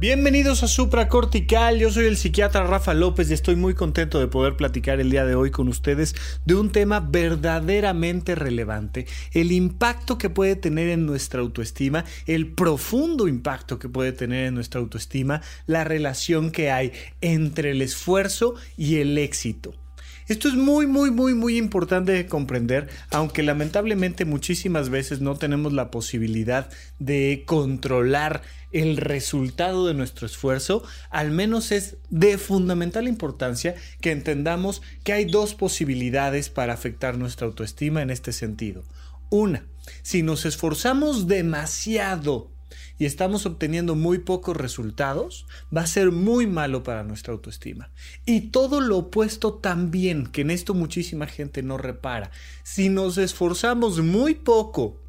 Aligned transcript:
Bienvenidos 0.00 0.62
a 0.62 0.66
Supra 0.66 1.08
Cortical, 1.08 1.78
yo 1.78 1.90
soy 1.90 2.06
el 2.06 2.16
psiquiatra 2.16 2.64
Rafa 2.64 2.94
López 2.94 3.28
y 3.28 3.34
estoy 3.34 3.54
muy 3.54 3.74
contento 3.74 4.18
de 4.18 4.28
poder 4.28 4.56
platicar 4.56 4.98
el 4.98 5.10
día 5.10 5.26
de 5.26 5.34
hoy 5.34 5.50
con 5.50 5.68
ustedes 5.68 6.14
de 6.46 6.54
un 6.54 6.72
tema 6.72 7.00
verdaderamente 7.00 8.34
relevante, 8.34 9.06
el 9.32 9.52
impacto 9.52 10.16
que 10.16 10.30
puede 10.30 10.56
tener 10.56 10.88
en 10.88 11.04
nuestra 11.04 11.42
autoestima, 11.42 12.06
el 12.24 12.50
profundo 12.50 13.28
impacto 13.28 13.78
que 13.78 13.90
puede 13.90 14.12
tener 14.12 14.46
en 14.46 14.54
nuestra 14.54 14.80
autoestima, 14.80 15.42
la 15.66 15.84
relación 15.84 16.50
que 16.50 16.70
hay 16.70 16.92
entre 17.20 17.72
el 17.72 17.82
esfuerzo 17.82 18.54
y 18.78 19.00
el 19.00 19.18
éxito. 19.18 19.74
Esto 20.30 20.46
es 20.46 20.54
muy, 20.54 20.86
muy, 20.86 21.10
muy, 21.10 21.34
muy 21.34 21.56
importante 21.56 22.12
de 22.12 22.26
comprender, 22.26 22.88
aunque 23.10 23.42
lamentablemente 23.42 24.24
muchísimas 24.24 24.88
veces 24.88 25.20
no 25.20 25.34
tenemos 25.34 25.72
la 25.72 25.90
posibilidad 25.90 26.70
de 27.00 27.42
controlar 27.46 28.42
el 28.70 28.96
resultado 28.96 29.88
de 29.88 29.94
nuestro 29.94 30.28
esfuerzo, 30.28 30.84
al 31.10 31.32
menos 31.32 31.72
es 31.72 31.96
de 32.10 32.38
fundamental 32.38 33.08
importancia 33.08 33.74
que 34.00 34.12
entendamos 34.12 34.82
que 35.02 35.14
hay 35.14 35.24
dos 35.24 35.56
posibilidades 35.56 36.48
para 36.48 36.74
afectar 36.74 37.18
nuestra 37.18 37.48
autoestima 37.48 38.00
en 38.00 38.10
este 38.10 38.32
sentido. 38.32 38.84
Una, 39.30 39.66
si 40.02 40.22
nos 40.22 40.46
esforzamos 40.46 41.26
demasiado 41.26 42.52
y 43.00 43.06
estamos 43.06 43.46
obteniendo 43.46 43.94
muy 43.94 44.18
pocos 44.18 44.54
resultados, 44.54 45.46
va 45.74 45.80
a 45.80 45.86
ser 45.86 46.12
muy 46.12 46.46
malo 46.46 46.82
para 46.82 47.02
nuestra 47.02 47.32
autoestima. 47.32 47.90
Y 48.26 48.50
todo 48.50 48.82
lo 48.82 48.98
opuesto 48.98 49.54
también, 49.54 50.26
que 50.26 50.42
en 50.42 50.50
esto 50.50 50.74
muchísima 50.74 51.26
gente 51.26 51.62
no 51.62 51.78
repara. 51.78 52.30
Si 52.62 52.90
nos 52.90 53.16
esforzamos 53.16 54.00
muy 54.00 54.34
poco 54.34 55.00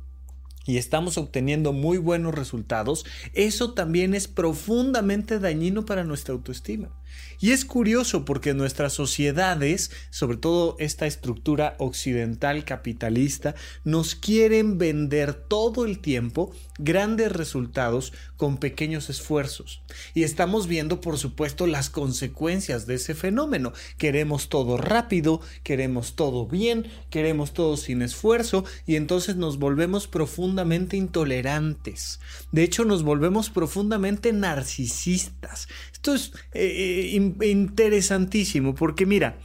y 0.66 0.78
estamos 0.78 1.18
obteniendo 1.18 1.74
muy 1.74 1.98
buenos 1.98 2.34
resultados, 2.34 3.06
eso 3.34 3.74
también 3.74 4.14
es 4.14 4.30
profundamente 4.30 5.38
dañino 5.38 5.84
para 5.84 6.06
nuestra 6.06 6.34
autoestima. 6.34 6.92
Y 7.40 7.52
es 7.52 7.66
curioso 7.66 8.24
porque 8.24 8.54
nuestras 8.54 8.94
sociedades, 8.94 9.90
sobre 10.12 10.38
todo 10.38 10.76
esta 10.78 11.08
estructura 11.08 11.76
occidental 11.80 12.66
capitalista, 12.66 13.56
nos 13.84 14.14
quieren 14.14 14.78
vender 14.78 15.34
todo 15.34 15.86
el 15.86 16.00
tiempo 16.00 16.54
grandes 16.78 17.32
resultados 17.32 18.14
con 18.38 18.58
pequeños 18.58 19.10
esfuerzos. 19.10 19.82
Y 20.14 20.24
estamos 20.24 20.68
viendo, 20.68 21.02
por 21.02 21.18
supuesto, 21.18 21.68
las 21.68 21.90
consecuencias 21.90 22.86
de 22.86 22.96
ese 22.96 23.16
fenómeno. 23.16 23.74
Queremos 23.98 24.50
todo 24.50 24.78
rápido, 24.78 25.42
queremos 25.64 26.16
todo 26.16 26.48
bien, 26.48 26.88
queremos 27.10 27.54
todo 27.54 27.78
sin 27.78 28.02
esfuerzo 28.02 28.66
y 28.86 28.96
entonces 28.96 29.36
nos 29.36 29.58
volvemos 29.58 30.08
profundamente 30.08 30.98
intolerantes. 30.98 32.20
De 32.52 32.64
hecho, 32.64 32.86
nos 32.86 33.04
volvemos 33.04 33.50
profundamente 33.50 34.34
narcisistas. 34.34 35.68
Esto 35.92 36.16
es 36.16 36.32
eh, 36.54 36.66
eh, 36.66 37.01
interesantísimo 37.02 38.74
porque 38.76 39.06
mira, 39.06 39.38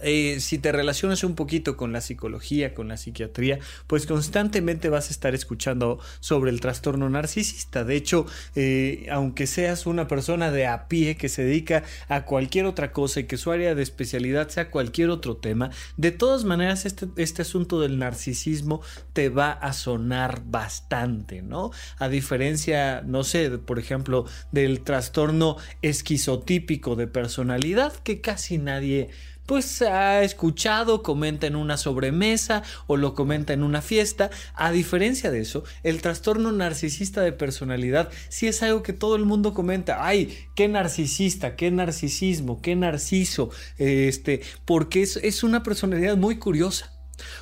eh, 0.00 0.38
si 0.40 0.58
te 0.58 0.72
relacionas 0.72 1.24
un 1.24 1.34
poquito 1.34 1.76
con 1.76 1.92
la 1.92 2.00
psicología, 2.00 2.74
con 2.74 2.88
la 2.88 2.96
psiquiatría, 2.96 3.58
pues 3.86 4.06
constantemente 4.06 4.88
vas 4.88 5.08
a 5.08 5.10
estar 5.10 5.34
escuchando 5.34 5.98
sobre 6.20 6.50
el 6.50 6.60
trastorno 6.60 7.08
narcisista. 7.10 7.84
De 7.84 7.96
hecho, 7.96 8.26
eh, 8.54 9.06
aunque 9.10 9.46
seas 9.46 9.86
una 9.86 10.08
persona 10.08 10.50
de 10.50 10.66
a 10.66 10.88
pie 10.88 11.16
que 11.16 11.28
se 11.28 11.44
dedica 11.44 11.84
a 12.08 12.24
cualquier 12.24 12.66
otra 12.66 12.92
cosa 12.92 13.20
y 13.20 13.24
que 13.24 13.36
su 13.36 13.50
área 13.50 13.74
de 13.74 13.82
especialidad 13.82 14.48
sea 14.48 14.70
cualquier 14.70 15.10
otro 15.10 15.36
tema, 15.36 15.70
de 15.96 16.10
todas 16.10 16.44
maneras 16.44 16.86
este, 16.86 17.08
este 17.16 17.42
asunto 17.42 17.80
del 17.80 17.98
narcisismo 17.98 18.80
te 19.12 19.28
va 19.28 19.52
a 19.52 19.72
sonar 19.72 20.42
bastante, 20.46 21.42
¿no? 21.42 21.70
A 21.98 22.08
diferencia, 22.08 23.02
no 23.02 23.24
sé, 23.24 23.50
por 23.58 23.78
ejemplo, 23.78 24.26
del 24.52 24.80
trastorno 24.80 25.56
esquizotípico 25.82 26.96
de 26.96 27.06
personalidad 27.06 27.92
que 28.02 28.20
casi 28.20 28.58
nadie 28.58 29.10
pues 29.50 29.82
ha 29.82 30.22
escuchado, 30.22 31.02
comenta 31.02 31.48
en 31.48 31.56
una 31.56 31.76
sobremesa 31.76 32.62
o 32.86 32.96
lo 32.96 33.16
comenta 33.16 33.52
en 33.52 33.64
una 33.64 33.82
fiesta. 33.82 34.30
A 34.54 34.70
diferencia 34.70 35.32
de 35.32 35.40
eso, 35.40 35.64
el 35.82 36.00
trastorno 36.02 36.52
narcisista 36.52 37.20
de 37.22 37.32
personalidad 37.32 38.10
sí 38.28 38.46
es 38.46 38.62
algo 38.62 38.84
que 38.84 38.92
todo 38.92 39.16
el 39.16 39.24
mundo 39.24 39.52
comenta. 39.52 40.06
Ay, 40.06 40.38
qué 40.54 40.68
narcisista, 40.68 41.56
qué 41.56 41.72
narcisismo, 41.72 42.62
qué 42.62 42.76
narciso, 42.76 43.50
este, 43.76 44.40
porque 44.66 45.02
es, 45.02 45.16
es 45.16 45.42
una 45.42 45.64
personalidad 45.64 46.16
muy 46.16 46.38
curiosa. 46.38 46.92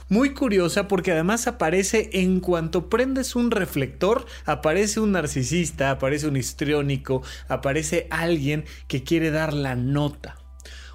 Muy 0.09 0.33
curiosa 0.33 0.89
porque 0.89 1.13
además 1.13 1.47
aparece 1.47 2.09
en 2.15 2.41
cuanto 2.41 2.89
prendes 2.89 3.37
un 3.37 3.51
reflector, 3.51 4.25
aparece 4.47 5.01
un 5.01 5.13
narcisista, 5.13 5.91
aparece 5.91 6.27
un 6.27 6.39
histriónico, 6.39 7.23
aparece 7.49 8.07
alguien 8.11 8.65
que 8.87 9.05
quiere 9.05 9.31
dar 9.31 9.53
la 9.53 9.77
nota. 9.77 10.39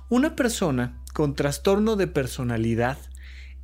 Una 0.10 0.36
persona 0.36 1.03
con 1.14 1.36
trastorno 1.36 1.96
de 1.96 2.08
personalidad 2.08 2.98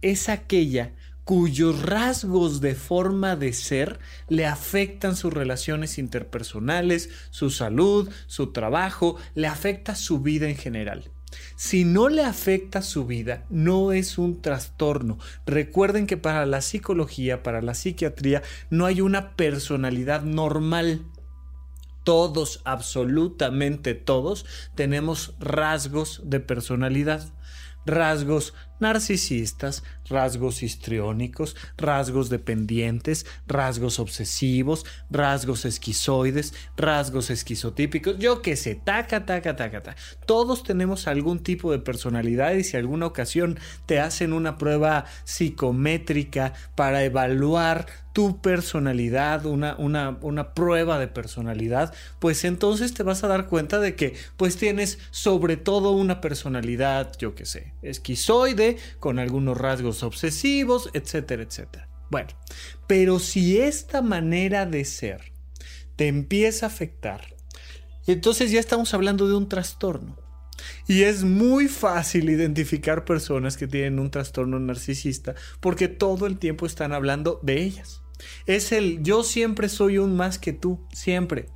es 0.02 0.30
aquella 0.30 0.94
cuyos 1.26 1.84
rasgos 1.84 2.62
de 2.62 2.74
forma 2.74 3.36
de 3.36 3.54
ser 3.54 4.00
le 4.30 4.46
afectan 4.46 5.16
sus 5.16 5.34
relaciones 5.34 6.00
interpersonales, 6.00 7.10
su 7.30 7.50
salud, 7.50 8.10
su 8.28 8.52
trabajo, 8.52 9.18
le 9.36 9.48
afecta 9.48 9.94
su 9.94 10.22
vida 10.22 10.48
en 10.48 10.56
general. 10.56 11.12
Si 11.56 11.86
no 11.86 12.10
le 12.10 12.24
afecta 12.24 12.82
su 12.82 13.06
vida, 13.06 13.46
no 13.50 13.92
es 13.92 14.18
un 14.18 14.42
trastorno. 14.42 15.20
Recuerden 15.46 16.08
que 16.08 16.18
para 16.18 16.48
la 16.48 16.62
psicología, 16.62 17.44
para 17.44 17.62
la 17.62 17.76
psiquiatría, 17.76 18.42
no 18.72 18.88
hay 18.88 19.02
una 19.02 19.36
personalidad 19.36 20.24
normal 20.24 21.06
todos, 22.04 22.62
absolutamente 22.66 23.94
todos, 23.94 24.46
tenemos 24.74 25.36
rasgos 25.40 26.22
de 26.24 26.40
personalidad 26.40 27.32
rasgos 27.90 28.54
narcisistas, 28.80 29.84
rasgos 30.10 30.64
histriónicos, 30.64 31.56
rasgos 31.78 32.30
dependientes, 32.30 33.26
rasgos 33.48 34.00
obsesivos, 34.00 34.86
rasgos 35.10 35.66
esquizoides, 35.66 36.54
rasgos 36.78 37.30
esquizotípicos, 37.30 38.18
yo 38.18 38.42
qué 38.42 38.56
sé, 38.56 38.76
taca, 38.76 39.26
taca, 39.26 39.56
taca, 39.56 39.82
taca. 39.82 39.96
Todos 40.26 40.64
tenemos 40.64 41.08
algún 41.08 41.40
tipo 41.40 41.72
de 41.72 41.80
personalidad 41.80 42.54
y 42.54 42.64
si 42.64 42.78
alguna 42.78 43.06
ocasión 43.06 43.60
te 43.86 44.00
hacen 44.00 44.34
una 44.34 44.58
prueba 44.58 45.06
psicométrica 45.24 46.54
para 46.76 47.04
evaluar 47.04 47.88
tu 48.14 48.42
personalidad, 48.42 49.46
una, 49.46 49.76
una, 49.78 50.18
una, 50.22 50.54
prueba 50.54 51.00
de 51.00 51.08
personalidad, 51.08 51.94
pues 52.20 52.44
entonces 52.44 52.94
te 52.94 53.04
vas 53.04 53.24
a 53.24 53.28
dar 53.28 53.48
cuenta 53.48 53.80
de 53.80 53.96
que 53.96 54.16
pues 54.36 54.58
tienes 54.58 55.00
sobre 55.12 55.58
todo 55.58 55.92
una 55.92 56.20
personalidad, 56.20 57.16
yo 57.18 57.36
qué 57.36 57.46
sé, 57.46 57.74
esquizoide, 57.82 58.78
con 59.00 59.20
algunos 59.20 59.58
rasgos 59.58 59.99
obsesivos, 60.04 60.90
etcétera, 60.94 61.44
etcétera. 61.44 61.90
Bueno, 62.10 62.30
pero 62.88 63.20
si 63.20 63.60
esta 63.60 64.02
manera 64.02 64.66
de 64.66 64.84
ser 64.86 65.32
te 65.96 66.08
empieza 66.08 66.66
a 66.66 66.70
afectar, 66.70 67.36
entonces 68.08 68.52
ya 68.52 68.60
estamos 68.60 68.94
hablando 68.94 69.28
de 69.28 69.36
un 69.36 69.48
trastorno. 69.48 70.18
Y 70.88 71.04
es 71.04 71.24
muy 71.24 71.68
fácil 71.68 72.30
identificar 72.30 73.06
personas 73.06 73.56
que 73.56 73.68
tienen 73.68 74.00
un 74.00 74.12
trastorno 74.12 74.60
narcisista 74.60 75.36
porque 75.60 75.88
todo 75.88 76.26
el 76.26 76.38
tiempo 76.38 76.66
están 76.66 76.92
hablando 76.92 77.40
de 77.44 77.62
ellas. 77.62 78.02
Es 78.46 78.72
el 78.72 79.02
yo 79.04 79.24
siempre 79.24 79.70
soy 79.70 79.98
un 79.98 80.16
más 80.16 80.40
que 80.40 80.52
tú, 80.52 80.86
siempre. 80.92 81.50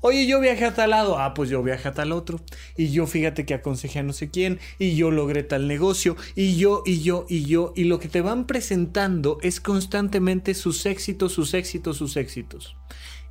Oye, 0.00 0.26
yo 0.26 0.40
viajé 0.40 0.64
a 0.64 0.74
tal 0.74 0.90
lado. 0.90 1.18
Ah, 1.18 1.34
pues 1.34 1.50
yo 1.50 1.62
viajé 1.62 1.88
a 1.88 1.94
tal 1.94 2.12
otro. 2.12 2.40
Y 2.76 2.90
yo 2.90 3.06
fíjate 3.06 3.44
que 3.44 3.54
aconsejé 3.54 3.98
a 3.98 4.02
no 4.02 4.12
sé 4.12 4.30
quién. 4.30 4.60
Y 4.78 4.94
yo 4.94 5.10
logré 5.10 5.42
tal 5.42 5.66
negocio. 5.66 6.16
Y 6.34 6.56
yo, 6.56 6.82
y 6.86 7.00
yo, 7.00 7.26
y 7.28 7.44
yo. 7.44 7.72
Y 7.76 7.84
lo 7.84 7.98
que 7.98 8.08
te 8.08 8.20
van 8.20 8.46
presentando 8.46 9.38
es 9.42 9.60
constantemente 9.60 10.54
sus 10.54 10.86
éxitos, 10.86 11.32
sus 11.32 11.54
éxitos, 11.54 11.96
sus 11.96 12.16
éxitos. 12.16 12.76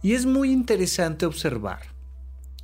Y 0.01 0.13
es 0.13 0.25
muy 0.25 0.51
interesante 0.51 1.25
observar 1.25 1.97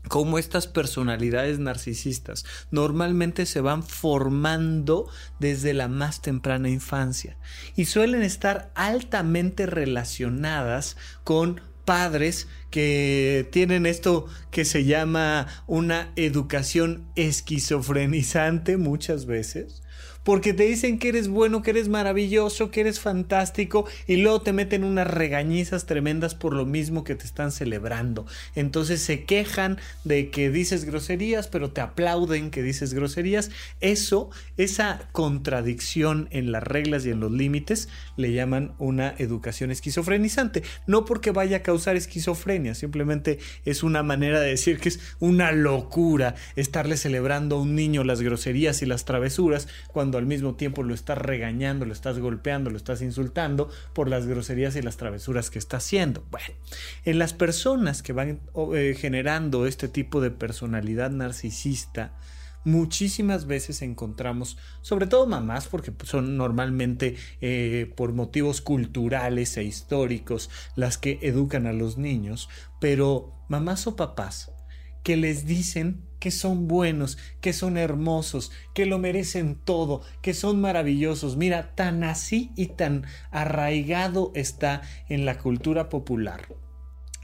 cómo 0.08 0.38
estas 0.38 0.68
personalidades 0.68 1.60
narcisistas 1.60 2.46
normalmente 2.72 3.46
se 3.46 3.62
van 3.62 3.84
formando 3.84 5.10
desde 5.40 5.74
la 5.74 5.88
más 5.88 6.22
temprana 6.22 6.70
infancia 6.70 7.38
y 7.76 7.86
suelen 7.86 8.22
estar 8.22 8.72
altamente 8.76 9.66
relacionadas 9.66 10.98
con 11.24 11.62
padres 11.86 12.48
que 12.72 13.48
tienen 13.52 13.86
esto 13.86 14.26
que 14.52 14.66
se 14.66 14.84
llama 14.86 15.48
una 15.68 16.12
educación 16.16 17.06
esquizofrenizante 17.16 18.78
muchas 18.78 19.26
veces, 19.26 19.83
porque 20.24 20.54
te 20.54 20.64
dicen 20.64 21.00
que 21.00 21.10
eres 21.10 21.28
bueno, 21.28 21.62
que 21.62 21.72
eres 21.72 21.90
maravilloso, 21.90 22.72
que 22.72 22.82
eres 22.82 23.00
fantástico 23.00 23.86
y 24.08 24.18
luego 24.18 24.42
te 24.42 24.54
meten 24.54 24.84
unas 24.84 25.08
regañizas 25.08 25.86
tremendas 25.86 26.36
por 26.36 26.54
lo 26.54 26.66
mismo 26.66 27.04
que 27.04 27.16
te 27.16 27.26
están 27.26 27.52
celebrando. 27.52 28.26
Entonces 28.56 29.02
se 29.02 29.24
quejan 29.26 29.78
de 30.04 30.30
que 30.30 30.50
dices 30.50 30.86
groserías, 30.86 31.48
pero 31.48 31.72
te 31.72 31.82
aplauden 31.82 32.52
que 32.52 32.64
dices 32.64 32.94
groserías. 32.94 33.52
Eso, 33.82 34.30
esa 34.58 35.08
contradicción 35.12 36.28
en 36.32 36.52
las 36.52 36.64
reglas 36.64 37.06
y 37.06 37.10
en 37.10 37.20
los 37.20 37.32
límites, 37.32 37.90
le 38.18 38.34
llaman 38.34 38.74
una 38.80 39.14
educación 39.18 39.72
esquizofrenizante. 39.72 40.64
No 40.88 41.06
porque 41.06 41.32
vaya 41.32 41.58
a 41.58 41.64
causar 41.64 41.96
esquizofrenia, 41.96 42.76
simplemente 42.76 43.40
es 43.66 43.84
una 43.84 44.04
manera 44.04 44.40
de 44.40 44.50
decir 44.50 44.80
que 44.80 44.90
es 44.90 45.00
una 45.20 45.52
locura 45.52 46.36
estarle 46.56 46.98
celebrando 46.98 47.58
a 47.58 47.62
un 47.62 47.76
niño 47.76 48.04
las 48.04 48.22
groserías 48.22 48.82
y 48.82 48.86
las 48.86 49.06
travesuras 49.06 49.68
cuando 49.92 50.13
al 50.18 50.26
mismo 50.26 50.56
tiempo 50.56 50.84
lo 50.84 50.94
estás 50.94 51.18
regañando, 51.18 51.86
lo 51.86 51.94
estás 51.94 52.20
golpeando, 52.20 52.70
lo 52.70 52.78
estás 52.78 53.02
insultando 53.02 53.70
por 53.94 54.10
las 54.10 54.26
groserías 54.26 54.76
y 54.76 54.82
las 54.82 54.98
travesuras 54.98 55.50
que 55.50 55.60
está 55.60 55.78
haciendo. 55.78 56.26
Bueno, 56.32 56.48
en 57.06 57.20
las 57.20 57.34
personas 57.34 58.04
que 58.04 58.14
van 58.14 58.40
eh, 58.74 58.96
generando 58.98 59.66
este 59.66 59.88
tipo 59.88 60.22
de 60.22 60.32
personalidad 60.32 61.12
narcisista, 61.12 62.14
muchísimas 62.66 63.46
veces 63.46 63.82
encontramos, 63.82 64.58
sobre 64.82 65.08
todo 65.08 65.28
mamás, 65.28 65.68
porque 65.68 65.92
son 66.04 66.38
normalmente 66.38 67.16
eh, 67.42 67.92
por 67.96 68.14
motivos 68.14 68.62
culturales 68.62 69.58
e 69.58 69.64
históricos 69.64 70.50
las 70.76 70.98
que 70.98 71.20
educan 71.22 71.68
a 71.68 71.74
los 71.74 71.98
niños, 71.98 72.50
pero 72.80 73.34
mamás 73.50 73.86
o 73.88 73.96
papás 73.96 74.53
que 75.04 75.18
les 75.18 75.46
dicen 75.46 76.02
que 76.20 76.32
son 76.32 76.70
buenos, 76.70 77.18
que 77.42 77.52
son 77.52 77.78
hermosos, 77.78 78.52
que 78.74 78.86
lo 78.86 78.98
merecen 78.98 79.56
todo, 79.56 80.02
que 80.22 80.34
son 80.34 80.62
maravillosos. 80.62 81.36
Mira, 81.36 81.76
tan 81.76 82.06
así 82.06 82.52
y 82.56 82.68
tan 82.68 83.06
arraigado 83.30 84.32
está 84.34 84.82
en 85.10 85.26
la 85.26 85.38
cultura 85.38 85.90
popular 85.90 86.48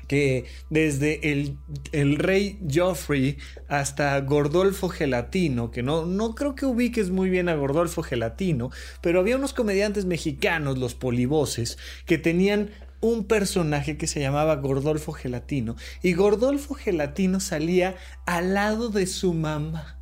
que 0.10 0.46
desde 0.72 1.32
el, 1.32 1.56
el, 1.92 2.16
rey 2.18 2.60
Joffrey 2.68 3.38
hasta 3.68 4.20
Gordolfo 4.22 4.90
Gelatino, 4.90 5.70
que 5.70 5.84
no, 5.84 6.08
no 6.08 6.34
creo 6.34 6.56
que 6.56 6.66
ubiques 6.66 7.12
muy 7.12 7.30
bien 7.30 7.48
a 7.48 7.54
Gordolfo 7.54 8.02
Gelatino, 8.02 8.72
pero 9.02 9.20
había 9.20 9.38
unos 9.38 9.54
comediantes 9.54 10.06
mexicanos, 10.06 10.80
los 10.80 10.96
polivoces, 10.96 11.78
que 12.08 12.18
tenían 12.18 12.72
un 13.02 13.26
personaje 13.26 13.98
que 13.98 14.08
se 14.08 14.20
llamaba 14.20 14.56
Gordolfo 14.56 15.12
Gelatino 15.12 15.76
y 16.02 16.14
Gordolfo 16.14 16.74
Gelatino 16.74 17.40
salía 17.40 17.96
al 18.26 18.54
lado 18.54 18.90
de 18.90 19.08
su 19.08 19.34
mamá. 19.34 19.96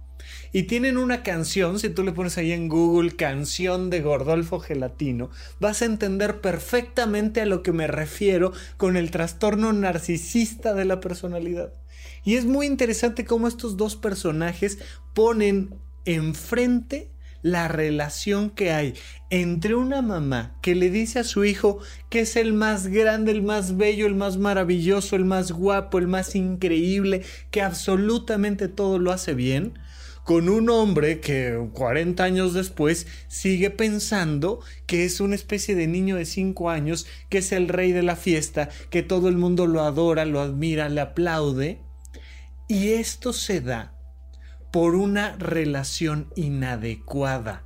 Y 0.54 0.64
tienen 0.64 0.98
una 0.98 1.24
canción, 1.24 1.78
si 1.78 1.90
tú 1.90 2.04
le 2.04 2.14
pones 2.14 2.38
ahí 2.38 2.52
en 2.52 2.68
Google 2.68 3.16
canción 3.16 3.90
de 3.90 4.02
Gordolfo 4.02 4.60
Gelatino, 4.60 5.30
vas 5.60 5.82
a 5.82 5.86
entender 5.86 6.42
perfectamente 6.42 7.42
a 7.42 7.46
lo 7.46 7.64
que 7.64 7.74
me 7.74 7.88
refiero 7.88 8.54
con 8.78 8.98
el 8.98 9.12
trastorno 9.12 9.74
narcisista 9.74 10.74
de 10.74 10.86
la 10.86 11.00
personalidad. 11.00 11.74
Y 12.24 12.36
es 12.36 12.46
muy 12.46 12.66
interesante 12.66 13.26
cómo 13.26 13.48
estos 13.48 13.78
dos 13.78 13.96
personajes 13.96 14.80
ponen 15.14 15.76
enfrente 16.06 17.12
la 17.42 17.68
relación 17.68 18.50
que 18.50 18.72
hay 18.72 18.94
entre 19.30 19.76
una 19.76 20.02
mamá 20.02 20.56
que 20.62 20.76
le 20.76 20.90
dice 20.90 21.20
a 21.20 21.24
su 21.24 21.46
hijo 21.46 21.80
que 22.10 22.22
es 22.22 22.36
el 22.36 22.54
más 22.54 22.88
grande, 22.88 23.32
el 23.32 23.42
más 23.42 23.78
bello, 23.78 24.06
el 24.08 24.16
más 24.16 24.38
maravilloso, 24.38 25.16
el 25.16 25.26
más 25.26 25.52
guapo, 25.52 25.98
el 25.98 26.08
más 26.08 26.36
increíble, 26.36 27.24
que 27.52 27.62
absolutamente 27.62 28.68
todo 28.68 29.00
lo 29.00 29.12
hace 29.12 29.34
bien, 29.34 29.80
con 30.24 30.50
un 30.50 30.70
hombre 30.70 31.22
que 31.22 31.58
40 31.74 32.22
años 32.24 32.54
después 32.54 33.08
sigue 33.30 33.70
pensando 33.70 34.60
que 34.86 35.06
es 35.06 35.22
una 35.22 35.36
especie 35.36 35.74
de 35.74 35.88
niño 35.88 36.18
de 36.18 36.26
5 36.26 36.70
años, 36.70 37.08
que 37.30 37.38
es 37.38 37.54
el 37.54 37.70
rey 37.70 37.94
de 37.94 38.04
la 38.04 38.18
fiesta, 38.18 38.70
que 38.90 39.04
todo 39.04 39.30
el 39.30 39.38
mundo 39.38 39.68
lo 39.68 39.84
adora, 39.84 40.26
lo 40.26 40.42
admira, 40.42 40.90
le 40.90 41.00
aplaude. 41.00 41.80
Y 42.68 42.90
esto 42.90 43.32
se 43.32 43.62
da 43.62 43.97
por 44.78 44.94
una 44.94 45.36
relación 45.38 46.32
inadecuada 46.36 47.66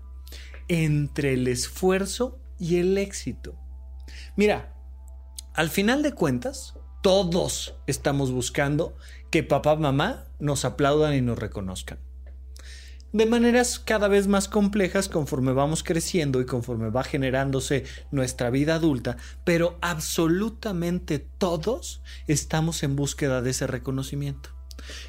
entre 0.70 1.34
el 1.34 1.46
esfuerzo 1.50 2.40
y 2.58 2.78
el 2.78 2.98
éxito. 2.98 3.60
Mira, 4.38 4.74
al 5.54 5.70
final 5.70 6.04
de 6.04 6.14
cuentas, 6.14 6.76
todos 7.04 7.76
estamos 7.86 8.32
buscando 8.32 8.96
que 9.30 9.44
papá, 9.44 9.76
mamá 9.76 10.30
nos 10.40 10.64
aplaudan 10.64 11.14
y 11.14 11.20
nos 11.20 11.38
reconozcan. 11.38 12.00
De 13.12 13.26
maneras 13.26 13.78
cada 13.78 14.08
vez 14.08 14.28
más 14.28 14.48
complejas 14.48 15.10
conforme 15.10 15.52
vamos 15.52 15.84
creciendo 15.84 16.40
y 16.40 16.46
conforme 16.46 16.92
va 16.92 17.04
generándose 17.04 17.84
nuestra 18.12 18.50
vida 18.52 18.76
adulta, 18.76 19.18
pero 19.44 19.78
absolutamente 19.82 21.20
todos 21.20 22.04
estamos 22.28 22.84
en 22.84 22.96
búsqueda 22.96 23.42
de 23.42 23.50
ese 23.50 23.68
reconocimiento. 23.68 24.61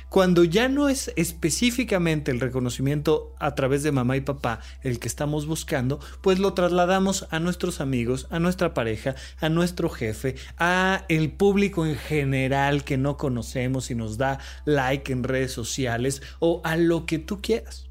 Cuando 0.09 0.45
ya 0.45 0.69
no 0.69 0.89
es 0.89 1.13
específicamente 1.17 2.31
el 2.31 2.41
reconocimiento 2.41 3.35
a 3.39 3.55
través 3.55 3.83
de 3.83 3.93
mamá 3.93 4.17
y 4.17 4.21
papá 4.21 4.61
el 4.83 4.99
que 4.99 5.09
estamos 5.09 5.47
buscando, 5.47 6.01
pues 6.21 6.39
lo 6.39 6.55
trasladamos 6.55 7.27
a 7.31 7.41
nuestros 7.41 7.81
amigos, 7.81 8.27
a 8.31 8.39
nuestra 8.39 8.75
pareja, 8.75 9.15
a 9.41 9.49
nuestro 9.49 9.89
jefe, 9.89 10.37
a 10.59 11.05
el 11.09 11.33
público 11.33 11.87
en 11.87 11.97
general 11.97 12.85
que 12.85 12.99
no 12.99 13.17
conocemos 13.17 13.91
y 13.91 13.95
nos 13.95 14.19
da 14.19 14.39
like 14.65 15.13
en 15.13 15.25
redes 15.25 15.53
sociales 15.53 16.23
o 16.41 16.61
a 16.65 16.77
lo 16.77 17.07
que 17.07 17.19
tú 17.19 17.41
quieras. 17.41 17.89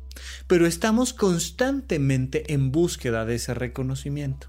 Pero 0.47 0.67
estamos 0.67 1.13
constantemente 1.13 2.53
en 2.53 2.71
búsqueda 2.71 3.25
de 3.25 3.35
ese 3.35 3.53
reconocimiento. 3.53 4.47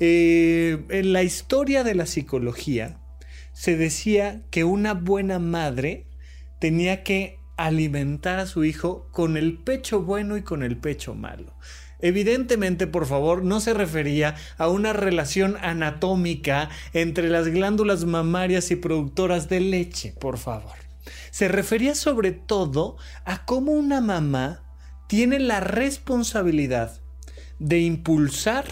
Eh, 0.00 0.84
en 0.90 1.12
la 1.12 1.22
historia 1.22 1.82
de 1.82 1.94
la 1.94 2.06
psicología 2.06 3.00
se 3.52 3.76
decía 3.76 4.42
que 4.50 4.62
una 4.62 4.94
buena 4.94 5.40
madre 5.40 6.07
tenía 6.58 7.02
que 7.02 7.38
alimentar 7.56 8.38
a 8.38 8.46
su 8.46 8.64
hijo 8.64 9.08
con 9.10 9.36
el 9.36 9.58
pecho 9.58 10.02
bueno 10.02 10.36
y 10.36 10.42
con 10.42 10.62
el 10.62 10.76
pecho 10.76 11.14
malo. 11.14 11.52
Evidentemente, 12.00 12.86
por 12.86 13.06
favor, 13.06 13.42
no 13.42 13.60
se 13.60 13.74
refería 13.74 14.36
a 14.56 14.68
una 14.68 14.92
relación 14.92 15.56
anatómica 15.60 16.70
entre 16.92 17.28
las 17.28 17.48
glándulas 17.48 18.04
mamarias 18.04 18.70
y 18.70 18.76
productoras 18.76 19.48
de 19.48 19.60
leche, 19.60 20.14
por 20.20 20.38
favor. 20.38 20.76
Se 21.30 21.48
refería 21.48 21.94
sobre 21.94 22.30
todo 22.32 22.96
a 23.24 23.44
cómo 23.44 23.72
una 23.72 24.00
mamá 24.00 24.62
tiene 25.08 25.40
la 25.40 25.58
responsabilidad 25.58 27.00
de 27.58 27.80
impulsar 27.80 28.66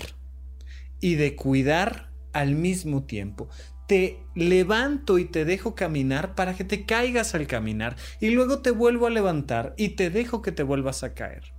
y 1.00 1.16
de 1.16 1.34
cuidar 1.34 2.10
al 2.32 2.54
mismo 2.54 3.04
tiempo 3.04 3.48
te 3.86 4.18
levanto 4.34 5.18
y 5.18 5.24
te 5.24 5.44
dejo 5.44 5.74
caminar 5.74 6.34
para 6.34 6.54
que 6.56 6.64
te 6.64 6.84
caigas 6.84 7.34
al 7.34 7.46
caminar 7.46 7.96
y 8.20 8.30
luego 8.30 8.58
te 8.58 8.70
vuelvo 8.70 9.06
a 9.06 9.10
levantar 9.10 9.74
y 9.76 9.90
te 9.90 10.10
dejo 10.10 10.42
que 10.42 10.52
te 10.52 10.62
vuelvas 10.62 11.02
a 11.02 11.14
caer. 11.14 11.56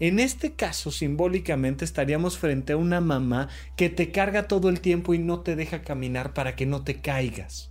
En 0.00 0.18
este 0.18 0.54
caso, 0.54 0.90
simbólicamente, 0.90 1.84
estaríamos 1.84 2.38
frente 2.38 2.72
a 2.72 2.76
una 2.76 3.00
mamá 3.00 3.48
que 3.76 3.90
te 3.90 4.10
carga 4.10 4.48
todo 4.48 4.68
el 4.68 4.80
tiempo 4.80 5.14
y 5.14 5.18
no 5.18 5.40
te 5.40 5.56
deja 5.56 5.82
caminar 5.82 6.34
para 6.34 6.56
que 6.56 6.66
no 6.66 6.82
te 6.82 7.00
caigas. 7.00 7.70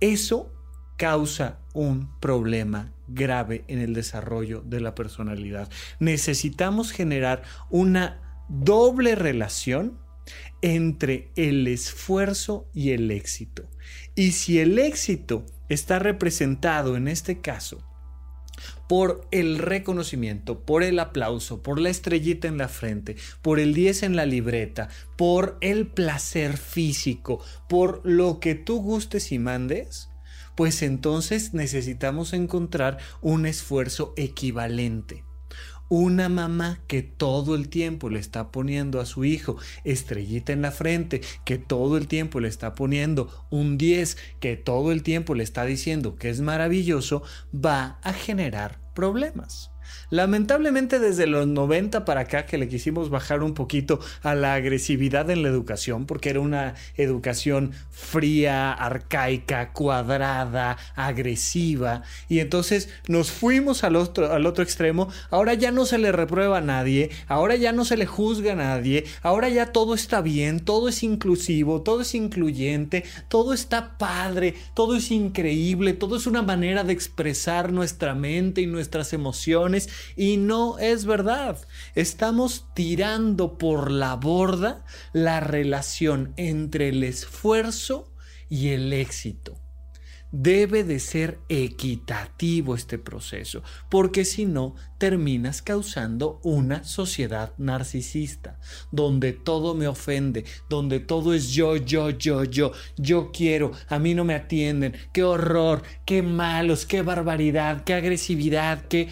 Eso 0.00 0.52
causa 0.96 1.58
un 1.72 2.10
problema 2.20 2.92
grave 3.08 3.64
en 3.68 3.80
el 3.80 3.94
desarrollo 3.94 4.62
de 4.64 4.80
la 4.80 4.94
personalidad. 4.94 5.68
Necesitamos 5.98 6.92
generar 6.92 7.42
una 7.70 8.44
doble 8.48 9.14
relación 9.14 9.98
entre 10.62 11.30
el 11.36 11.66
esfuerzo 11.66 12.68
y 12.74 12.90
el 12.90 13.10
éxito. 13.10 13.68
Y 14.14 14.32
si 14.32 14.58
el 14.58 14.78
éxito 14.78 15.46
está 15.68 15.98
representado 15.98 16.96
en 16.96 17.08
este 17.08 17.40
caso 17.40 17.86
por 18.88 19.26
el 19.30 19.58
reconocimiento, 19.58 20.64
por 20.64 20.82
el 20.82 20.98
aplauso, 20.98 21.62
por 21.62 21.80
la 21.80 21.90
estrellita 21.90 22.48
en 22.48 22.58
la 22.58 22.68
frente, 22.68 23.16
por 23.40 23.60
el 23.60 23.72
10 23.72 24.02
en 24.02 24.16
la 24.16 24.26
libreta, 24.26 24.88
por 25.16 25.56
el 25.60 25.86
placer 25.86 26.56
físico, 26.56 27.42
por 27.68 28.00
lo 28.04 28.40
que 28.40 28.54
tú 28.54 28.82
gustes 28.82 29.32
y 29.32 29.38
mandes, 29.38 30.10
pues 30.56 30.82
entonces 30.82 31.54
necesitamos 31.54 32.32
encontrar 32.32 32.98
un 33.22 33.46
esfuerzo 33.46 34.12
equivalente. 34.16 35.24
Una 35.92 36.28
mamá 36.28 36.78
que 36.86 37.02
todo 37.02 37.56
el 37.56 37.68
tiempo 37.68 38.10
le 38.10 38.20
está 38.20 38.52
poniendo 38.52 39.00
a 39.00 39.06
su 39.06 39.24
hijo 39.24 39.56
estrellita 39.82 40.52
en 40.52 40.62
la 40.62 40.70
frente, 40.70 41.20
que 41.44 41.58
todo 41.58 41.96
el 41.96 42.06
tiempo 42.06 42.38
le 42.38 42.46
está 42.46 42.76
poniendo 42.76 43.28
un 43.50 43.76
10, 43.76 44.16
que 44.38 44.56
todo 44.56 44.92
el 44.92 45.02
tiempo 45.02 45.34
le 45.34 45.42
está 45.42 45.64
diciendo 45.64 46.14
que 46.14 46.30
es 46.30 46.40
maravilloso, 46.42 47.24
va 47.52 47.98
a 48.04 48.12
generar 48.12 48.78
problemas. 48.94 49.69
Lamentablemente 50.10 50.98
desde 50.98 51.26
los 51.26 51.46
90 51.46 52.04
para 52.04 52.22
acá 52.22 52.46
que 52.46 52.58
le 52.58 52.68
quisimos 52.68 53.10
bajar 53.10 53.42
un 53.42 53.54
poquito 53.54 54.00
a 54.22 54.34
la 54.34 54.54
agresividad 54.54 55.30
en 55.30 55.42
la 55.42 55.48
educación, 55.48 56.06
porque 56.06 56.30
era 56.30 56.40
una 56.40 56.74
educación 56.96 57.72
fría, 57.90 58.72
arcaica, 58.72 59.72
cuadrada, 59.72 60.76
agresiva, 60.94 62.02
y 62.28 62.40
entonces 62.40 62.88
nos 63.08 63.30
fuimos 63.30 63.84
al 63.84 63.96
otro, 63.96 64.32
al 64.32 64.46
otro 64.46 64.64
extremo, 64.64 65.08
ahora 65.30 65.54
ya 65.54 65.70
no 65.70 65.86
se 65.86 65.98
le 65.98 66.12
reprueba 66.12 66.58
a 66.58 66.62
nadie, 66.62 67.10
ahora 67.28 67.56
ya 67.56 67.72
no 67.72 67.84
se 67.84 67.96
le 67.96 68.06
juzga 68.06 68.52
a 68.52 68.56
nadie, 68.56 69.04
ahora 69.22 69.48
ya 69.48 69.72
todo 69.72 69.94
está 69.94 70.20
bien, 70.20 70.60
todo 70.60 70.88
es 70.88 71.02
inclusivo, 71.02 71.82
todo 71.82 72.02
es 72.02 72.14
incluyente, 72.14 73.04
todo 73.28 73.52
está 73.52 73.98
padre, 73.98 74.54
todo 74.74 74.96
es 74.96 75.10
increíble, 75.10 75.92
todo 75.92 76.16
es 76.16 76.26
una 76.26 76.42
manera 76.42 76.84
de 76.84 76.92
expresar 76.92 77.72
nuestra 77.72 78.14
mente 78.14 78.60
y 78.60 78.66
nuestras 78.66 79.12
emociones 79.12 79.79
y 80.16 80.36
no 80.36 80.78
es 80.78 81.04
verdad. 81.04 81.58
Estamos 81.94 82.66
tirando 82.74 83.58
por 83.58 83.90
la 83.90 84.16
borda 84.16 84.84
la 85.12 85.40
relación 85.40 86.32
entre 86.36 86.88
el 86.88 87.04
esfuerzo 87.04 88.12
y 88.48 88.68
el 88.68 88.92
éxito. 88.92 89.56
Debe 90.32 90.84
de 90.84 91.00
ser 91.00 91.40
equitativo 91.48 92.76
este 92.76 92.98
proceso, 92.98 93.64
porque 93.88 94.24
si 94.24 94.44
no, 94.44 94.76
terminas 94.96 95.60
causando 95.60 96.40
una 96.44 96.84
sociedad 96.84 97.52
narcisista, 97.58 98.60
donde 98.92 99.32
todo 99.32 99.74
me 99.74 99.88
ofende, 99.88 100.44
donde 100.68 101.00
todo 101.00 101.34
es 101.34 101.50
yo, 101.50 101.74
yo, 101.74 102.10
yo, 102.10 102.44
yo, 102.44 102.70
yo 102.96 103.32
quiero, 103.32 103.72
a 103.88 103.98
mí 103.98 104.14
no 104.14 104.24
me 104.24 104.34
atienden, 104.34 104.94
qué 105.12 105.24
horror, 105.24 105.82
qué 106.04 106.22
malos, 106.22 106.86
qué 106.86 107.02
barbaridad, 107.02 107.82
qué 107.82 107.94
agresividad, 107.94 108.86
qué 108.86 109.08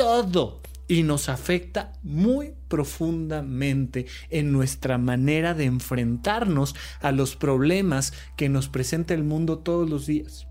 todo 0.00 0.62
y 0.88 1.02
nos 1.02 1.28
afecta 1.28 1.92
muy 2.02 2.54
profundamente 2.68 4.06
en 4.30 4.50
nuestra 4.50 4.96
manera 4.96 5.52
de 5.52 5.66
enfrentarnos 5.66 6.74
a 7.02 7.12
los 7.12 7.36
problemas 7.36 8.14
que 8.34 8.48
nos 8.48 8.70
presenta 8.70 9.12
el 9.12 9.22
mundo 9.22 9.58
todos 9.58 9.90
los 9.90 10.06
días. 10.06 10.46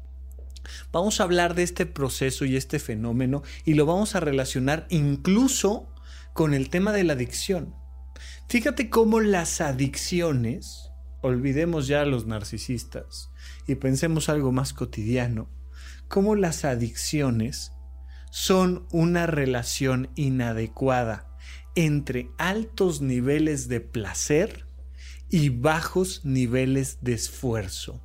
Vamos 0.91 1.19
a 1.19 1.23
hablar 1.23 1.55
de 1.55 1.63
este 1.63 1.87
proceso 1.87 2.45
y 2.45 2.57
este 2.57 2.77
fenómeno 2.77 3.41
y 3.65 3.73
lo 3.73 3.87
vamos 3.87 4.13
a 4.13 4.19
relacionar 4.19 4.85
incluso 4.91 5.91
con 6.33 6.53
el 6.53 6.69
tema 6.69 6.91
de 6.91 7.05
la 7.05 7.13
adicción. 7.13 7.73
Fíjate 8.49 8.91
cómo 8.91 9.19
las 9.19 9.61
adicciones, 9.61 10.91
olvidemos 11.21 11.87
ya 11.87 12.01
a 12.01 12.05
los 12.05 12.27
narcisistas 12.27 13.31
y 13.65 13.73
pensemos 13.73 14.29
algo 14.29 14.51
más 14.51 14.73
cotidiano, 14.73 15.49
cómo 16.07 16.35
las 16.35 16.65
adicciones 16.65 17.71
son 18.29 18.87
una 18.91 19.25
relación 19.25 20.09
inadecuada 20.15 21.27
entre 21.75 22.29
altos 22.37 23.01
niveles 23.01 23.67
de 23.67 23.81
placer 23.81 24.65
y 25.29 25.49
bajos 25.49 26.25
niveles 26.25 26.97
de 27.01 27.13
esfuerzo. 27.13 28.03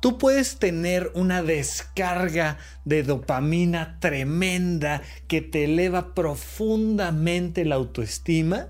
Tú 0.00 0.18
puedes 0.18 0.58
tener 0.58 1.10
una 1.14 1.42
descarga 1.42 2.58
de 2.84 3.02
dopamina 3.02 3.98
tremenda 4.00 5.00
que 5.28 5.40
te 5.40 5.64
eleva 5.64 6.14
profundamente 6.14 7.64
la 7.64 7.76
autoestima 7.76 8.68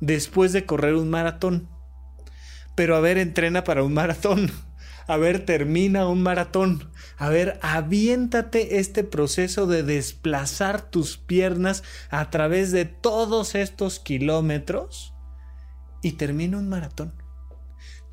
después 0.00 0.52
de 0.52 0.66
correr 0.66 0.94
un 0.94 1.08
maratón. 1.08 1.70
Pero 2.74 2.94
a 2.94 3.00
ver, 3.00 3.16
entrena 3.16 3.64
para 3.64 3.82
un 3.82 3.94
maratón 3.94 4.52
a 5.06 5.16
ver, 5.16 5.44
termina 5.44 6.08
un 6.08 6.22
maratón, 6.22 6.90
a 7.18 7.30
ver, 7.30 7.58
aviéntate 7.62 8.78
este 8.78 9.02
proceso 9.02 9.66
de 9.66 9.82
desplazar 9.82 10.90
tus 10.90 11.16
piernas 11.16 11.82
a 12.10 12.30
través 12.30 12.72
de 12.72 12.84
todos 12.84 13.54
estos 13.54 13.98
kilómetros 13.98 15.14
y 16.02 16.12
termina 16.12 16.58
un 16.58 16.68
maratón. 16.68 17.14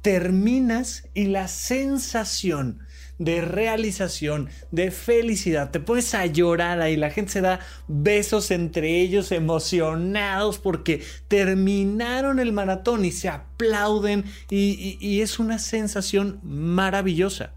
Terminas 0.01 1.09
y 1.13 1.25
la 1.25 1.47
sensación 1.47 2.79
de 3.19 3.41
realización, 3.41 4.49
de 4.71 4.89
felicidad. 4.89 5.71
Te 5.71 5.79
pones 5.79 6.13
a 6.15 6.25
llorar 6.25 6.81
ahí, 6.81 6.95
la 6.95 7.09
gente 7.09 7.33
se 7.33 7.41
da 7.41 7.59
besos 7.87 8.51
entre 8.51 9.01
ellos 9.01 9.31
emocionados 9.31 10.59
porque 10.59 11.03
terminaron 11.27 12.39
el 12.39 12.53
maratón 12.53 13.05
y 13.05 13.11
se 13.11 13.29
aplauden 13.29 14.25
y, 14.49 14.97
y 14.99 15.21
es 15.21 15.39
una 15.39 15.59
sensación 15.59 16.39
maravillosa. 16.43 17.53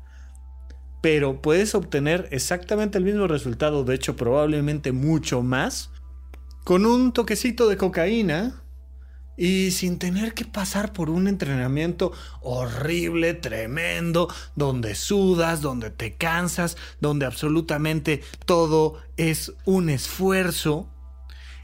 Pero 1.00 1.40
puedes 1.42 1.74
obtener 1.74 2.28
exactamente 2.30 2.98
el 2.98 3.04
mismo 3.04 3.26
resultado, 3.26 3.84
de 3.84 3.94
hecho 3.94 4.16
probablemente 4.16 4.92
mucho 4.92 5.42
más, 5.42 5.90
con 6.64 6.86
un 6.86 7.12
toquecito 7.12 7.68
de 7.68 7.76
cocaína 7.76 8.62
y 9.36 9.70
sin 9.70 9.98
tener 9.98 10.32
que 10.34 10.44
pasar 10.44 10.92
por 10.92 11.10
un 11.10 11.28
entrenamiento 11.28 12.12
horrible, 12.40 13.34
tremendo, 13.34 14.28
donde 14.54 14.94
sudas, 14.94 15.60
donde 15.60 15.90
te 15.90 16.16
cansas, 16.16 16.76
donde 17.00 17.26
absolutamente 17.26 18.22
todo 18.46 18.98
es 19.16 19.52
un 19.64 19.90
esfuerzo. 19.90 20.90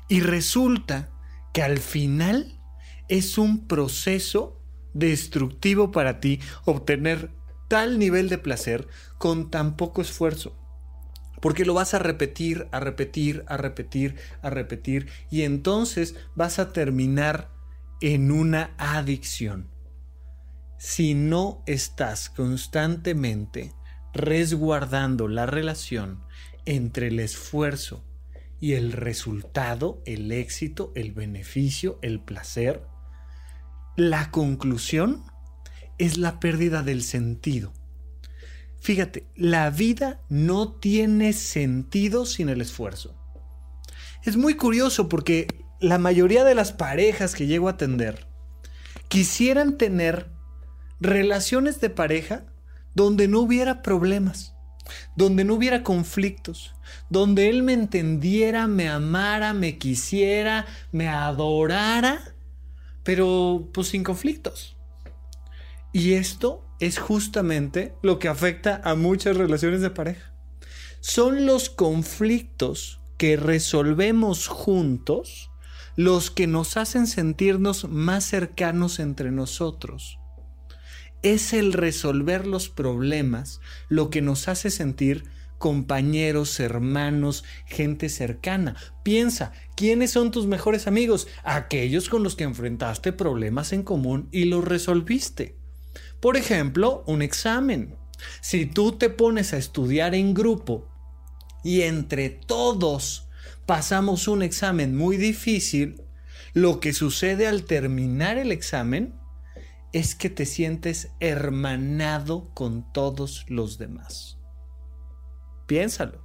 Y 0.08 0.20
resulta 0.20 1.10
que 1.54 1.62
al 1.62 1.78
final 1.78 2.60
es 3.08 3.38
un 3.38 3.66
proceso 3.66 4.60
destructivo 4.92 5.90
para 5.90 6.20
ti 6.20 6.40
obtener 6.64 7.30
tal 7.73 7.99
nivel 7.99 8.29
de 8.29 8.37
placer 8.37 8.87
con 9.17 9.50
tan 9.50 9.79
poco 9.79 10.02
esfuerzo. 10.02 10.55
Porque 11.41 11.64
lo 11.64 11.73
vas 11.73 11.95
a 11.95 11.99
repetir, 11.99 12.69
a 12.71 12.81
repetir, 12.81 13.45
a 13.47 13.57
repetir, 13.57 14.17
a 14.43 14.50
repetir. 14.50 15.09
Y 15.31 15.45
entonces 15.45 16.14
vas 16.35 16.59
a 16.59 16.75
terminar 16.75 17.49
en 18.02 18.31
una 18.31 18.75
adicción. 18.76 19.71
Si 20.76 21.14
no 21.14 21.62
estás 21.64 22.29
constantemente 22.29 23.73
resguardando 24.12 25.26
la 25.26 25.47
relación 25.47 26.23
entre 26.67 27.07
el 27.07 27.21
esfuerzo 27.21 28.05
y 28.61 28.75
el 28.75 28.93
resultado, 28.93 30.02
el 30.05 30.31
éxito, 30.31 30.93
el 30.95 31.12
beneficio, 31.12 31.99
el 32.02 32.21
placer, 32.21 32.83
la 33.97 34.31
conclusión 34.31 35.25
es 36.02 36.18
la 36.18 36.40
pérdida 36.40 36.82
del 36.82 37.02
sentido. 37.02 37.73
Fíjate, 38.80 39.25
la 39.37 39.71
vida 39.71 40.21
no 40.28 40.73
tiene 40.73 41.32
sentido 41.32 42.26
sin 42.26 42.49
el 42.49 42.61
esfuerzo. 42.61 43.14
Es 44.25 44.37
muy 44.37 44.54
curioso 44.54 45.09
porque 45.09 45.47
la 45.80 45.99
mayoría 45.99 46.42
de 46.42 46.56
las 46.56 46.73
parejas 46.73 47.37
que 47.37 47.47
llego 47.47 47.68
a 47.68 47.73
atender 47.73 48.26
quisieran 49.06 49.78
tener 49.78 50.26
relaciones 51.00 51.80
de 51.80 51.90
pareja 51.90 52.47
donde 52.97 53.28
no 53.28 53.38
hubiera 53.38 53.82
problemas, 53.82 54.54
donde 55.14 55.44
no 55.44 55.54
hubiera 55.54 55.85
conflictos, 55.85 56.75
donde 57.11 57.49
él 57.49 57.62
me 57.62 57.75
entendiera, 57.75 58.66
me 58.66 58.88
amara, 58.88 59.54
me 59.54 59.78
quisiera, 59.78 60.66
me 60.90 61.09
adorara, 61.09 62.35
pero 63.04 63.68
pues 63.73 63.88
sin 63.88 64.02
conflictos. 64.02 64.76
Y 65.92 66.14
esto 66.14 66.64
es 66.80 66.99
justamente 66.99 67.94
lo 68.02 68.18
que 68.18 68.28
afecta 68.28 68.80
a 68.84 68.94
muchas 68.94 69.37
relaciones 69.37 69.82
de 69.82 69.90
pareja. 69.90 70.32
Son 71.00 71.46
los 71.46 71.68
conflictos 71.68 73.00
que 73.18 73.37
resolvemos 73.37 74.49
juntos 74.49 75.50
los 75.96 76.30
que 76.30 76.46
nos 76.46 76.76
hacen 76.76 77.06
sentirnos 77.06 77.88
más 77.88 78.25
cercanos 78.25 78.99
entre 78.99 79.30
nosotros. 79.30 80.18
Es 81.22 81.52
el 81.52 81.72
resolver 81.72 82.46
los 82.46 82.68
problemas 82.68 83.61
lo 83.88 84.11
que 84.11 84.22
nos 84.22 84.49
hace 84.49 84.70
sentir 84.70 85.25
compañeros, 85.58 86.58
hermanos, 86.58 87.44
gente 87.66 88.08
cercana. 88.08 88.75
Piensa, 89.04 89.52
¿quiénes 89.76 90.11
son 90.11 90.32
tus 90.32 90.46
mejores 90.46 90.88
amigos? 90.88 91.28
Aquellos 91.44 92.08
con 92.08 92.25
los 92.25 92.34
que 92.34 92.42
enfrentaste 92.42 93.12
problemas 93.12 93.72
en 93.72 93.84
común 93.84 94.28
y 94.32 94.46
los 94.46 94.64
resolviste. 94.64 95.62
Por 96.23 96.37
ejemplo, 96.37 97.02
un 97.09 97.21
examen. 97.21 97.97
Si 98.41 98.64
tú 98.64 98.93
te 98.93 99.11
pones 99.11 99.52
a 99.52 99.57
estudiar 99.57 100.14
en 100.14 100.35
grupo 100.35 100.88
y 101.64 101.83
entre 101.83 102.31
todos 102.31 103.29
pasamos 103.67 104.29
un 104.29 104.45
examen 104.45 104.97
muy 104.97 105.17
difícil, 105.17 106.00
lo 106.55 106.79
que 106.79 106.93
sucede 106.93 107.49
al 107.49 107.64
terminar 107.64 108.38
el 108.38 108.52
examen 108.52 109.17
es 109.93 110.14
que 110.14 110.31
te 110.31 110.47
sientes 110.47 111.11
hermanado 111.19 112.55
con 112.55 112.93
todos 112.93 113.45
los 113.49 113.76
demás. 113.79 114.38
Piénsalo. 115.67 116.25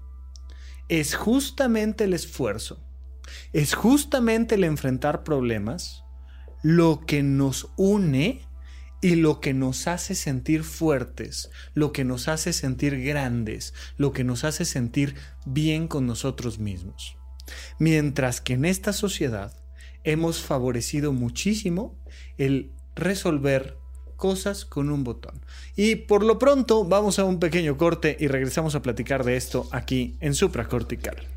Es 0.89 1.15
justamente 1.15 2.03
el 2.03 2.13
esfuerzo, 2.13 2.85
es 3.51 3.73
justamente 3.73 4.53
el 4.53 4.63
enfrentar 4.63 5.23
problemas 5.23 6.03
lo 6.61 7.03
que 7.07 7.23
nos 7.23 7.71
une 7.77 8.46
y 9.01 9.15
lo 9.15 9.39
que 9.39 9.53
nos 9.53 9.87
hace 9.87 10.15
sentir 10.15 10.63
fuertes, 10.63 11.49
lo 11.73 11.91
que 11.91 12.03
nos 12.03 12.27
hace 12.27 12.53
sentir 12.53 13.01
grandes, 13.03 13.73
lo 13.97 14.11
que 14.11 14.23
nos 14.23 14.43
hace 14.43 14.65
sentir 14.65 15.15
bien 15.45 15.87
con 15.87 16.07
nosotros 16.07 16.59
mismos. 16.59 17.17
Mientras 17.79 18.41
que 18.41 18.53
en 18.53 18.65
esta 18.65 18.93
sociedad 18.93 19.53
hemos 20.03 20.41
favorecido 20.41 21.13
muchísimo 21.13 21.97
el 22.37 22.71
resolver 22.95 23.77
cosas 24.15 24.65
con 24.65 24.89
un 24.89 25.03
botón. 25.03 25.39
Y 25.75 25.95
por 25.95 26.23
lo 26.23 26.39
pronto 26.39 26.83
vamos 26.83 27.19
a 27.19 27.23
un 27.23 27.39
pequeño 27.39 27.77
corte 27.77 28.17
y 28.19 28.27
regresamos 28.27 28.73
a 28.75 28.81
platicar 28.81 29.23
de 29.23 29.37
esto 29.37 29.67
aquí 29.71 30.17
en 30.19 30.33
Supracortical. 30.33 31.36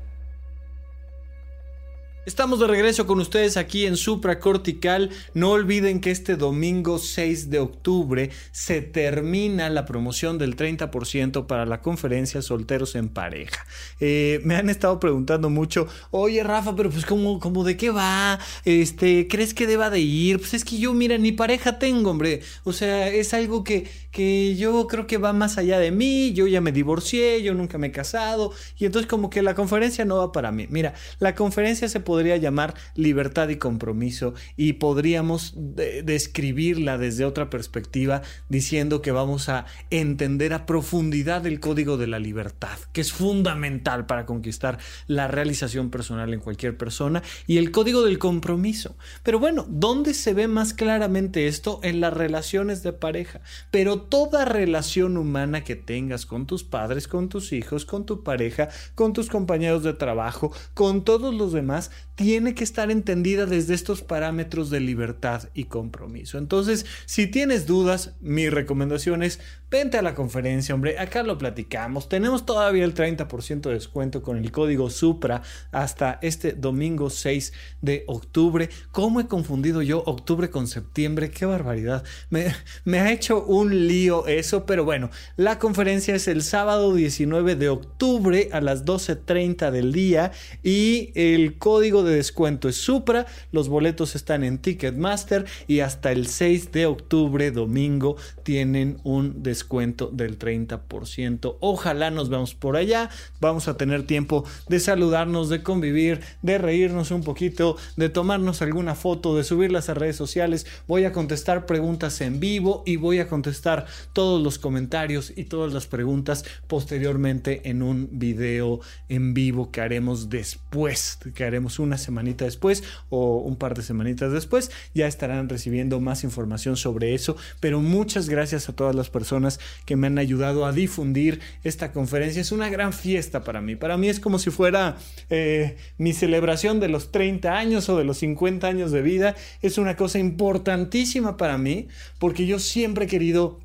Estamos 2.23 2.59
de 2.59 2.67
regreso 2.67 3.07
con 3.07 3.19
ustedes 3.19 3.57
aquí 3.57 3.87
en 3.87 3.97
Supracortical. 3.97 5.09
No 5.33 5.49
olviden 5.49 5.99
que 5.99 6.11
este 6.11 6.35
domingo 6.35 6.99
6 6.99 7.49
de 7.49 7.57
octubre 7.57 8.29
se 8.51 8.83
termina 8.83 9.71
la 9.71 9.85
promoción 9.85 10.37
del 10.37 10.55
30% 10.55 11.47
para 11.47 11.65
la 11.65 11.81
conferencia 11.81 12.43
Solteros 12.43 12.93
en 12.93 13.09
Pareja. 13.09 13.65
Eh, 13.99 14.39
me 14.43 14.55
han 14.55 14.69
estado 14.69 14.99
preguntando 14.99 15.49
mucho, 15.49 15.87
oye 16.11 16.43
Rafa, 16.43 16.75
pero 16.75 16.91
pues 16.91 17.07
¿cómo, 17.07 17.39
cómo 17.39 17.63
de 17.63 17.75
qué 17.75 17.89
va? 17.89 18.37
Este, 18.65 19.27
¿Crees 19.27 19.55
que 19.55 19.65
deba 19.65 19.89
de 19.89 20.01
ir? 20.01 20.37
Pues 20.37 20.53
es 20.53 20.63
que 20.63 20.77
yo, 20.77 20.93
mira, 20.93 21.17
ni 21.17 21.31
pareja 21.31 21.79
tengo, 21.79 22.11
hombre. 22.11 22.41
O 22.63 22.71
sea, 22.71 23.07
es 23.07 23.33
algo 23.33 23.63
que, 23.63 23.89
que 24.11 24.55
yo 24.55 24.85
creo 24.85 25.07
que 25.07 25.17
va 25.17 25.33
más 25.33 25.57
allá 25.57 25.79
de 25.79 25.89
mí. 25.89 26.33
Yo 26.33 26.45
ya 26.45 26.61
me 26.61 26.71
divorcié, 26.71 27.41
yo 27.41 27.55
nunca 27.55 27.79
me 27.79 27.87
he 27.87 27.91
casado. 27.91 28.51
Y 28.77 28.85
entonces 28.85 29.09
como 29.09 29.31
que 29.31 29.41
la 29.41 29.55
conferencia 29.55 30.05
no 30.05 30.17
va 30.17 30.31
para 30.31 30.51
mí. 30.51 30.67
Mira, 30.69 30.93
la 31.17 31.33
conferencia 31.33 31.89
se 31.89 31.99
podría 32.11 32.35
llamar 32.35 32.73
libertad 32.93 33.47
y 33.47 33.55
compromiso 33.55 34.33
y 34.57 34.73
podríamos 34.73 35.53
describirla 35.55 36.97
desde 36.97 37.23
otra 37.23 37.49
perspectiva 37.49 38.21
diciendo 38.49 39.01
que 39.01 39.13
vamos 39.13 39.47
a 39.47 39.65
entender 39.91 40.53
a 40.53 40.65
profundidad 40.65 41.47
el 41.47 41.61
código 41.61 41.95
de 41.95 42.07
la 42.07 42.19
libertad, 42.19 42.77
que 42.91 42.99
es 42.99 43.13
fundamental 43.13 44.07
para 44.07 44.25
conquistar 44.25 44.77
la 45.07 45.29
realización 45.29 45.89
personal 45.89 46.33
en 46.33 46.41
cualquier 46.41 46.75
persona 46.75 47.23
y 47.47 47.59
el 47.59 47.71
código 47.71 48.03
del 48.03 48.19
compromiso. 48.19 48.97
Pero 49.23 49.39
bueno, 49.39 49.65
¿dónde 49.69 50.13
se 50.13 50.33
ve 50.33 50.49
más 50.49 50.73
claramente 50.73 51.47
esto? 51.47 51.79
En 51.81 52.01
las 52.01 52.13
relaciones 52.13 52.83
de 52.83 52.91
pareja. 52.91 53.39
Pero 53.71 54.01
toda 54.01 54.43
relación 54.43 55.15
humana 55.15 55.63
que 55.63 55.77
tengas 55.77 56.25
con 56.25 56.45
tus 56.45 56.65
padres, 56.65 57.07
con 57.07 57.29
tus 57.29 57.53
hijos, 57.53 57.85
con 57.85 58.05
tu 58.05 58.21
pareja, 58.21 58.67
con 58.95 59.13
tus 59.13 59.29
compañeros 59.29 59.83
de 59.83 59.93
trabajo, 59.93 60.51
con 60.73 61.05
todos 61.05 61.33
los 61.33 61.53
demás, 61.53 61.91
tiene 62.15 62.53
que 62.53 62.63
estar 62.63 62.91
entendida 62.91 63.45
desde 63.45 63.73
estos 63.73 64.01
parámetros 64.01 64.69
de 64.69 64.79
libertad 64.79 65.49
y 65.53 65.65
compromiso. 65.65 66.37
Entonces, 66.37 66.85
si 67.05 67.27
tienes 67.27 67.65
dudas, 67.65 68.13
mi 68.19 68.49
recomendación 68.49 69.23
es 69.23 69.39
vente 69.71 69.97
a 69.97 70.01
la 70.01 70.13
conferencia, 70.13 70.75
hombre, 70.75 70.99
acá 70.99 71.23
lo 71.23 71.37
platicamos. 71.37 72.09
Tenemos 72.09 72.45
todavía 72.45 72.83
el 72.83 72.93
30% 72.93 73.61
de 73.61 73.73
descuento 73.73 74.21
con 74.21 74.37
el 74.37 74.51
código 74.51 74.89
SUPRA 74.89 75.41
hasta 75.71 76.19
este 76.21 76.51
domingo 76.51 77.09
6 77.09 77.53
de 77.81 78.03
octubre. 78.07 78.69
¿Cómo 78.91 79.21
he 79.21 79.27
confundido 79.27 79.81
yo 79.81 80.03
octubre 80.05 80.49
con 80.49 80.67
septiembre? 80.67 81.31
Qué 81.31 81.45
barbaridad. 81.45 82.03
Me, 82.29 82.53
me 82.83 82.99
ha 82.99 83.13
hecho 83.13 83.45
un 83.45 83.87
lío 83.87 84.27
eso, 84.27 84.65
pero 84.65 84.83
bueno, 84.83 85.09
la 85.37 85.57
conferencia 85.57 86.15
es 86.15 86.27
el 86.27 86.43
sábado 86.43 86.93
19 86.93 87.55
de 87.55 87.69
octubre 87.69 88.49
a 88.51 88.59
las 88.59 88.83
12.30 88.83 89.71
del 89.71 89.93
día 89.93 90.33
y 90.61 91.13
el 91.15 91.57
código 91.57 91.90
de 91.91 92.15
descuento 92.15 92.69
es 92.69 92.77
Supra. 92.77 93.25
Los 93.51 93.67
boletos 93.67 94.15
están 94.15 94.45
en 94.45 94.57
Ticketmaster 94.59 95.45
y 95.67 95.81
hasta 95.81 96.13
el 96.13 96.27
6 96.27 96.71
de 96.71 96.85
octubre, 96.85 97.51
domingo, 97.51 98.15
tienen 98.43 98.97
un 99.03 99.43
descuento 99.43 100.07
del 100.07 100.39
30%. 100.39 101.57
Ojalá 101.59 102.09
nos 102.09 102.29
veamos 102.29 102.55
por 102.55 102.77
allá. 102.77 103.09
Vamos 103.41 103.67
a 103.67 103.75
tener 103.75 104.07
tiempo 104.07 104.45
de 104.69 104.79
saludarnos, 104.79 105.49
de 105.49 105.63
convivir, 105.63 106.21
de 106.41 106.57
reírnos 106.57 107.11
un 107.11 107.23
poquito, 107.23 107.75
de 107.97 108.07
tomarnos 108.07 108.61
alguna 108.61 108.95
foto, 108.95 109.35
de 109.35 109.43
subirlas 109.43 109.89
a 109.89 109.93
redes 109.93 110.15
sociales. 110.15 110.65
Voy 110.87 111.03
a 111.03 111.11
contestar 111.11 111.65
preguntas 111.65 112.21
en 112.21 112.39
vivo 112.39 112.83
y 112.85 112.95
voy 112.95 113.19
a 113.19 113.27
contestar 113.27 113.85
todos 114.13 114.41
los 114.41 114.57
comentarios 114.57 115.33
y 115.35 115.43
todas 115.45 115.73
las 115.73 115.87
preguntas 115.87 116.45
posteriormente 116.67 117.69
en 117.69 117.81
un 117.81 118.07
video 118.11 118.79
en 119.09 119.33
vivo 119.33 119.71
que 119.71 119.81
haremos 119.81 120.29
después, 120.29 121.17
que 121.33 121.43
haremos 121.43 121.79
una 121.81 121.97
semanita 121.97 122.45
después 122.45 122.83
o 123.09 123.37
un 123.37 123.55
par 123.55 123.75
de 123.75 123.83
semanitas 123.83 124.31
después. 124.31 124.71
Ya 124.93 125.07
estarán 125.07 125.49
recibiendo 125.49 125.99
más 125.99 126.23
información 126.23 126.77
sobre 126.77 127.13
eso, 127.13 127.35
pero 127.59 127.81
muchas 127.81 128.29
gracias 128.29 128.69
a 128.69 128.73
todas 128.73 128.95
las 128.95 129.09
personas 129.09 129.59
que 129.85 129.95
me 129.95 130.07
han 130.07 130.17
ayudado 130.17 130.65
a 130.65 130.71
difundir 130.71 131.39
esta 131.63 131.91
conferencia. 131.91 132.41
Es 132.41 132.51
una 132.51 132.69
gran 132.69 132.93
fiesta 132.93 133.43
para 133.43 133.61
mí. 133.61 133.75
Para 133.75 133.97
mí 133.97 134.09
es 134.09 134.19
como 134.19 134.39
si 134.39 134.49
fuera 134.51 134.97
eh, 135.29 135.77
mi 135.97 136.13
celebración 136.13 136.79
de 136.79 136.87
los 136.87 137.11
30 137.11 137.57
años 137.57 137.89
o 137.89 137.97
de 137.97 138.03
los 138.03 138.17
50 138.17 138.67
años 138.67 138.91
de 138.91 139.01
vida. 139.01 139.35
Es 139.61 139.77
una 139.77 139.95
cosa 139.95 140.19
importantísima 140.19 141.37
para 141.37 141.57
mí 141.57 141.87
porque 142.19 142.45
yo 142.45 142.59
siempre 142.59 143.05
he 143.05 143.07
querido 143.07 143.59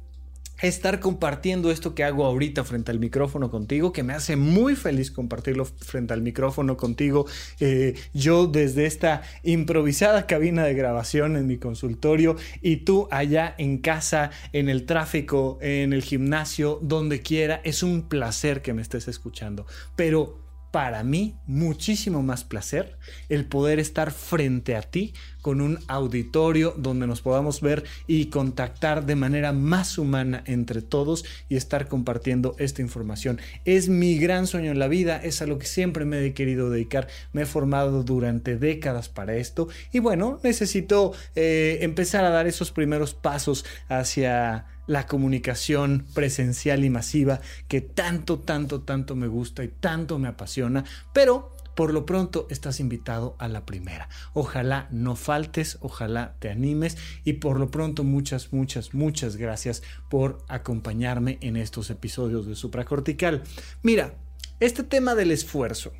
estar 0.61 1.01
compartiendo 1.01 1.71
esto 1.71 1.95
que 1.95 2.05
hago 2.05 2.25
ahorita 2.25 2.65
frente 2.65 2.91
al 2.91 2.99
micrófono 2.99 3.51
contigo, 3.51 3.93
que 3.93 4.03
me 4.03 4.15
hace 4.15 4.37
muy 4.37 4.75
feliz 4.77 5.11
compartirlo 5.11 5.65
frente 5.65 6.15
al 6.15 6.23
micrófono 6.23 6.77
contigo. 6.77 7.27
Eh, 7.61 7.95
yo 8.15 8.47
desde 8.47 8.87
esta 8.87 9.23
improvisada 9.43 10.27
cabina 10.27 10.65
de 10.65 10.75
grabación 10.75 11.37
en 11.37 11.47
mi 11.47 11.59
consultorio 11.59 12.37
y 12.63 12.79
tú 12.79 13.09
allá 13.11 13.55
en 13.59 13.79
casa, 13.79 14.31
en 14.53 14.69
el 14.69 14.87
tráfico, 14.87 15.59
en 15.61 15.93
el 15.93 16.03
gimnasio, 16.03 16.79
donde 16.83 17.21
quiera, 17.21 17.61
es 17.65 17.83
un 17.83 18.09
placer 18.09 18.63
que 18.63 18.73
me 18.73 18.83
estés 18.83 19.09
escuchando. 19.09 19.67
Pero 19.95 20.46
para 20.77 21.03
mí 21.05 21.35
muchísimo 21.47 22.23
más 22.23 22.45
placer 22.45 22.99
el 23.31 23.47
poder 23.47 23.79
estar 23.79 24.11
frente 24.11 24.77
a 24.77 24.83
ti 24.83 25.15
con 25.41 25.63
un 25.63 25.79
auditorio 25.89 26.75
donde 26.77 27.07
nos 27.07 27.23
podamos 27.23 27.63
ver 27.63 27.85
y 28.07 28.27
contactar 28.27 29.07
de 29.07 29.17
manera 29.17 29.55
más 29.55 29.97
humana 29.97 30.43
entre 30.45 30.83
todos 30.83 31.25
y 31.49 31.57
estar 31.57 31.89
compartiendo 31.89 32.57
esta 32.59 32.83
información. 32.83 33.41
Es 33.65 33.89
mi 33.89 34.19
gran 34.19 34.47
sueño 34.47 34.71
en 34.71 34.79
la 34.79 34.89
vida, 34.89 35.17
es 35.17 35.41
a 35.41 35.47
lo 35.47 35.59
que 35.59 35.65
siempre 35.65 36.05
me 36.05 36.23
he 36.23 36.35
querido 36.35 36.69
dedicar, 36.69 37.09
me 37.33 37.43
he 37.43 37.47
formado 37.47 38.03
durante 38.03 38.59
décadas 38.59 39.09
para 39.09 39.35
esto 39.37 39.69
y 39.95 40.01
bueno, 40.01 40.41
necesito 40.43 41.15
eh, 41.37 41.79
empezar 41.81 42.23
a 42.27 42.31
dar 42.31 42.47
esos 42.47 42.71
primeros 42.71 43.15
pasos 43.15 43.65
hacia 43.89 44.67
la 44.87 45.07
comunicación 45.07 46.07
presencial 46.15 46.85
y 46.85 46.91
masiva 46.91 47.41
que 47.69 47.81
tanto, 47.81 48.39
tanto, 48.39 48.83
tanto 48.83 49.17
me 49.17 49.27
gusta 49.27 49.65
y 49.65 49.69
tanto 49.69 50.19
me 50.19 50.29
apasiona, 50.29 50.85
pero 51.13 51.57
por 51.77 51.93
lo 51.93 52.07
pronto 52.07 52.47
estás 52.51 52.81
invitado 52.81 53.37
a 53.39 53.49
la 53.49 53.67
primera. 53.67 54.09
Ojalá 54.33 54.89
no 54.91 55.15
faltes, 55.15 55.77
ojalá 55.81 56.35
te 56.39 56.49
animes 56.51 56.97
y 57.23 57.35
por 57.35 57.61
lo 57.61 57.71
pronto 57.71 58.03
muchas, 58.03 58.53
muchas, 58.53 58.95
muchas 58.95 59.37
gracias 59.37 59.83
por 60.09 60.39
acompañarme 60.49 61.39
en 61.43 61.57
estos 61.57 61.91
episodios 61.91 62.47
de 62.47 62.55
Supracortical. 62.55 63.43
Mira, 63.83 64.15
este 64.59 64.83
tema 64.83 65.15
del 65.15 65.31
esfuerzo. 65.31 65.93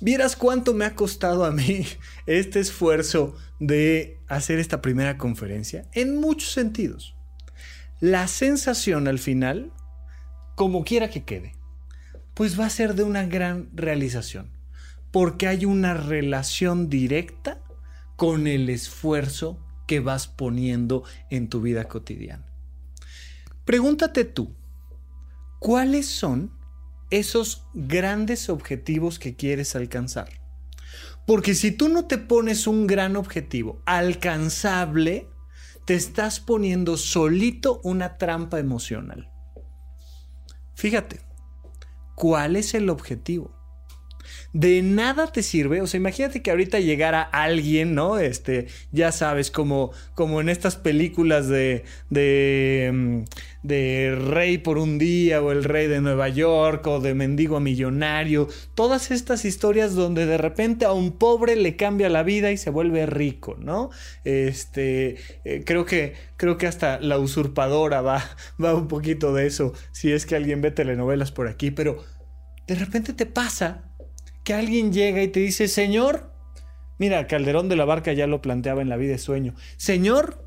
Vieras 0.00 0.36
cuánto 0.36 0.72
me 0.72 0.84
ha 0.84 0.94
costado 0.94 1.44
a 1.44 1.50
mí 1.50 1.84
este 2.26 2.60
esfuerzo 2.60 3.36
de 3.58 4.20
hacer 4.28 4.60
esta 4.60 4.80
primera 4.80 5.18
conferencia 5.18 5.86
en 5.92 6.20
muchos 6.20 6.52
sentidos 6.52 7.17
la 8.00 8.28
sensación 8.28 9.08
al 9.08 9.18
final, 9.18 9.72
como 10.54 10.84
quiera 10.84 11.10
que 11.10 11.24
quede, 11.24 11.54
pues 12.34 12.58
va 12.58 12.66
a 12.66 12.70
ser 12.70 12.94
de 12.94 13.02
una 13.02 13.24
gran 13.24 13.68
realización, 13.74 14.50
porque 15.10 15.48
hay 15.48 15.64
una 15.64 15.94
relación 15.94 16.88
directa 16.88 17.60
con 18.16 18.46
el 18.46 18.68
esfuerzo 18.68 19.58
que 19.86 20.00
vas 20.00 20.28
poniendo 20.28 21.02
en 21.30 21.48
tu 21.48 21.60
vida 21.60 21.88
cotidiana. 21.88 22.46
Pregúntate 23.64 24.24
tú, 24.24 24.54
¿cuáles 25.58 26.06
son 26.06 26.52
esos 27.10 27.66
grandes 27.74 28.48
objetivos 28.48 29.18
que 29.18 29.34
quieres 29.34 29.74
alcanzar? 29.74 30.28
Porque 31.26 31.54
si 31.54 31.72
tú 31.72 31.88
no 31.88 32.06
te 32.06 32.18
pones 32.18 32.66
un 32.66 32.86
gran 32.86 33.16
objetivo 33.16 33.82
alcanzable, 33.84 35.28
te 35.88 35.94
estás 35.94 36.38
poniendo 36.38 36.98
solito 36.98 37.80
una 37.82 38.18
trampa 38.18 38.58
emocional. 38.58 39.32
Fíjate, 40.74 41.20
¿cuál 42.14 42.56
es 42.56 42.74
el 42.74 42.90
objetivo? 42.90 43.57
De 44.52 44.82
nada 44.82 45.30
te 45.30 45.42
sirve, 45.42 45.82
o 45.82 45.86
sea, 45.86 45.98
imagínate 45.98 46.42
que 46.42 46.50
ahorita 46.50 46.80
llegara 46.80 47.22
alguien, 47.22 47.94
¿no? 47.94 48.18
Este, 48.18 48.66
ya 48.92 49.12
sabes, 49.12 49.50
como, 49.50 49.92
como 50.14 50.40
en 50.40 50.48
estas 50.48 50.76
películas 50.76 51.48
de, 51.48 51.84
de, 52.10 52.90
mm, 52.92 53.22
Rey 54.30 54.58
por 54.58 54.78
un 54.78 54.98
día 54.98 55.42
o 55.42 55.52
el 55.52 55.64
Rey 55.64 55.86
de 55.86 56.00
Nueva 56.00 56.28
York 56.28 56.86
o 56.86 57.00
de 57.00 57.14
Mendigo 57.14 57.56
a 57.56 57.60
Millonario, 57.60 58.48
todas 58.74 59.10
estas 59.10 59.44
historias 59.44 59.94
donde 59.94 60.26
de 60.26 60.38
repente 60.38 60.86
a 60.86 60.92
un 60.92 61.12
pobre 61.12 61.56
le 61.56 61.76
cambia 61.76 62.08
la 62.08 62.22
vida 62.22 62.50
y 62.50 62.56
se 62.56 62.70
vuelve 62.70 63.04
rico, 63.06 63.56
¿no? 63.58 63.90
Este, 64.24 65.16
eh, 65.44 65.62
creo 65.64 65.84
que, 65.84 66.14
creo 66.36 66.56
que 66.56 66.66
hasta 66.66 66.98
la 67.00 67.18
usurpadora 67.18 68.00
va, 68.00 68.24
va 68.62 68.74
un 68.74 68.88
poquito 68.88 69.34
de 69.34 69.46
eso, 69.46 69.74
si 69.92 70.12
es 70.12 70.24
que 70.26 70.36
alguien 70.36 70.62
ve 70.62 70.70
telenovelas 70.70 71.32
por 71.32 71.48
aquí, 71.48 71.70
pero 71.70 72.04
de 72.66 72.74
repente 72.74 73.12
te 73.12 73.26
pasa 73.26 73.87
que 74.48 74.54
alguien 74.54 74.94
llega 74.94 75.22
y 75.22 75.28
te 75.28 75.40
dice, 75.40 75.68
Señor, 75.68 76.32
mira, 76.96 77.26
Calderón 77.26 77.68
de 77.68 77.76
la 77.76 77.84
Barca 77.84 78.14
ya 78.14 78.26
lo 78.26 78.40
planteaba 78.40 78.80
en 78.80 78.88
la 78.88 78.96
vida 78.96 79.12
de 79.12 79.18
sueño, 79.18 79.54
Señor, 79.76 80.42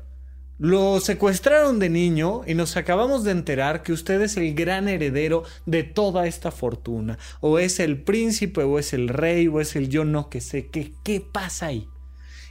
lo 0.58 0.98
secuestraron 0.98 1.78
de 1.78 1.88
niño 1.88 2.40
y 2.44 2.54
nos 2.54 2.76
acabamos 2.76 3.22
de 3.22 3.30
enterar 3.30 3.84
que 3.84 3.92
usted 3.92 4.20
es 4.22 4.36
el 4.36 4.56
gran 4.56 4.88
heredero 4.88 5.44
de 5.66 5.84
toda 5.84 6.26
esta 6.26 6.50
fortuna. 6.50 7.16
O 7.38 7.60
es 7.60 7.78
el 7.78 8.02
príncipe, 8.02 8.64
o 8.64 8.80
es 8.80 8.92
el 8.92 9.06
rey, 9.06 9.46
o 9.46 9.60
es 9.60 9.76
el 9.76 9.88
yo 9.88 10.04
no 10.04 10.30
que 10.30 10.40
sé. 10.40 10.66
¿Qué, 10.66 10.94
qué 11.04 11.20
pasa 11.20 11.66
ahí? 11.66 11.86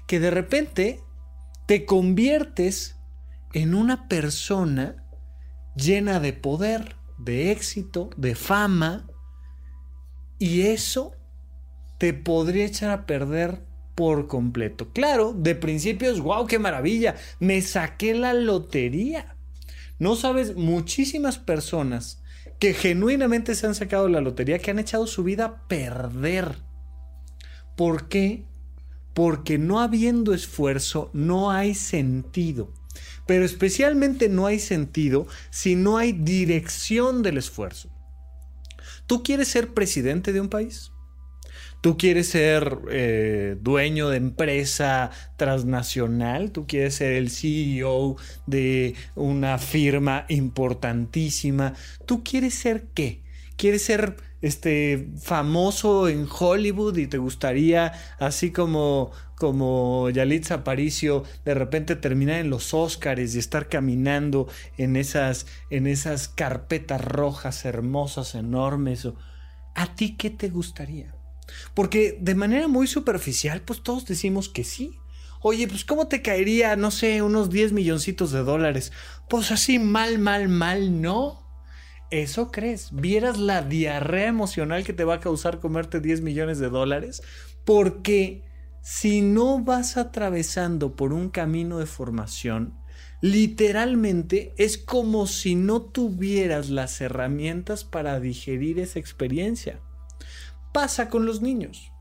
Que 0.07 0.21
de 0.21 0.31
repente 0.31 1.01
te 1.67 1.85
conviertes 1.85 2.95
en 3.51 3.75
una 3.75 4.07
persona 4.07 5.03
llena 5.75 6.21
de 6.21 6.31
poder, 6.31 6.95
de 7.17 7.51
éxito, 7.51 8.09
de 8.15 8.35
fama, 8.35 9.05
y 10.39 10.61
eso 10.61 11.17
te 12.01 12.15
podría 12.15 12.65
echar 12.65 12.89
a 12.89 13.05
perder 13.05 13.61
por 13.93 14.25
completo. 14.25 14.89
Claro, 14.91 15.33
de 15.37 15.53
principio 15.53 16.09
es 16.09 16.19
wow, 16.19 16.47
qué 16.47 16.57
maravilla, 16.57 17.13
me 17.39 17.61
saqué 17.61 18.15
la 18.15 18.33
lotería. 18.33 19.35
No 19.99 20.15
sabes, 20.15 20.55
muchísimas 20.55 21.37
personas 21.37 22.23
que 22.57 22.73
genuinamente 22.73 23.53
se 23.53 23.67
han 23.67 23.75
sacado 23.75 24.09
la 24.09 24.19
lotería, 24.19 24.57
que 24.57 24.71
han 24.71 24.79
echado 24.79 25.05
su 25.05 25.23
vida 25.23 25.45
a 25.45 25.67
perder. 25.67 26.55
¿Por 27.77 28.09
qué? 28.09 28.45
Porque 29.13 29.59
no 29.59 29.79
habiendo 29.79 30.33
esfuerzo 30.33 31.11
no 31.13 31.51
hay 31.51 31.75
sentido. 31.75 32.73
Pero 33.27 33.45
especialmente 33.45 34.27
no 34.27 34.47
hay 34.47 34.57
sentido 34.57 35.27
si 35.51 35.75
no 35.75 35.99
hay 35.99 36.13
dirección 36.13 37.21
del 37.21 37.37
esfuerzo. 37.37 37.91
¿Tú 39.05 39.21
quieres 39.21 39.49
ser 39.49 39.75
presidente 39.75 40.33
de 40.33 40.41
un 40.41 40.49
país? 40.49 40.90
¿Tú 41.81 41.97
quieres 41.97 42.27
ser 42.27 42.77
eh, 42.91 43.57
dueño 43.59 44.09
de 44.09 44.17
empresa 44.17 45.09
transnacional? 45.35 46.51
¿Tú 46.51 46.67
quieres 46.67 46.93
ser 46.93 47.13
el 47.13 47.31
CEO 47.31 48.17
de 48.45 48.93
una 49.15 49.57
firma 49.57 50.25
importantísima? 50.29 51.73
¿Tú 52.05 52.23
quieres 52.23 52.53
ser 52.53 52.89
qué? 52.93 53.23
¿Quieres 53.57 53.83
ser 53.83 54.17
este 54.43 55.09
famoso 55.19 56.07
en 56.07 56.27
Hollywood 56.29 56.97
y 56.97 57.07
te 57.07 57.17
gustaría 57.17 57.93
así 58.19 58.51
como 58.51 59.11
como 59.35 60.09
Yalitza 60.11 60.55
Aparicio 60.55 61.23
de 61.45 61.55
repente 61.55 61.95
terminar 61.95 62.37
en 62.39 62.51
los 62.51 62.75
Oscars 62.75 63.33
y 63.33 63.39
estar 63.39 63.69
caminando 63.69 64.47
en 64.77 64.95
esas 64.95 65.47
en 65.71 65.87
esas 65.87 66.27
carpetas 66.27 67.03
rojas 67.03 67.65
hermosas 67.65 68.35
enormes 68.35 69.07
¿A 69.73 69.95
ti 69.95 70.15
qué 70.17 70.29
te 70.29 70.49
gustaría? 70.49 71.20
Porque 71.73 72.17
de 72.21 72.35
manera 72.35 72.67
muy 72.67 72.87
superficial 72.87 73.61
pues 73.61 73.81
todos 73.81 74.05
decimos 74.05 74.49
que 74.49 74.63
sí. 74.63 74.97
Oye, 75.41 75.67
pues 75.67 75.85
¿cómo 75.85 76.07
te 76.07 76.21
caería, 76.21 76.75
no 76.75 76.91
sé, 76.91 77.21
unos 77.23 77.49
10 77.49 77.71
milloncitos 77.73 78.31
de 78.31 78.43
dólares? 78.43 78.91
Pues 79.27 79.51
así 79.51 79.79
mal, 79.79 80.19
mal, 80.19 80.49
mal, 80.49 81.01
no. 81.01 81.41
¿Eso 82.11 82.51
crees? 82.51 82.89
¿Vieras 82.93 83.39
la 83.39 83.63
diarrea 83.63 84.27
emocional 84.27 84.83
que 84.83 84.93
te 84.93 85.03
va 85.03 85.15
a 85.15 85.19
causar 85.19 85.59
comerte 85.59 85.99
10 85.99 86.21
millones 86.21 86.59
de 86.59 86.69
dólares? 86.69 87.23
Porque 87.65 88.43
si 88.81 89.21
no 89.21 89.63
vas 89.63 89.97
atravesando 89.97 90.95
por 90.95 91.13
un 91.13 91.29
camino 91.29 91.79
de 91.79 91.85
formación, 91.85 92.73
literalmente 93.21 94.53
es 94.57 94.77
como 94.77 95.25
si 95.25 95.55
no 95.55 95.81
tuvieras 95.83 96.69
las 96.69 96.99
herramientas 96.99 97.83
para 97.83 98.19
digerir 98.19 98.79
esa 98.79 98.99
experiencia. 98.99 99.79
Pasa 100.71 101.09
con 101.09 101.25
los 101.25 101.41
niños. 101.41 101.91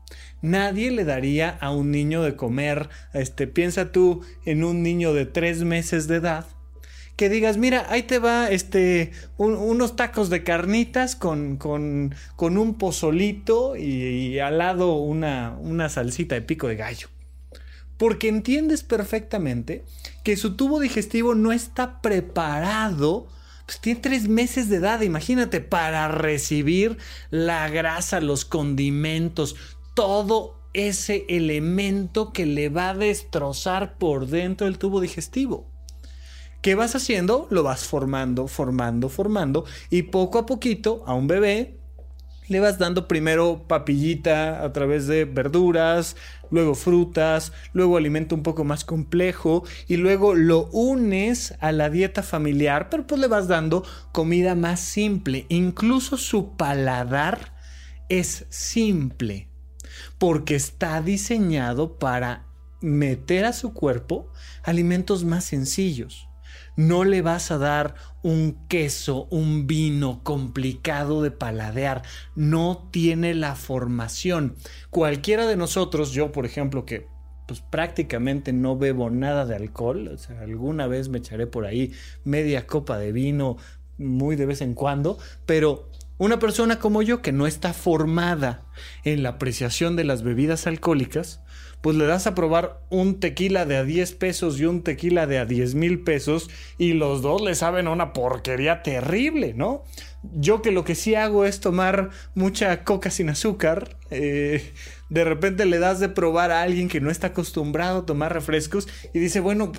Nadie 0.41 0.91
le 0.91 1.05
daría 1.05 1.49
a 1.61 1.71
un 1.71 1.91
niño 1.91 2.23
de 2.23 2.35
comer, 2.35 2.89
este, 3.13 3.47
piensa 3.47 3.91
tú 3.91 4.21
en 4.45 4.63
un 4.63 4.81
niño 4.81 5.13
de 5.13 5.25
tres 5.25 5.63
meses 5.63 6.07
de 6.07 6.15
edad, 6.15 6.47
que 7.15 7.29
digas, 7.29 7.57
mira, 7.57 7.85
ahí 7.89 8.01
te 8.03 8.17
va 8.17 8.49
este, 8.49 9.11
unos 9.37 9.95
tacos 9.95 10.31
de 10.31 10.43
carnitas 10.43 11.15
con, 11.15 11.57
con, 11.57 12.15
con 12.35 12.57
un 12.57 12.79
pozolito 12.79 13.75
y, 13.75 14.39
al 14.39 14.57
lado 14.57 14.95
una, 14.95 15.55
una 15.59 15.89
salsita 15.89 16.33
de 16.33 16.41
pico 16.41 16.67
de 16.67 16.77
gallo. 16.77 17.09
Porque 17.97 18.27
entiendes 18.27 18.81
perfectamente 18.81 19.85
que 20.23 20.35
su 20.35 20.55
tubo 20.55 20.79
digestivo 20.79 21.35
no 21.35 21.51
está 21.51 22.01
preparado 22.01 23.27
pues 23.71 23.79
tiene 23.79 24.01
tres 24.01 24.27
meses 24.27 24.67
de 24.67 24.75
edad, 24.75 24.99
imagínate, 24.99 25.61
para 25.61 26.09
recibir 26.09 26.97
la 27.29 27.69
grasa, 27.69 28.19
los 28.19 28.43
condimentos, 28.43 29.55
todo 29.93 30.59
ese 30.73 31.25
elemento 31.29 32.33
que 32.33 32.45
le 32.45 32.67
va 32.67 32.89
a 32.89 32.95
destrozar 32.95 33.97
por 33.97 34.27
dentro 34.27 34.67
el 34.67 34.77
tubo 34.77 34.99
digestivo. 34.99 35.71
¿Qué 36.61 36.75
vas 36.75 36.95
haciendo? 36.95 37.47
Lo 37.49 37.63
vas 37.63 37.85
formando, 37.85 38.49
formando, 38.49 39.07
formando 39.07 39.63
y 39.89 40.01
poco 40.01 40.39
a 40.39 40.45
poquito 40.45 41.05
a 41.07 41.13
un 41.13 41.27
bebé 41.27 41.79
le 42.47 42.59
vas 42.59 42.77
dando 42.77 43.07
primero 43.07 43.65
papillita 43.67 44.63
a 44.63 44.73
través 44.73 45.07
de 45.07 45.25
verduras, 45.25 46.15
luego 46.49 46.75
frutas, 46.75 47.53
luego 47.73 47.97
alimento 47.97 48.35
un 48.35 48.43
poco 48.43 48.63
más 48.63 48.83
complejo 48.83 49.63
y 49.87 49.97
luego 49.97 50.33
lo 50.33 50.65
unes 50.71 51.55
a 51.59 51.71
la 51.71 51.89
dieta 51.89 52.23
familiar, 52.23 52.89
pero 52.89 53.07
pues 53.07 53.21
le 53.21 53.27
vas 53.27 53.47
dando 53.47 53.83
comida 54.11 54.55
más 54.55 54.79
simple. 54.79 55.45
Incluso 55.49 56.17
su 56.17 56.55
paladar 56.57 57.53
es 58.09 58.45
simple 58.49 59.47
porque 60.17 60.55
está 60.55 61.01
diseñado 61.01 61.97
para 61.97 62.45
meter 62.81 63.45
a 63.45 63.53
su 63.53 63.73
cuerpo 63.73 64.31
alimentos 64.63 65.23
más 65.23 65.45
sencillos. 65.45 66.27
No 66.75 67.03
le 67.03 67.21
vas 67.21 67.51
a 67.51 67.57
dar 67.57 67.95
un 68.23 68.67
queso, 68.67 69.27
un 69.29 69.67
vino 69.67 70.21
complicado 70.23 71.21
de 71.21 71.31
paladear. 71.31 72.01
No 72.35 72.89
tiene 72.91 73.33
la 73.33 73.55
formación. 73.55 74.55
Cualquiera 74.89 75.47
de 75.47 75.57
nosotros, 75.57 76.11
yo 76.11 76.31
por 76.31 76.45
ejemplo, 76.45 76.85
que 76.85 77.07
pues 77.47 77.59
prácticamente 77.59 78.53
no 78.53 78.77
bebo 78.77 79.09
nada 79.09 79.45
de 79.45 79.55
alcohol, 79.55 80.17
alguna 80.39 80.87
vez 80.87 81.09
me 81.09 81.17
echaré 81.17 81.47
por 81.47 81.65
ahí 81.65 81.91
media 82.23 82.65
copa 82.65 82.97
de 82.97 83.11
vino 83.11 83.57
muy 83.97 84.37
de 84.37 84.45
vez 84.45 84.61
en 84.61 84.73
cuando, 84.73 85.17
pero 85.45 85.89
una 86.17 86.39
persona 86.39 86.79
como 86.79 87.01
yo 87.01 87.21
que 87.21 87.31
no 87.31 87.47
está 87.47 87.73
formada 87.73 88.63
en 89.03 89.23
la 89.23 89.29
apreciación 89.29 89.95
de 89.95 90.03
las 90.03 90.23
bebidas 90.23 90.67
alcohólicas, 90.67 91.41
pues 91.81 91.95
le 91.95 92.05
das 92.05 92.27
a 92.27 92.35
probar 92.35 92.79
un 92.89 93.19
tequila 93.19 93.65
de 93.65 93.77
a 93.77 93.83
10 93.83 94.13
pesos 94.13 94.59
y 94.59 94.65
un 94.65 94.83
tequila 94.83 95.27
de 95.27 95.39
a 95.39 95.45
10 95.45 95.75
mil 95.75 96.01
pesos 96.01 96.49
y 96.77 96.93
los 96.93 97.21
dos 97.21 97.41
le 97.41 97.55
saben 97.55 97.87
a 97.87 97.91
una 97.91 98.13
porquería 98.13 98.83
terrible, 98.83 99.53
¿no? 99.55 99.83
Yo 100.33 100.61
que 100.61 100.71
lo 100.71 100.83
que 100.83 100.93
sí 100.93 101.15
hago 101.15 101.45
es 101.45 101.59
tomar 101.59 102.11
mucha 102.35 102.83
coca 102.83 103.09
sin 103.09 103.29
azúcar, 103.29 103.97
eh, 104.11 104.71
de 105.09 105.23
repente 105.23 105.65
le 105.65 105.79
das 105.79 105.99
de 105.99 106.09
probar 106.09 106.51
a 106.51 106.61
alguien 106.61 106.87
que 106.87 107.01
no 107.01 107.09
está 107.09 107.27
acostumbrado 107.27 107.99
a 107.99 108.05
tomar 108.05 108.31
refrescos 108.31 108.87
y 109.13 109.19
dice, 109.19 109.39
bueno, 109.39 109.71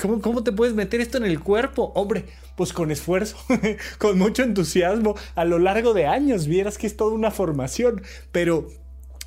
¿cómo, 0.00 0.22
¿cómo, 0.22 0.42
te 0.42 0.52
puedes 0.52 0.74
meter 0.74 1.02
esto 1.02 1.18
en 1.18 1.26
el 1.26 1.40
cuerpo? 1.40 1.92
Hombre, 1.94 2.24
pues 2.56 2.72
con 2.72 2.90
esfuerzo, 2.90 3.36
con 3.98 4.18
mucho 4.18 4.42
entusiasmo, 4.42 5.16
a 5.34 5.44
lo 5.44 5.58
largo 5.58 5.92
de 5.92 6.06
años, 6.06 6.46
vieras 6.46 6.78
que 6.78 6.86
es 6.86 6.96
toda 6.96 7.12
una 7.12 7.30
formación, 7.30 8.02
pero 8.32 8.68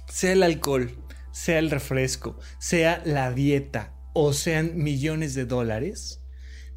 sea 0.08 0.34
el 0.34 0.44
alcohol, 0.44 0.92
sea 1.34 1.60
el 1.60 1.70
refresco, 1.72 2.40
sea 2.60 3.02
la 3.04 3.34
dieta 3.34 3.94
o 4.14 4.32
sean 4.32 4.78
millones 4.78 5.34
de 5.34 5.46
dólares, 5.46 6.22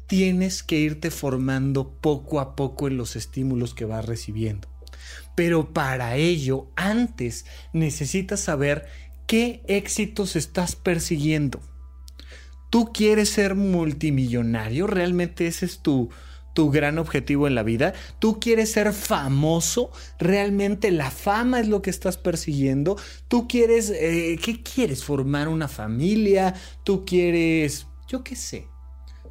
tienes 0.07 0.63
que 0.63 0.77
irte 0.77 1.11
formando 1.11 2.01
poco 2.01 2.39
a 2.39 2.55
poco 2.55 2.87
en 2.87 2.97
los 2.97 3.15
estímulos 3.15 3.73
que 3.73 3.85
vas 3.85 4.05
recibiendo. 4.05 4.67
Pero 5.35 5.73
para 5.73 6.15
ello, 6.15 6.71
antes 6.75 7.45
necesitas 7.71 8.39
saber 8.39 8.87
qué 9.27 9.61
éxitos 9.67 10.35
estás 10.35 10.75
persiguiendo. 10.75 11.61
¿Tú 12.71 12.91
quieres 12.91 13.29
ser 13.29 13.53
multimillonario? 13.53 14.87
¿Realmente 14.87 15.45
ese 15.45 15.65
es 15.65 15.81
tu, 15.83 16.09
tu 16.57 16.71
gran 16.71 16.97
objetivo 16.97 17.45
en 17.45 17.53
la 17.53 17.61
vida? 17.61 17.93
¿Tú 18.17 18.39
quieres 18.39 18.71
ser 18.71 18.91
famoso? 18.91 19.91
¿Realmente 20.17 20.89
la 20.89 21.11
fama 21.11 21.59
es 21.59 21.67
lo 21.67 21.83
que 21.83 21.91
estás 21.91 22.17
persiguiendo? 22.17 22.97
¿Tú 23.27 23.47
quieres, 23.47 23.91
eh, 23.91 24.39
qué 24.43 24.63
quieres? 24.63 25.03
¿Formar 25.03 25.49
una 25.49 25.67
familia? 25.67 26.55
¿Tú 26.83 27.05
quieres, 27.05 27.85
yo 28.07 28.23
qué 28.23 28.35
sé, 28.35 28.65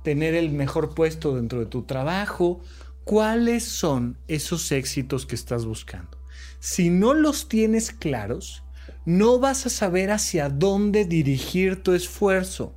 tener 0.04 0.36
el 0.36 0.52
mejor 0.52 0.94
puesto 0.94 1.34
dentro 1.34 1.58
de 1.58 1.66
tu 1.66 1.82
trabajo? 1.82 2.60
¿Cuáles 3.02 3.64
son 3.64 4.18
esos 4.28 4.70
éxitos 4.70 5.26
que 5.26 5.34
estás 5.34 5.66
buscando? 5.66 6.18
Si 6.60 6.90
no 6.90 7.12
los 7.12 7.48
tienes 7.48 7.90
claros, 7.90 8.62
no 9.04 9.40
vas 9.40 9.66
a 9.66 9.70
saber 9.70 10.12
hacia 10.12 10.48
dónde 10.48 11.04
dirigir 11.04 11.82
tu 11.82 11.92
esfuerzo. 11.92 12.76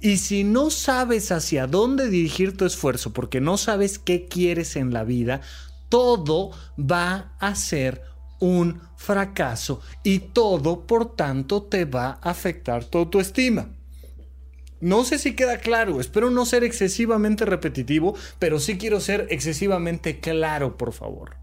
Y 0.00 0.18
si 0.18 0.44
no 0.44 0.70
sabes 0.70 1.32
hacia 1.32 1.66
dónde 1.66 2.08
dirigir 2.08 2.56
tu 2.56 2.64
esfuerzo 2.64 3.12
porque 3.12 3.40
no 3.40 3.56
sabes 3.56 3.98
qué 3.98 4.26
quieres 4.26 4.76
en 4.76 4.92
la 4.92 5.04
vida, 5.04 5.40
todo 5.88 6.50
va 6.78 7.34
a 7.38 7.54
ser 7.54 8.02
un 8.40 8.80
fracaso 8.96 9.80
y 10.02 10.18
todo, 10.18 10.86
por 10.86 11.14
tanto, 11.14 11.62
te 11.62 11.84
va 11.84 12.18
a 12.22 12.30
afectar 12.30 12.84
tu 12.84 12.98
autoestima. 12.98 13.70
No 14.80 15.04
sé 15.04 15.20
si 15.20 15.36
queda 15.36 15.58
claro, 15.58 16.00
espero 16.00 16.28
no 16.30 16.44
ser 16.44 16.64
excesivamente 16.64 17.44
repetitivo, 17.44 18.16
pero 18.40 18.58
sí 18.58 18.78
quiero 18.78 18.98
ser 18.98 19.28
excesivamente 19.30 20.18
claro, 20.18 20.76
por 20.76 20.92
favor. 20.92 21.36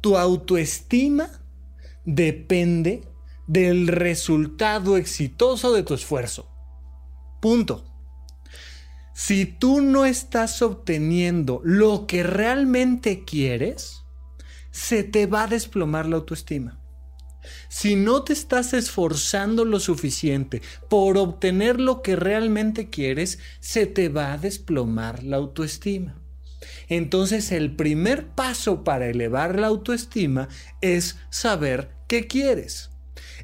Tu 0.00 0.16
autoestima 0.16 1.28
depende 2.06 3.02
del 3.46 3.88
resultado 3.88 4.96
exitoso 4.96 5.74
de 5.74 5.82
tu 5.82 5.92
esfuerzo. 5.92 6.48
Punto. 7.40 7.84
Si 9.14 9.46
tú 9.46 9.80
no 9.80 10.04
estás 10.04 10.60
obteniendo 10.60 11.60
lo 11.64 12.06
que 12.06 12.22
realmente 12.22 13.24
quieres, 13.24 14.02
se 14.70 15.04
te 15.04 15.26
va 15.26 15.44
a 15.44 15.46
desplomar 15.46 16.06
la 16.06 16.16
autoestima. 16.16 16.78
Si 17.68 17.96
no 17.96 18.22
te 18.24 18.32
estás 18.32 18.72
esforzando 18.74 19.64
lo 19.64 19.80
suficiente 19.80 20.62
por 20.88 21.16
obtener 21.16 21.80
lo 21.80 22.02
que 22.02 22.16
realmente 22.16 22.90
quieres, 22.90 23.38
se 23.60 23.86
te 23.86 24.08
va 24.08 24.32
a 24.32 24.38
desplomar 24.38 25.22
la 25.22 25.36
autoestima. 25.36 26.20
Entonces 26.88 27.52
el 27.52 27.74
primer 27.74 28.28
paso 28.28 28.84
para 28.84 29.08
elevar 29.08 29.58
la 29.58 29.68
autoestima 29.68 30.48
es 30.80 31.16
saber 31.30 31.90
qué 32.08 32.26
quieres. 32.26 32.90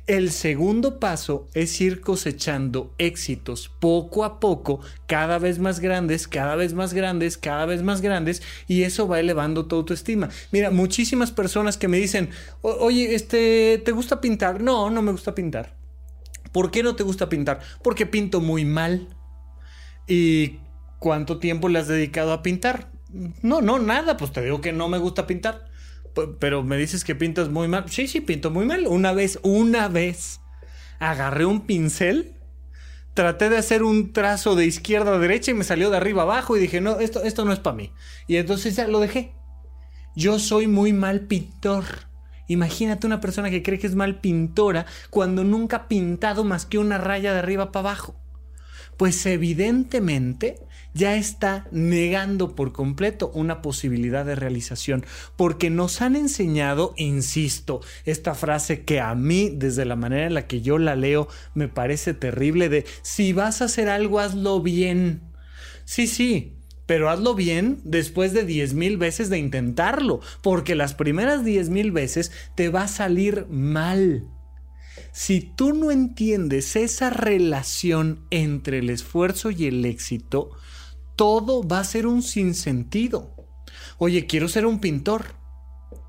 El 0.08 0.32
segundo 0.32 0.98
paso 0.98 1.48
es 1.54 1.80
ir 1.80 2.00
cosechando 2.00 2.92
éxitos 2.98 3.70
poco 3.78 4.24
a 4.24 4.40
poco, 4.40 4.80
cada 5.06 5.38
vez 5.38 5.60
más 5.60 5.78
grandes, 5.78 6.26
cada 6.26 6.56
vez 6.56 6.74
más 6.74 6.92
grandes, 6.92 7.38
cada 7.38 7.66
vez 7.66 7.84
más 7.84 8.00
grandes, 8.00 8.42
y 8.66 8.82
eso 8.82 9.06
va 9.06 9.20
elevando 9.20 9.66
tu 9.66 9.76
autoestima. 9.76 10.28
Mira, 10.50 10.70
muchísimas 10.70 11.30
personas 11.30 11.76
que 11.76 11.86
me 11.86 11.98
dicen, 11.98 12.30
oye, 12.62 13.14
este, 13.14 13.80
¿te 13.84 13.92
gusta 13.92 14.20
pintar? 14.20 14.60
No, 14.60 14.90
no 14.90 15.02
me 15.02 15.12
gusta 15.12 15.36
pintar. 15.36 15.76
¿Por 16.50 16.72
qué 16.72 16.82
no 16.82 16.96
te 16.96 17.04
gusta 17.04 17.28
pintar? 17.28 17.60
Porque 17.84 18.04
pinto 18.04 18.40
muy 18.40 18.64
mal. 18.64 19.08
¿Y 20.08 20.58
cuánto 20.98 21.38
tiempo 21.38 21.68
le 21.68 21.78
has 21.78 21.86
dedicado 21.86 22.32
a 22.32 22.42
pintar? 22.42 22.90
No, 23.42 23.60
no, 23.60 23.78
nada, 23.78 24.16
pues 24.16 24.32
te 24.32 24.42
digo 24.42 24.60
que 24.60 24.72
no 24.72 24.88
me 24.88 24.98
gusta 24.98 25.28
pintar 25.28 25.71
pero 26.38 26.62
me 26.62 26.76
dices 26.76 27.04
que 27.04 27.14
pintas 27.14 27.48
muy 27.48 27.68
mal. 27.68 27.84
Sí, 27.88 28.06
sí, 28.06 28.20
pinto 28.20 28.50
muy 28.50 28.66
mal. 28.66 28.86
Una 28.86 29.12
vez, 29.12 29.38
una 29.42 29.88
vez, 29.88 30.40
agarré 30.98 31.44
un 31.46 31.66
pincel, 31.66 32.34
traté 33.14 33.48
de 33.48 33.58
hacer 33.58 33.82
un 33.82 34.12
trazo 34.12 34.54
de 34.54 34.66
izquierda 34.66 35.14
a 35.14 35.18
derecha 35.18 35.50
y 35.50 35.54
me 35.54 35.64
salió 35.64 35.90
de 35.90 35.96
arriba 35.96 36.22
abajo 36.22 36.56
y 36.56 36.60
dije, 36.60 36.80
no, 36.80 36.98
esto, 37.00 37.22
esto 37.22 37.44
no 37.44 37.52
es 37.52 37.58
para 37.58 37.76
mí. 37.76 37.92
Y 38.26 38.36
entonces 38.36 38.76
ya 38.76 38.86
lo 38.88 39.00
dejé. 39.00 39.34
Yo 40.14 40.38
soy 40.38 40.66
muy 40.66 40.92
mal 40.92 41.22
pintor. 41.22 41.84
Imagínate 42.48 43.06
una 43.06 43.20
persona 43.20 43.50
que 43.50 43.62
cree 43.62 43.78
que 43.78 43.86
es 43.86 43.94
mal 43.94 44.20
pintora 44.20 44.84
cuando 45.10 45.44
nunca 45.44 45.76
ha 45.76 45.88
pintado 45.88 46.44
más 46.44 46.66
que 46.66 46.78
una 46.78 46.98
raya 46.98 47.32
de 47.32 47.38
arriba 47.38 47.72
para 47.72 47.88
abajo. 47.88 48.14
Pues 48.96 49.24
evidentemente 49.24 50.58
ya 50.94 51.16
está 51.16 51.66
negando 51.70 52.54
por 52.54 52.72
completo 52.72 53.30
una 53.34 53.62
posibilidad 53.62 54.24
de 54.24 54.34
realización, 54.34 55.04
porque 55.36 55.70
nos 55.70 56.02
han 56.02 56.16
enseñado, 56.16 56.94
insisto, 56.96 57.80
esta 58.04 58.34
frase 58.34 58.84
que 58.84 59.00
a 59.00 59.14
mí, 59.14 59.50
desde 59.54 59.84
la 59.84 59.96
manera 59.96 60.26
en 60.26 60.34
la 60.34 60.46
que 60.46 60.60
yo 60.60 60.78
la 60.78 60.96
leo, 60.96 61.28
me 61.54 61.68
parece 61.68 62.14
terrible 62.14 62.68
de, 62.68 62.84
si 63.02 63.32
vas 63.32 63.62
a 63.62 63.66
hacer 63.66 63.88
algo, 63.88 64.20
hazlo 64.20 64.60
bien. 64.60 65.22
Sí, 65.84 66.06
sí, 66.06 66.56
pero 66.86 67.08
hazlo 67.08 67.34
bien 67.34 67.80
después 67.84 68.32
de 68.32 68.44
10 68.44 68.74
mil 68.74 68.98
veces 68.98 69.30
de 69.30 69.38
intentarlo, 69.38 70.20
porque 70.42 70.74
las 70.74 70.94
primeras 70.94 71.44
10 71.44 71.70
mil 71.70 71.92
veces 71.92 72.32
te 72.54 72.68
va 72.68 72.82
a 72.82 72.88
salir 72.88 73.46
mal. 73.48 74.26
Si 75.12 75.40
tú 75.40 75.72
no 75.72 75.90
entiendes 75.90 76.76
esa 76.76 77.10
relación 77.10 78.26
entre 78.30 78.78
el 78.78 78.90
esfuerzo 78.90 79.50
y 79.50 79.66
el 79.66 79.84
éxito, 79.84 80.50
todo 81.16 81.66
va 81.66 81.80
a 81.80 81.84
ser 81.84 82.06
un 82.06 82.22
sinsentido. 82.22 83.34
Oye, 83.98 84.26
quiero 84.26 84.48
ser 84.48 84.66
un 84.66 84.80
pintor. 84.80 85.34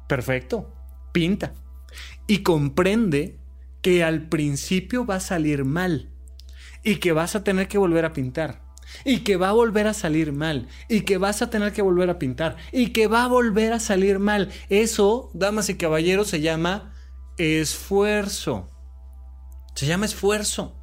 Perfecto, 0.07 0.73
pinta. 1.11 1.53
Y 2.27 2.39
comprende 2.39 3.39
que 3.81 4.03
al 4.03 4.29
principio 4.29 5.05
va 5.05 5.15
a 5.15 5.19
salir 5.19 5.65
mal 5.65 6.09
y 6.83 6.95
que 6.97 7.11
vas 7.11 7.35
a 7.35 7.43
tener 7.43 7.67
que 7.67 7.77
volver 7.77 8.05
a 8.05 8.13
pintar 8.13 8.63
y 9.05 9.19
que 9.19 9.37
va 9.37 9.49
a 9.49 9.53
volver 9.53 9.87
a 9.87 9.93
salir 9.93 10.31
mal 10.33 10.67
y 10.89 11.01
que 11.01 11.17
vas 11.17 11.41
a 11.41 11.49
tener 11.49 11.73
que 11.73 11.81
volver 11.81 12.09
a 12.09 12.19
pintar 12.19 12.57
y 12.71 12.89
que 12.89 13.07
va 13.07 13.23
a 13.23 13.27
volver 13.27 13.73
a 13.73 13.79
salir 13.79 14.19
mal. 14.19 14.51
Eso, 14.69 15.31
damas 15.33 15.69
y 15.69 15.75
caballeros, 15.75 16.27
se 16.27 16.41
llama 16.41 16.93
esfuerzo. 17.37 18.69
Se 19.75 19.85
llama 19.85 20.05
esfuerzo. 20.05 20.79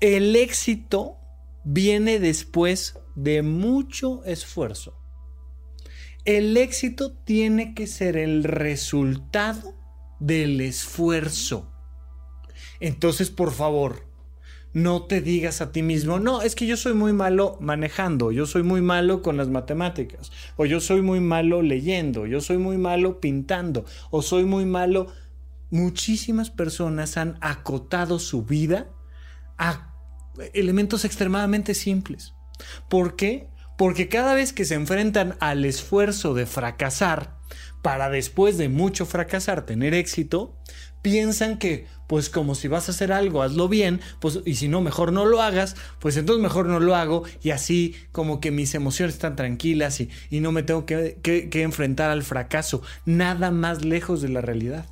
El 0.00 0.36
éxito 0.36 1.18
viene 1.64 2.18
después 2.18 2.98
de 3.14 3.42
mucho 3.42 4.24
esfuerzo. 4.24 4.98
El 6.24 6.56
éxito 6.56 7.12
tiene 7.12 7.74
que 7.74 7.86
ser 7.86 8.16
el 8.16 8.44
resultado 8.44 9.74
del 10.20 10.60
esfuerzo. 10.60 11.70
Entonces, 12.80 13.30
por 13.30 13.52
favor, 13.52 14.06
no 14.72 15.04
te 15.04 15.20
digas 15.20 15.60
a 15.60 15.70
ti 15.70 15.82
mismo, 15.82 16.18
no, 16.18 16.42
es 16.42 16.54
que 16.54 16.66
yo 16.66 16.76
soy 16.76 16.94
muy 16.94 17.12
malo 17.12 17.56
manejando, 17.60 18.32
yo 18.32 18.44
soy 18.44 18.64
muy 18.64 18.82
malo 18.82 19.22
con 19.22 19.36
las 19.36 19.48
matemáticas, 19.48 20.32
o 20.56 20.66
yo 20.66 20.80
soy 20.80 21.00
muy 21.00 21.20
malo 21.20 21.62
leyendo, 21.62 22.26
yo 22.26 22.40
soy 22.40 22.58
muy 22.58 22.76
malo 22.76 23.20
pintando, 23.20 23.84
o 24.10 24.20
soy 24.20 24.44
muy 24.44 24.64
malo. 24.64 25.06
Muchísimas 25.70 26.50
personas 26.50 27.16
han 27.16 27.38
acotado 27.40 28.18
su 28.18 28.44
vida 28.44 28.88
a 29.58 29.93
elementos 30.52 31.04
extremadamente 31.04 31.74
simples. 31.74 32.34
¿Por 32.88 33.16
qué? 33.16 33.48
Porque 33.76 34.08
cada 34.08 34.34
vez 34.34 34.52
que 34.52 34.64
se 34.64 34.74
enfrentan 34.74 35.36
al 35.40 35.64
esfuerzo 35.64 36.34
de 36.34 36.46
fracasar, 36.46 37.38
para 37.82 38.08
después 38.08 38.56
de 38.56 38.68
mucho 38.68 39.04
fracasar 39.04 39.66
tener 39.66 39.92
éxito, 39.92 40.56
piensan 41.02 41.58
que, 41.58 41.86
pues 42.06 42.30
como 42.30 42.54
si 42.54 42.66
vas 42.66 42.88
a 42.88 42.92
hacer 42.92 43.12
algo, 43.12 43.42
hazlo 43.42 43.68
bien, 43.68 44.00
pues 44.20 44.40
y 44.46 44.54
si 44.54 44.68
no, 44.68 44.80
mejor 44.80 45.12
no 45.12 45.26
lo 45.26 45.42
hagas, 45.42 45.76
pues 45.98 46.16
entonces 46.16 46.42
mejor 46.42 46.66
no 46.66 46.80
lo 46.80 46.96
hago 46.96 47.24
y 47.42 47.50
así 47.50 47.94
como 48.10 48.40
que 48.40 48.50
mis 48.50 48.74
emociones 48.74 49.16
están 49.16 49.36
tranquilas 49.36 50.00
y, 50.00 50.08
no 50.40 50.50
me 50.50 50.62
tengo 50.62 50.86
que 50.86 51.50
enfrentar 51.52 52.10
al 52.10 52.22
fracaso, 52.22 52.80
nada 53.04 53.50
más 53.50 53.84
lejos 53.84 54.22
de 54.22 54.30
la 54.30 54.40
realidad. 54.40 54.86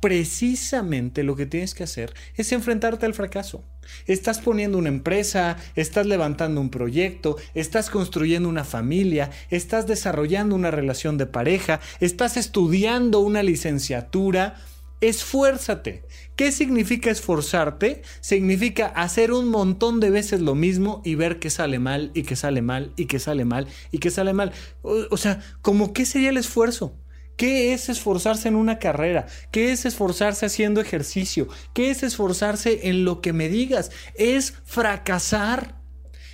Precisamente 0.00 1.22
lo 1.22 1.36
que 1.36 1.46
tienes 1.46 1.74
que 1.74 1.84
hacer 1.84 2.14
es 2.36 2.52
enfrentarte 2.52 3.06
al 3.06 3.14
fracaso. 3.14 3.64
Estás 4.06 4.40
poniendo 4.40 4.78
una 4.78 4.88
empresa, 4.88 5.56
estás 5.74 6.06
levantando 6.06 6.60
un 6.60 6.70
proyecto, 6.70 7.36
estás 7.54 7.90
construyendo 7.90 8.48
una 8.48 8.64
familia, 8.64 9.30
estás 9.50 9.86
desarrollando 9.86 10.54
una 10.54 10.70
relación 10.70 11.18
de 11.18 11.26
pareja, 11.26 11.80
estás 12.00 12.36
estudiando 12.36 13.20
una 13.20 13.42
licenciatura. 13.42 14.56
Esfuérzate. 15.00 16.02
¿Qué 16.34 16.50
significa 16.50 17.10
esforzarte? 17.10 18.02
Significa 18.20 18.86
hacer 18.86 19.32
un 19.32 19.48
montón 19.48 20.00
de 20.00 20.10
veces 20.10 20.40
lo 20.40 20.56
mismo 20.56 21.02
y 21.04 21.14
ver 21.14 21.38
que 21.38 21.50
sale 21.50 21.78
mal 21.78 22.10
y 22.14 22.24
que 22.24 22.34
sale 22.34 22.62
mal 22.62 22.92
y 22.96 23.06
que 23.06 23.20
sale 23.20 23.44
mal 23.44 23.68
y 23.92 23.98
que 23.98 24.10
sale 24.10 24.32
mal. 24.32 24.52
O, 24.82 25.16
sea, 25.16 25.40
¿cómo 25.62 25.92
qué 25.92 26.04
sería 26.04 26.30
el 26.30 26.36
esfuerzo? 26.36 26.96
¿Qué 27.38 27.72
es 27.72 27.88
esforzarse 27.88 28.48
en 28.48 28.56
una 28.56 28.80
carrera? 28.80 29.26
¿Qué 29.52 29.70
es 29.70 29.86
esforzarse 29.86 30.44
haciendo 30.44 30.80
ejercicio? 30.80 31.46
¿Qué 31.72 31.90
es 31.90 32.02
esforzarse 32.02 32.88
en 32.88 33.04
lo 33.04 33.20
que 33.20 33.32
me 33.32 33.48
digas? 33.48 33.92
Es 34.16 34.54
fracasar. 34.64 35.80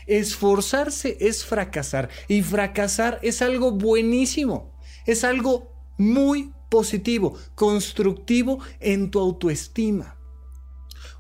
Esforzarse 0.06 1.18
es 1.20 1.44
fracasar. 1.44 2.08
Y 2.26 2.40
fracasar 2.40 3.20
es 3.22 3.42
algo 3.42 3.72
buenísimo. 3.72 4.72
Es 5.04 5.24
algo 5.24 5.74
muy 5.98 6.54
positivo, 6.70 7.38
constructivo 7.54 8.60
en 8.80 9.10
tu 9.10 9.20
autoestima. 9.20 10.16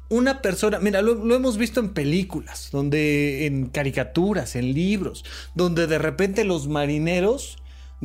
una 0.08 0.40
persona, 0.40 0.78
mira, 0.78 1.02
lo, 1.02 1.34
hemos 1.34 1.58
visto 1.58 1.80
en 1.80 1.92
películas, 1.92 2.70
donde 2.72 3.46
en 3.46 3.66
caricaturas, 3.66 4.56
en 4.56 4.72
libros, 4.72 5.24
donde 5.54 5.86
de 5.86 5.98
repente 5.98 6.44
los 6.44 6.68
marineros 6.68 7.58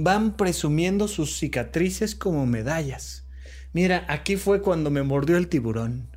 van 0.04 0.36
presumiendo 0.36 1.08
sus 1.08 1.38
cicatrices 1.38 2.16
como 2.16 2.46
medallas. 2.46 3.26
Mira, 3.74 4.06
aquí 4.08 4.36
fue 4.36 4.62
cuando 4.62 4.90
me 4.90 5.04
mordió 5.04 5.38
el 5.38 5.48
tiburón. 5.48 6.10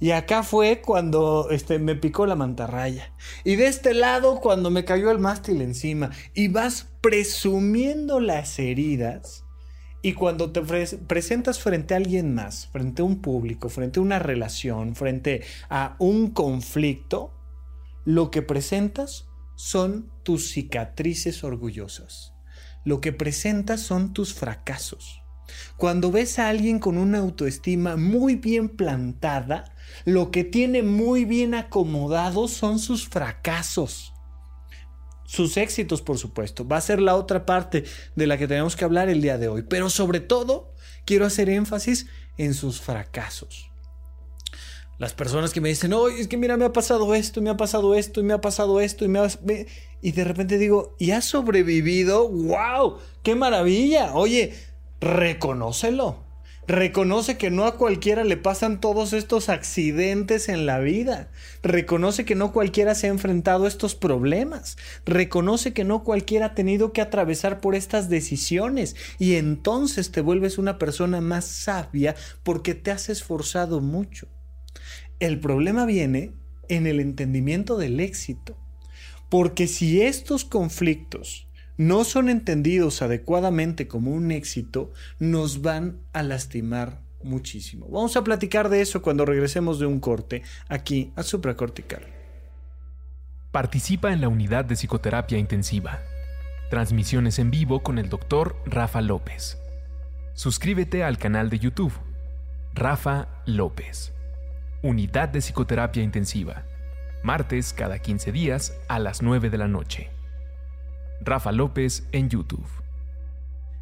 Y 0.00 0.12
acá 0.12 0.42
fue 0.42 0.80
cuando 0.80 1.48
este, 1.50 1.78
me 1.78 1.96
picó 1.96 2.26
la 2.26 2.36
mantarraya. 2.36 3.12
Y 3.44 3.56
de 3.56 3.66
este 3.66 3.94
lado 3.94 4.40
cuando 4.40 4.70
me 4.70 4.84
cayó 4.84 5.10
el 5.10 5.18
mástil 5.18 5.60
encima. 5.60 6.10
Y 6.34 6.48
vas 6.48 6.88
presumiendo 7.00 8.20
las 8.20 8.58
heridas 8.58 9.44
y 10.00 10.12
cuando 10.12 10.52
te 10.52 10.62
presentas 10.62 11.58
frente 11.58 11.94
a 11.94 11.96
alguien 11.96 12.32
más, 12.34 12.68
frente 12.68 13.02
a 13.02 13.04
un 13.04 13.20
público, 13.20 13.68
frente 13.68 13.98
a 13.98 14.02
una 14.02 14.20
relación, 14.20 14.94
frente 14.94 15.42
a 15.68 15.96
un 15.98 16.30
conflicto, 16.30 17.34
lo 18.04 18.30
que 18.30 18.42
presentas 18.42 19.26
son 19.56 20.10
tus 20.22 20.50
cicatrices 20.50 21.42
orgullosas. 21.42 22.32
Lo 22.88 23.02
que 23.02 23.12
presentas 23.12 23.82
son 23.82 24.14
tus 24.14 24.32
fracasos. 24.32 25.20
Cuando 25.76 26.10
ves 26.10 26.38
a 26.38 26.48
alguien 26.48 26.78
con 26.78 26.96
una 26.96 27.18
autoestima 27.18 27.96
muy 27.96 28.36
bien 28.36 28.70
plantada, 28.70 29.76
lo 30.06 30.30
que 30.30 30.42
tiene 30.42 30.82
muy 30.82 31.26
bien 31.26 31.54
acomodado 31.54 32.48
son 32.48 32.78
sus 32.78 33.06
fracasos 33.06 34.14
sus 35.26 35.58
éxitos, 35.58 36.00
por 36.00 36.16
supuesto. 36.16 36.66
Va 36.66 36.78
a 36.78 36.80
ser 36.80 37.02
la 37.02 37.14
otra 37.14 37.44
parte 37.44 37.84
de 38.16 38.26
la 38.26 38.38
que 38.38 38.48
tenemos 38.48 38.76
que 38.76 38.86
hablar 38.86 39.10
el 39.10 39.20
día 39.20 39.36
de 39.36 39.48
hoy. 39.48 39.62
Pero 39.62 39.90
sobre 39.90 40.20
todo, 40.20 40.72
quiero 41.04 41.26
hacer 41.26 41.50
énfasis 41.50 42.06
en 42.38 42.54
sus 42.54 42.80
fracasos. 42.80 43.70
Las 44.98 45.12
personas 45.12 45.52
que 45.52 45.60
me 45.60 45.68
dicen, 45.68 45.92
oye, 45.92 46.18
es 46.18 46.28
que 46.28 46.38
mira, 46.38 46.56
me 46.56 46.64
ha 46.64 46.72
pasado 46.72 47.14
esto, 47.14 47.42
me 47.42 47.50
ha 47.50 47.58
pasado 47.58 47.94
esto, 47.94 48.20
y 48.20 48.22
me 48.22 48.32
ha 48.32 48.40
pasado 48.40 48.80
esto, 48.80 49.04
y 49.04 49.08
me 49.08 49.18
ha... 49.18 49.28
Y 50.00 50.12
de 50.12 50.24
repente 50.24 50.58
digo, 50.58 50.94
¿y 50.98 51.10
has 51.10 51.24
sobrevivido? 51.24 52.28
¡Wow! 52.28 52.98
¡Qué 53.22 53.34
maravilla! 53.34 54.14
Oye, 54.14 54.54
reconócelo. 55.00 56.28
Reconoce 56.68 57.38
que 57.38 57.50
no 57.50 57.64
a 57.64 57.78
cualquiera 57.78 58.24
le 58.24 58.36
pasan 58.36 58.78
todos 58.78 59.14
estos 59.14 59.48
accidentes 59.48 60.50
en 60.50 60.66
la 60.66 60.78
vida. 60.80 61.30
Reconoce 61.62 62.26
que 62.26 62.34
no 62.34 62.52
cualquiera 62.52 62.94
se 62.94 63.06
ha 63.06 63.10
enfrentado 63.10 63.64
a 63.64 63.68
estos 63.68 63.94
problemas. 63.94 64.76
Reconoce 65.06 65.72
que 65.72 65.84
no 65.84 66.04
cualquiera 66.04 66.46
ha 66.46 66.54
tenido 66.54 66.92
que 66.92 67.00
atravesar 67.00 67.62
por 67.62 67.74
estas 67.74 68.10
decisiones. 68.10 68.96
Y 69.18 69.36
entonces 69.36 70.12
te 70.12 70.20
vuelves 70.20 70.58
una 70.58 70.76
persona 70.76 71.22
más 71.22 71.46
sabia 71.46 72.14
porque 72.42 72.74
te 72.74 72.90
has 72.90 73.08
esforzado 73.08 73.80
mucho. 73.80 74.28
El 75.20 75.40
problema 75.40 75.86
viene 75.86 76.34
en 76.68 76.86
el 76.86 77.00
entendimiento 77.00 77.78
del 77.78 77.98
éxito. 77.98 78.58
Porque 79.28 79.66
si 79.66 80.02
estos 80.02 80.44
conflictos 80.44 81.48
no 81.76 82.04
son 82.04 82.28
entendidos 82.28 83.02
adecuadamente 83.02 83.86
como 83.86 84.12
un 84.12 84.32
éxito, 84.32 84.92
nos 85.18 85.62
van 85.62 86.00
a 86.12 86.22
lastimar 86.22 87.00
muchísimo. 87.22 87.86
Vamos 87.88 88.16
a 88.16 88.24
platicar 88.24 88.68
de 88.68 88.80
eso 88.80 89.02
cuando 89.02 89.24
regresemos 89.24 89.78
de 89.78 89.86
un 89.86 90.00
corte 90.00 90.42
aquí 90.68 91.12
a 91.16 91.22
supracortical. 91.22 92.02
Participa 93.52 94.12
en 94.12 94.20
la 94.20 94.28
unidad 94.28 94.64
de 94.64 94.76
psicoterapia 94.76 95.38
intensiva. 95.38 96.00
Transmisiones 96.70 97.38
en 97.38 97.50
vivo 97.50 97.82
con 97.82 97.98
el 97.98 98.08
doctor 98.08 98.56
Rafa 98.66 99.00
López. 99.00 99.58
Suscríbete 100.34 101.02
al 101.02 101.18
canal 101.18 101.48
de 101.48 101.58
YouTube. 101.58 101.92
Rafa 102.74 103.28
López. 103.46 104.12
Unidad 104.82 105.30
de 105.30 105.40
psicoterapia 105.40 106.02
intensiva. 106.02 106.64
Martes 107.22 107.72
cada 107.72 107.98
15 107.98 108.32
días 108.32 108.74
a 108.88 108.98
las 108.98 109.22
9 109.22 109.50
de 109.50 109.58
la 109.58 109.68
noche. 109.68 110.10
Rafa 111.20 111.52
López 111.52 112.04
en 112.12 112.28
YouTube. 112.28 112.66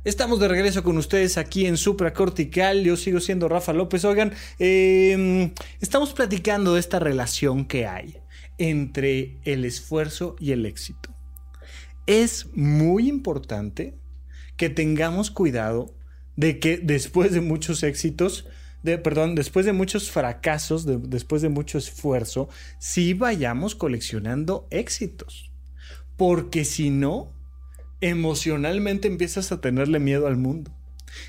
Estamos 0.05 0.39
de 0.39 0.49
regreso 0.49 0.85
con 0.85 0.97
ustedes 0.99 1.37
aquí 1.37 1.67
en 1.67 1.77
Supracortical. 1.77 2.85
Yo 2.85 2.97
sigo 2.97 3.21
siendo 3.21 3.49
Rafa 3.49 3.73
López. 3.73 4.05
Oigan, 4.05 4.33
em, 4.59 5.53
estamos 5.81 6.13
platicando 6.13 6.75
de 6.75 6.81
esta 6.81 6.99
relación 6.99 7.65
que 7.65 7.87
hay 7.87 8.17
entre 8.57 9.39
el 9.45 9.65
esfuerzo 9.65 10.37
y 10.39 10.53
el 10.53 10.65
éxito. 10.65 11.11
Es 12.07 12.47
muy 12.55 13.09
importante 13.09 13.99
que 14.57 14.71
tengamos 14.71 15.31
cuidado 15.31 15.95
de 16.37 16.61
que 16.61 16.79
después 16.79 17.33
de 17.33 17.41
muchos 17.41 17.83
éxitos, 17.83 18.47
perdón, 19.03 19.35
después 19.35 19.67
de 19.67 19.73
muchos 19.73 20.11
fracasos, 20.11 20.87
después 21.11 21.43
de 21.43 21.49
mucho 21.49 21.79
esfuerzo, 21.79 22.49
sí 22.79 23.15
vayamos 23.15 23.75
coleccionando 23.75 24.67
éxitos 24.71 25.51
porque 26.17 26.65
si 26.65 26.91
no, 26.91 27.33
emocionalmente 28.01 29.09
empiezas 29.09 29.53
a 29.53 29.61
tenerle 29.61 30.01
miedo 30.01 30.27
al 30.27 30.37
mundo. 30.37 30.73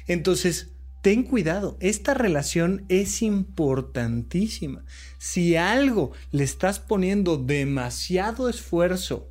Entonces, 0.08 0.72
ten 1.02 1.24
cuidado, 1.24 1.78
esta 1.80 2.14
relación 2.14 2.86
es 2.90 3.22
importantísima. 3.22 4.84
Si 5.18 5.56
algo 5.56 6.12
le 6.32 6.44
estás 6.44 6.80
poniendo 6.80 7.38
demasiado 7.38 8.50
esfuerzo 8.50 9.30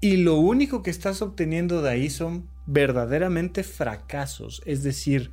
y 0.00 0.18
lo 0.18 0.36
único 0.36 0.82
que 0.82 0.90
estás 0.90 1.22
obteniendo 1.22 1.82
de 1.82 1.90
ahí 1.90 2.10
son 2.10 2.48
verdaderamente 2.66 3.62
fracasos, 3.62 4.62
es 4.64 4.82
decir, 4.82 5.32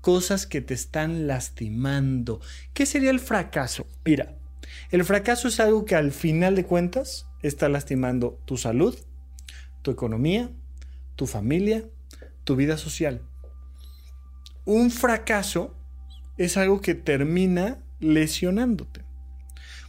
cosas 0.00 0.46
que 0.46 0.60
te 0.60 0.74
están 0.74 1.26
lastimando. 1.26 2.40
¿Qué 2.74 2.86
sería 2.86 3.10
el 3.10 3.20
fracaso? 3.20 3.86
Mira, 4.04 4.36
el 4.90 5.04
fracaso 5.04 5.48
es 5.48 5.60
algo 5.60 5.84
que 5.84 5.96
al 5.96 6.12
final 6.12 6.54
de 6.56 6.64
cuentas 6.64 7.26
está 7.42 7.68
lastimando 7.68 8.40
tu 8.44 8.56
salud, 8.56 8.96
tu 9.82 9.90
economía, 9.90 10.50
tu 11.16 11.26
familia, 11.26 11.84
tu 12.44 12.56
vida 12.56 12.76
social. 12.76 13.22
Un 14.64 14.90
fracaso 14.90 15.76
es 16.36 16.56
algo 16.56 16.80
que 16.80 16.94
termina 16.94 17.78
lesionándote. 17.98 19.04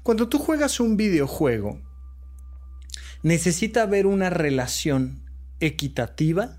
Cuando 0.04 0.28
tú 0.28 0.40
juegas 0.40 0.80
un 0.80 0.98
videojuego, 0.98 1.80
necesita 3.24 3.84
haber 3.84 4.08
una 4.08 4.30
relación 4.30 5.24
equitativa 5.60 6.58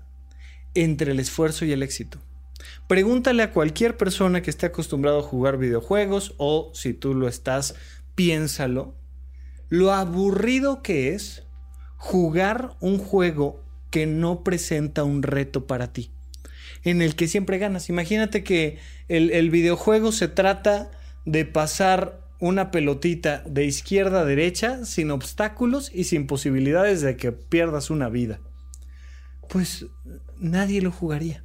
entre 0.73 1.11
el 1.11 1.19
esfuerzo 1.19 1.65
y 1.65 1.71
el 1.71 1.83
éxito. 1.83 2.19
Pregúntale 2.87 3.43
a 3.43 3.51
cualquier 3.51 3.97
persona 3.97 4.41
que 4.41 4.49
esté 4.49 4.67
acostumbrado 4.67 5.19
a 5.19 5.23
jugar 5.23 5.57
videojuegos 5.57 6.35
o 6.37 6.71
si 6.73 6.93
tú 6.93 7.13
lo 7.13 7.27
estás, 7.27 7.75
piénsalo 8.15 8.95
lo 9.73 9.91
aburrido 9.91 10.83
que 10.83 11.15
es 11.15 11.41
jugar 11.97 12.75
un 12.79 12.99
juego 12.99 13.63
que 13.89 14.05
no 14.05 14.43
presenta 14.43 15.03
un 15.03 15.23
reto 15.23 15.65
para 15.65 15.91
ti, 15.91 16.11
en 16.83 17.01
el 17.01 17.15
que 17.15 17.27
siempre 17.27 17.57
ganas. 17.57 17.89
Imagínate 17.89 18.43
que 18.43 18.77
el, 19.07 19.49
videojuego 19.49 20.11
se 20.11 20.27
trata 20.27 20.91
de 21.25 21.45
pasar 21.45 22.21
una 22.39 22.69
pelotita 22.69 23.41
de 23.47 23.65
izquierda 23.65 24.21
a 24.21 24.25
derecha 24.25 24.85
sin 24.85 25.09
obstáculos 25.09 25.89
y 25.91 26.03
sin 26.03 26.27
posibilidades 26.27 27.01
de 27.01 27.17
que 27.17 27.31
pierdas 27.31 27.89
una 27.89 28.09
vida. 28.09 28.39
Pues 29.49 29.87
nadie 30.37 30.83
lo 30.83 30.91
jugaría, 30.91 31.43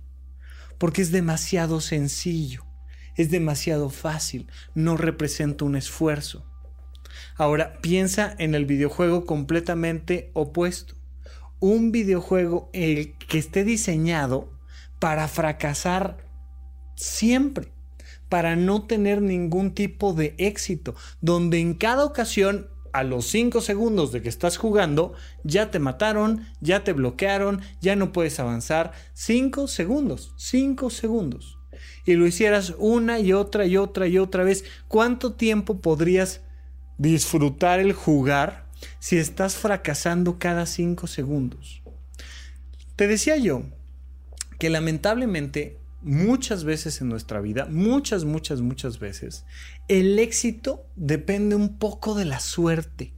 porque 0.79 1.03
es 1.03 1.11
demasiado 1.11 1.81
sencillo, 1.81 2.65
es 3.17 3.31
demasiado 3.31 3.91
fácil, 3.91 4.49
no 4.75 4.97
representa 4.97 5.65
un 5.65 5.77
esfuerzo. 5.77 6.45
Ahora 7.37 7.79
piensa 7.81 8.35
en 8.39 8.55
el 8.55 8.65
videojuego 8.65 9.25
completamente 9.27 10.31
opuesto. 10.35 10.95
Un 11.61 11.91
videojuego 11.91 12.71
el 12.73 13.17
que 13.19 13.39
esté 13.39 13.65
diseñado 13.65 14.53
para 15.01 15.27
fracasar 15.29 16.25
siempre, 16.95 17.73
para 18.29 18.57
no 18.57 18.87
tener 18.87 19.23
ningún 19.23 19.75
tipo 19.75 20.13
de 20.13 20.35
éxito, 20.39 20.95
donde 21.21 21.61
en 21.61 21.75
cada 21.75 22.05
ocasión 22.05 22.69
a 22.93 23.05
los 23.05 23.27
5 23.27 23.61
segundos 23.61 24.13
de 24.13 24.23
que 24.23 24.29
estás 24.29 24.57
jugando, 24.57 25.15
ya 25.45 25.71
te 25.71 25.79
mataron, 25.79 26.47
ya 26.61 26.85
te 26.85 26.93
bloquearon, 26.93 27.61
ya 27.81 27.97
no 27.97 28.13
puedes 28.13 28.41
avanzar. 28.41 28.93
5 29.15 29.69
segundos, 29.69 30.33
5 30.37 30.91
segundos. 30.91 31.59
Y 32.05 32.15
lo 32.15 32.27
hicieras 32.27 32.75
una 32.79 33.21
y 33.21 33.33
otra 33.33 33.67
y 33.67 33.77
otra 33.77 34.07
y 34.07 34.19
otra 34.19 34.45
vez. 34.45 34.65
¿Cuánto 34.89 35.35
tiempo 35.35 35.81
podrías 35.81 36.41
disfrutar 36.99 37.79
el 37.79 37.93
jugar 37.93 38.67
si 38.99 39.17
estás 39.17 39.57
fracasando 39.57 40.39
cada 40.39 40.67
cinco 40.67 41.07
segundos. 41.07 41.83
Te 42.97 43.07
decía 43.07 43.37
yo 43.37 43.63
que 44.59 44.71
lamentablemente 44.71 45.79
muchas 46.03 46.65
veces 46.65 47.01
en 47.01 47.09
nuestra 47.09 47.41
vida, 47.41 47.67
muchas, 47.71 48.25
muchas, 48.25 48.61
muchas 48.61 48.99
veces, 48.99 49.45
el 49.89 50.19
éxito 50.19 50.85
depende 50.97 51.55
un 51.55 51.79
poco 51.79 52.15
de 52.15 52.25
la 52.25 52.41
suerte. 52.41 53.13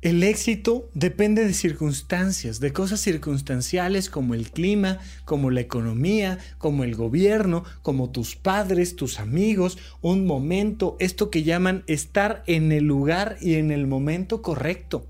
El 0.00 0.22
éxito 0.22 0.88
depende 0.94 1.44
de 1.44 1.52
circunstancias, 1.52 2.60
de 2.60 2.72
cosas 2.72 3.00
circunstanciales 3.00 4.08
como 4.08 4.34
el 4.34 4.52
clima, 4.52 5.00
como 5.24 5.50
la 5.50 5.60
economía, 5.60 6.38
como 6.58 6.84
el 6.84 6.94
gobierno, 6.94 7.64
como 7.82 8.10
tus 8.10 8.36
padres, 8.36 8.94
tus 8.94 9.18
amigos, 9.18 9.76
un 10.00 10.24
momento, 10.24 10.96
esto 11.00 11.30
que 11.30 11.42
llaman 11.42 11.82
estar 11.88 12.44
en 12.46 12.70
el 12.70 12.84
lugar 12.84 13.38
y 13.40 13.54
en 13.54 13.72
el 13.72 13.88
momento 13.88 14.40
correcto. 14.40 15.04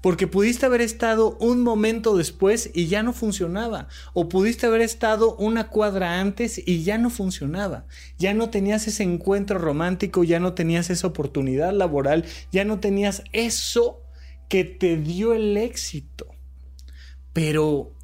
Porque 0.00 0.26
pudiste 0.26 0.66
haber 0.66 0.80
estado 0.80 1.36
un 1.40 1.62
momento 1.62 2.16
después 2.16 2.70
y 2.74 2.86
ya 2.86 3.02
no 3.02 3.12
funcionaba. 3.12 3.88
O 4.14 4.28
pudiste 4.28 4.66
haber 4.66 4.80
estado 4.80 5.36
una 5.36 5.68
cuadra 5.68 6.20
antes 6.20 6.60
y 6.64 6.82
ya 6.82 6.98
no 6.98 7.10
funcionaba. 7.10 7.86
Ya 8.18 8.34
no 8.34 8.50
tenías 8.50 8.86
ese 8.86 9.02
encuentro 9.02 9.58
romántico, 9.58 10.24
ya 10.24 10.40
no 10.40 10.54
tenías 10.54 10.90
esa 10.90 11.06
oportunidad 11.06 11.72
laboral, 11.72 12.24
ya 12.52 12.64
no 12.64 12.80
tenías 12.80 13.22
eso 13.32 14.02
que 14.48 14.64
te 14.64 14.96
dio 14.96 15.34
el 15.34 15.56
éxito. 15.56 16.26
Pero 17.32 17.94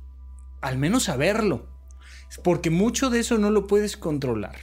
al 0.61 0.79
menos 0.79 1.05
saberlo, 1.05 1.69
porque 2.43 2.71
mucho 2.71 3.11
de 3.11 3.21
eso 3.21 3.39
no 3.39 3.51
lo 3.51 3.67
puedes 3.67 3.97
controlar. 3.97 4.57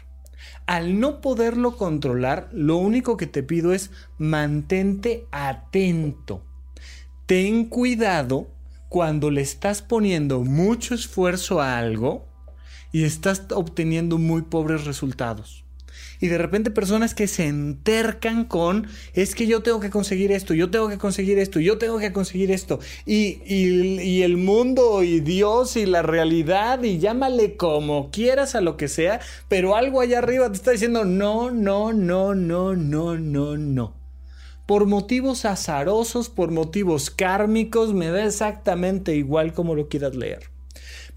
Al 0.66 1.00
no 1.00 1.22
poderlo 1.22 1.76
controlar, 1.78 2.50
lo 2.54 2.78
único 2.78 3.18
que 3.18 3.28
te 3.28 3.44
pido 3.44 3.74
es 3.74 3.92
mantente 4.18 5.28
atento. 5.32 6.46
Ten 7.26 7.66
cuidado 7.66 8.48
cuando 8.90 9.32
le 9.32 9.42
estás 9.42 9.82
poniendo 9.82 10.42
mucho 10.42 10.94
esfuerzo 10.94 11.62
a 11.62 11.78
algo 11.78 12.28
y 12.92 13.04
estás 13.04 13.44
obteniendo 13.52 14.18
muy 14.18 14.42
pobres 14.42 14.86
resultados 14.86 15.62
y 16.22 16.28
de 16.28 16.38
repente 16.38 16.72
personas 16.72 17.16
que 17.16 17.28
se 17.28 17.48
entercan 17.48 18.46
con, 18.46 18.88
es 19.14 19.36
que 19.36 19.48
yo 19.48 19.62
tengo 19.62 19.80
que 19.80 19.90
conseguir 19.90 20.32
esto, 20.32 20.54
yo 20.54 20.70
tengo 20.70 20.88
que 20.88 21.00
conseguir 21.00 21.40
esto, 21.40 21.60
yo 21.60 21.78
tengo 21.80 21.98
que 21.98 22.14
conseguir 22.14 22.52
esto, 22.52 22.80
y, 23.06 23.42
y, 23.46 24.22
el 24.22 24.38
mundo 24.38 25.02
y 25.04 25.20
Dios 25.20 25.76
y 25.76 25.88
la 25.88 26.04
realidad 26.04 26.84
y 26.84 27.00
llámale 27.00 27.58
como 27.58 28.12
quieras 28.12 28.54
a 28.54 28.62
lo 28.62 28.78
que 28.78 28.88
sea, 28.88 29.20
pero 29.48 29.76
algo 29.76 30.00
allá 30.00 30.20
arriba 30.20 30.50
te 30.50 30.58
está 30.58 30.72
diciendo, 30.72 31.06
no, 31.06 31.50
no, 31.50 31.92
no, 31.92 32.36
no, 32.36 32.76
no, 32.76 33.18
no, 33.18 33.58
no. 33.58 34.01
Por 34.72 34.86
motivos 34.86 35.44
azarosos, 35.44 36.30
por 36.30 36.50
motivos 36.50 37.10
kármicos, 37.10 37.94
me 37.94 38.08
da 38.08 38.24
exactamente 38.24 39.18
igual 39.18 39.52
como 39.54 39.76
lo 39.76 39.90
quieras 39.90 40.16
leer. 40.16 40.50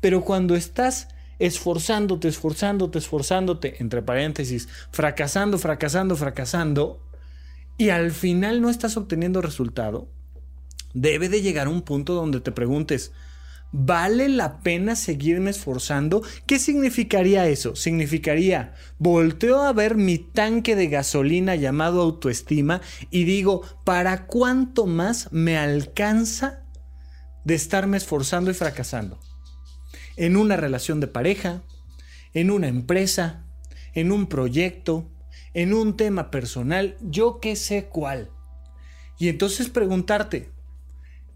Pero 0.01 0.25
cuando 0.25 0.57
estás 0.57 1.07
esforzándote, 1.39 2.27
esforzándote, 2.27 2.99
esforzándote, 2.99 3.77
entre 3.79 4.03
paréntesis, 4.03 4.67
fracasando, 4.91 5.57
fracasando, 5.59 6.17
fracasando, 6.17 7.01
y 7.79 7.91
al 7.91 8.11
final 8.11 8.61
no 8.61 8.71
estás 8.71 8.97
obteniendo 8.97 9.41
resultado, 9.41 10.09
debe 10.93 11.29
de 11.29 11.41
llegar 11.41 11.69
un 11.69 11.83
punto 11.83 12.15
donde 12.15 12.41
te 12.41 12.51
preguntes, 12.51 13.13
¿vale 13.77 14.29
la 14.29 14.61
pena 14.61 14.97
seguirme 14.97 15.51
esforzando? 15.51 16.23
¿Qué 16.47 16.59
significaría 16.59 17.49
eso? 17.49 17.75
Significaría, 17.77 18.75
volteo 18.99 19.63
a 19.63 19.73
ver 19.73 19.97
mi 19.97 20.19
tanque 20.19 20.77
de 20.77 20.87
gasolina 20.87 21.57
llamado 21.57 22.01
autoestima 22.01 22.81
y 23.11 23.25
digo, 23.25 23.63
¿para 23.85 24.27
cuánto 24.27 24.87
más 24.87 25.33
me 25.33 25.59
alcanza 25.59 26.63
de 27.45 27.55
estarme 27.55 27.97
esforzando 27.97 28.51
y 28.51 28.55
fracasando? 28.55 29.19
en 30.17 30.37
una 30.37 30.57
relación 30.57 31.01
de 31.01 31.09
pareja, 31.09 31.63
en 32.33 32.51
una 32.51 32.69
empresa, 32.69 33.45
en 33.95 34.13
un 34.13 34.27
proyecto, 34.27 35.11
en 35.53 35.73
un 35.73 35.97
tema 35.97 36.31
personal, 36.31 36.97
yo 37.01 37.41
qué 37.41 37.57
sé 37.57 37.87
cuál. 37.87 38.31
Y 39.19 39.29
entonces 39.29 39.69
preguntarte, 39.69 40.51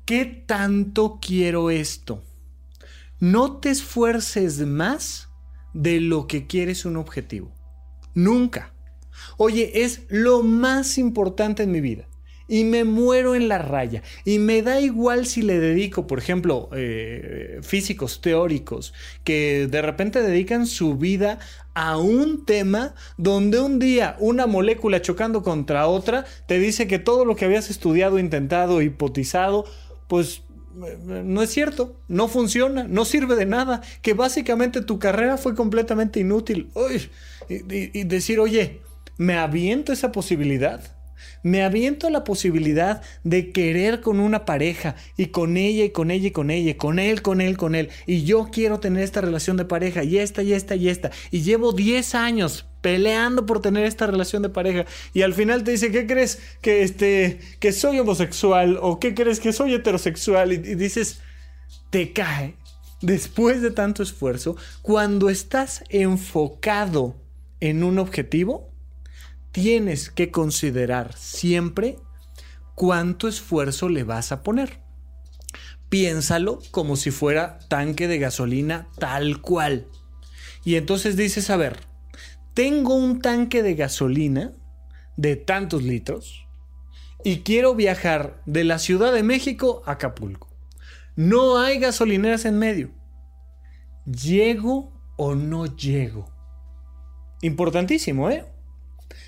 ¿qué 0.05 0.25
tanto 0.25 1.19
quiero 1.21 1.71
esto? 1.71 2.25
No 3.21 3.59
te 3.59 3.71
esfuerces 3.71 4.59
más 4.67 5.29
de 5.75 6.01
lo 6.01 6.27
que 6.27 6.47
quieres 6.47 6.85
un 6.85 6.97
objetivo. 6.97 7.53
Nunca. 8.15 8.73
Oye, 9.37 9.83
es 9.83 10.03
lo 10.09 10.43
más 10.43 10.99
importante 10.99 11.65
en 11.65 11.73
mi 11.73 11.81
vida 11.81 12.09
y 12.49 12.65
me 12.65 12.85
muero 12.85 13.35
en 13.35 13.47
la 13.49 13.59
raya. 13.59 14.03
Y 14.25 14.39
me 14.39 14.63
da 14.63 14.81
igual 14.81 15.27
si 15.27 15.43
le 15.43 15.61
dedico, 15.61 16.07
por 16.07 16.19
ejemplo, 16.19 16.71
eh, 16.75 17.61
físicos 17.63 18.21
teóricos, 18.21 18.95
que 19.23 19.69
de 19.71 19.83
repente 19.83 20.23
dedican 20.23 20.67
su 20.67 20.97
vida 20.97 21.39
a 21.75 21.99
un 21.99 22.45
tema 22.45 22.95
donde 23.19 23.61
un 23.61 23.79
día 23.79 24.17
una 24.19 24.47
molécula 24.47 25.01
chocando 25.03 25.43
contra 25.43 25.87
otra 25.87 26.25
te 26.47 26.59
dice 26.59 26.89
que 26.89 26.99
todo 26.99 27.25
lo 27.25 27.37
que 27.37 27.45
habías 27.45 27.71
estudiado, 27.71 28.19
intentado, 28.19 28.83
hipotizado, 28.83 29.65
pues 30.09 30.43
no 30.79 31.43
es 31.43 31.51
cierto, 31.51 31.97
no 32.09 32.29
funciona, 32.29 32.85
no 32.85 33.05
sirve 33.05 33.37
de 33.37 33.47
nada, 33.47 33.83
que 34.03 34.15
básicamente 34.15 34.83
tu 34.83 34.99
carrera 34.99 35.37
fue 35.37 35.55
completamente 35.55 36.21
inútil. 36.21 36.71
y 37.49 38.05
decir, 38.05 38.41
oye, 38.41 38.81
¿me 39.17 39.37
aviento 39.37 39.93
esa 39.93 40.13
posibilidad? 40.13 40.81
Me 41.43 41.63
aviento 41.63 42.11
la 42.11 42.25
posibilidad 42.25 43.03
de 43.25 43.53
querer 43.53 44.01
con 44.01 44.21
una 44.21 44.45
pareja 44.45 44.97
y 45.17 45.27
con 45.27 45.57
ella 45.57 45.85
y 45.85 45.91
con 45.91 46.11
ella 46.11 46.29
y 46.29 46.31
con 46.31 46.51
ella, 46.51 46.77
con 46.77 46.99
él, 46.99 47.23
con 47.23 47.41
él, 47.41 47.57
con 47.57 47.75
él. 47.75 47.91
Y 48.07 48.25
yo 48.25 48.51
quiero 48.53 48.81
tener 48.81 49.03
esta 49.03 49.21
relación 49.21 49.57
de 49.57 49.65
pareja 49.65 50.05
y 50.05 50.19
esta 50.19 50.43
y 50.43 50.53
esta 50.53 50.77
y 50.77 50.89
esta. 50.89 51.11
Y 51.31 51.43
llevo 51.43 51.73
10 51.73 52.15
años 52.15 52.68
peleando 52.81 53.47
por 53.47 53.61
tener 53.61 53.85
esta 53.85 54.07
relación 54.07 54.43
de 54.43 54.49
pareja 54.49 54.87
y 55.13 55.23
al 55.23 55.35
final 55.35 55.65
te 55.65 55.73
dice, 55.73 55.91
¿qué 55.91 56.07
crees 56.07 56.41
que 56.61 56.83
este 56.83 57.41
que 57.61 57.73
soy 57.73 57.99
homosexual 57.99 58.79
o 58.81 59.01
qué 59.01 59.15
crees 59.15 59.41
que 59.41 59.53
soy 59.53 59.75
heterosexual? 59.75 60.53
Y, 60.53 60.57
y 60.57 60.75
dices, 60.75 61.21
te 61.91 62.13
cae 62.13 62.57
después 63.01 63.63
de 63.63 63.71
tanto 63.71 64.03
esfuerzo 64.03 64.57
cuando 64.83 65.31
estás 65.31 65.85
enfocado 65.89 67.17
en 67.61 67.83
un 67.83 67.99
objetivo 67.99 68.69
tienes 69.53 70.11
que 70.11 70.31
considerar 70.31 71.17
siempre 71.17 71.99
cuánto 72.75 73.27
esfuerzo 73.27 73.89
le 73.89 74.05
vas 74.05 74.31
a 74.31 74.43
poner. 74.43 74.81
Piénsalo 75.89 76.61
como 76.71 76.97
si 76.97 77.11
fuera 77.11 77.59
tanque 77.69 78.09
de 78.09 78.19
gasolina 78.19 78.89
tal 78.99 79.41
cual. 79.41 79.89
Y 80.65 80.77
entonces 80.77 81.17
dices, 81.17 81.51
a 81.51 81.57
ver, 81.57 81.88
tengo 82.59 82.97
un 82.97 83.21
tanque 83.21 83.63
de 83.63 83.77
gasolina 83.77 84.53
de 85.17 85.37
tantos 85.37 85.85
litros 85.85 86.49
y 87.23 87.43
quiero 87.43 87.77
viajar 87.77 88.43
de 88.47 88.65
la 88.65 88.81
Ciudad 88.81 89.13
de 89.13 89.23
México 89.23 89.85
a 89.87 89.93
Acapulco. 89.93 90.49
No 91.15 91.61
hay 91.61 91.79
gasolineras 91.79 92.47
en 92.47 92.59
medio. 92.59 92.91
¿Llego 94.07 94.93
o 95.17 95.37
no 95.37 95.67
llego? 95.67 96.35
Importantísimo, 97.43 98.29
¿eh? 98.29 98.45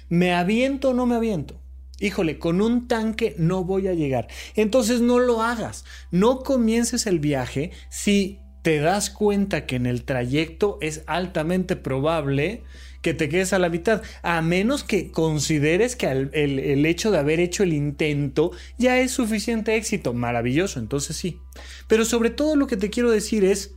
¿Me 0.09 0.35
aviento 0.35 0.91
o 0.91 0.95
no 0.95 1.07
me 1.07 1.15
aviento? 1.15 1.63
Híjole, 2.01 2.41
con 2.41 2.61
un 2.61 2.89
tanque 2.89 3.37
no 3.39 3.63
voy 3.63 3.87
a 3.87 3.95
llegar. 3.95 4.27
Entonces 4.57 5.01
no 5.01 5.21
lo 5.21 5.41
hagas. 5.41 5.85
No 6.11 6.41
comiences 6.41 7.07
el 7.07 7.21
viaje 7.21 7.71
si 7.91 8.41
te 8.63 8.81
das 8.81 9.09
cuenta 9.09 9.67
que 9.67 9.77
en 9.77 9.87
el 9.87 10.05
trayecto 10.05 10.79
es 10.81 11.05
altamente 11.07 11.77
probable 11.77 12.65
que 13.03 13.15
te 13.15 13.29
quedes 13.29 13.53
a 13.53 13.59
la 13.59 13.69
mitad, 13.69 14.03
a 14.23 14.43
menos 14.43 14.85
que 14.85 15.11
consideres 15.11 15.97
que 15.97 16.07
el, 16.07 16.31
el, 16.35 16.87
hecho 16.87 17.11
de 17.11 17.19
haber 17.19 17.41
hecho 17.41 17.63
el 17.63 17.73
intento 17.73 18.53
ya 18.79 18.99
es 18.99 19.13
suficiente 19.13 19.77
éxito. 19.77 20.13
Maravilloso, 20.13 20.79
entonces 20.79 21.17
sí. 21.17 21.39
Pero 21.89 22.05
sobre 22.05 22.31
todo 22.31 22.57
lo 22.57 22.67
que 22.67 22.77
te 22.77 22.91
quiero 22.91 23.11
decir 23.11 23.45
es, 23.45 23.75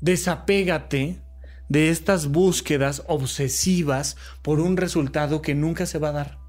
desapégate 0.00 1.20
de 1.68 1.88
estas 1.90 2.28
búsquedas 2.28 3.02
obsesivas 3.06 4.16
por 4.42 4.60
un 4.60 4.76
resultado 4.76 5.42
que 5.42 5.54
nunca 5.54 5.86
se 5.86 5.98
va 5.98 6.08
a 6.08 6.12
dar. 6.12 6.41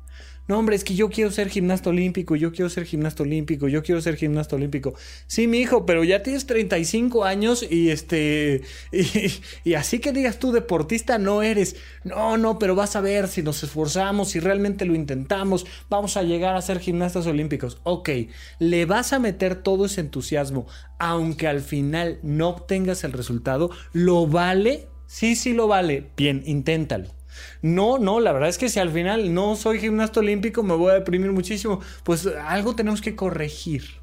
No, 0.47 0.59
hombre, 0.59 0.75
es 0.75 0.83
que 0.83 0.95
yo 0.95 1.09
quiero 1.09 1.31
ser 1.31 1.49
gimnasta 1.49 1.89
olímpico, 1.89 2.35
yo 2.35 2.51
quiero 2.51 2.69
ser 2.69 2.85
gimnasta 2.85 3.23
olímpico, 3.23 3.69
yo 3.69 3.81
quiero 3.81 4.01
ser 4.01 4.17
gimnasta 4.17 4.55
olímpico. 4.57 4.93
Sí, 5.25 5.47
mi 5.47 5.59
hijo, 5.59 5.85
pero 5.85 6.03
ya 6.03 6.21
tienes 6.21 6.45
35 6.45 7.23
años 7.23 7.65
y 7.69 7.89
este. 7.89 8.61
Y, 9.63 9.75
así 9.75 9.99
que 9.99 10.11
digas 10.11 10.39
tú, 10.39 10.51
deportista 10.51 11.17
no 11.17 11.41
eres. 11.41 11.75
No, 12.03 12.37
no, 12.37 12.59
pero 12.59 12.75
vas 12.75 12.95
a 12.95 13.01
ver 13.01 13.27
si 13.27 13.41
nos 13.41 13.63
esforzamos, 13.63 14.29
si 14.29 14.39
realmente 14.39 14.85
lo 14.85 14.95
intentamos, 14.95 15.65
vamos 15.89 16.17
a 16.17 16.23
llegar 16.23 16.55
a 16.55 16.61
ser 16.61 16.79
gimnastas 16.79 17.25
olímpicos. 17.27 17.79
Ok, 17.83 18.09
le 18.59 18.85
vas 18.85 19.13
a 19.13 19.19
meter 19.19 19.55
todo 19.55 19.85
ese 19.85 20.01
entusiasmo, 20.01 20.67
aunque 20.99 21.47
al 21.47 21.61
final 21.61 22.19
no 22.23 22.49
obtengas 22.49 23.03
el 23.03 23.13
resultado, 23.13 23.69
lo 23.93 24.27
vale 24.27 24.87
Sí, 25.13 25.35
sí 25.35 25.53
lo 25.53 25.67
vale. 25.67 26.09
Bien, 26.17 26.41
inténtalo. 26.47 27.07
No, 27.61 27.97
no, 27.97 28.19
la 28.19 28.31
verdad 28.31 28.49
es 28.49 28.57
que 28.57 28.69
si 28.69 28.79
al 28.79 28.91
final 28.91 29.33
no 29.33 29.55
soy 29.55 29.79
gimnasta 29.79 30.19
olímpico 30.19 30.63
me 30.63 30.75
voy 30.75 30.91
a 30.91 30.95
deprimir 30.95 31.31
muchísimo, 31.31 31.81
pues 32.03 32.27
algo 32.27 32.75
tenemos 32.75 33.01
que 33.01 33.15
corregir. 33.15 34.01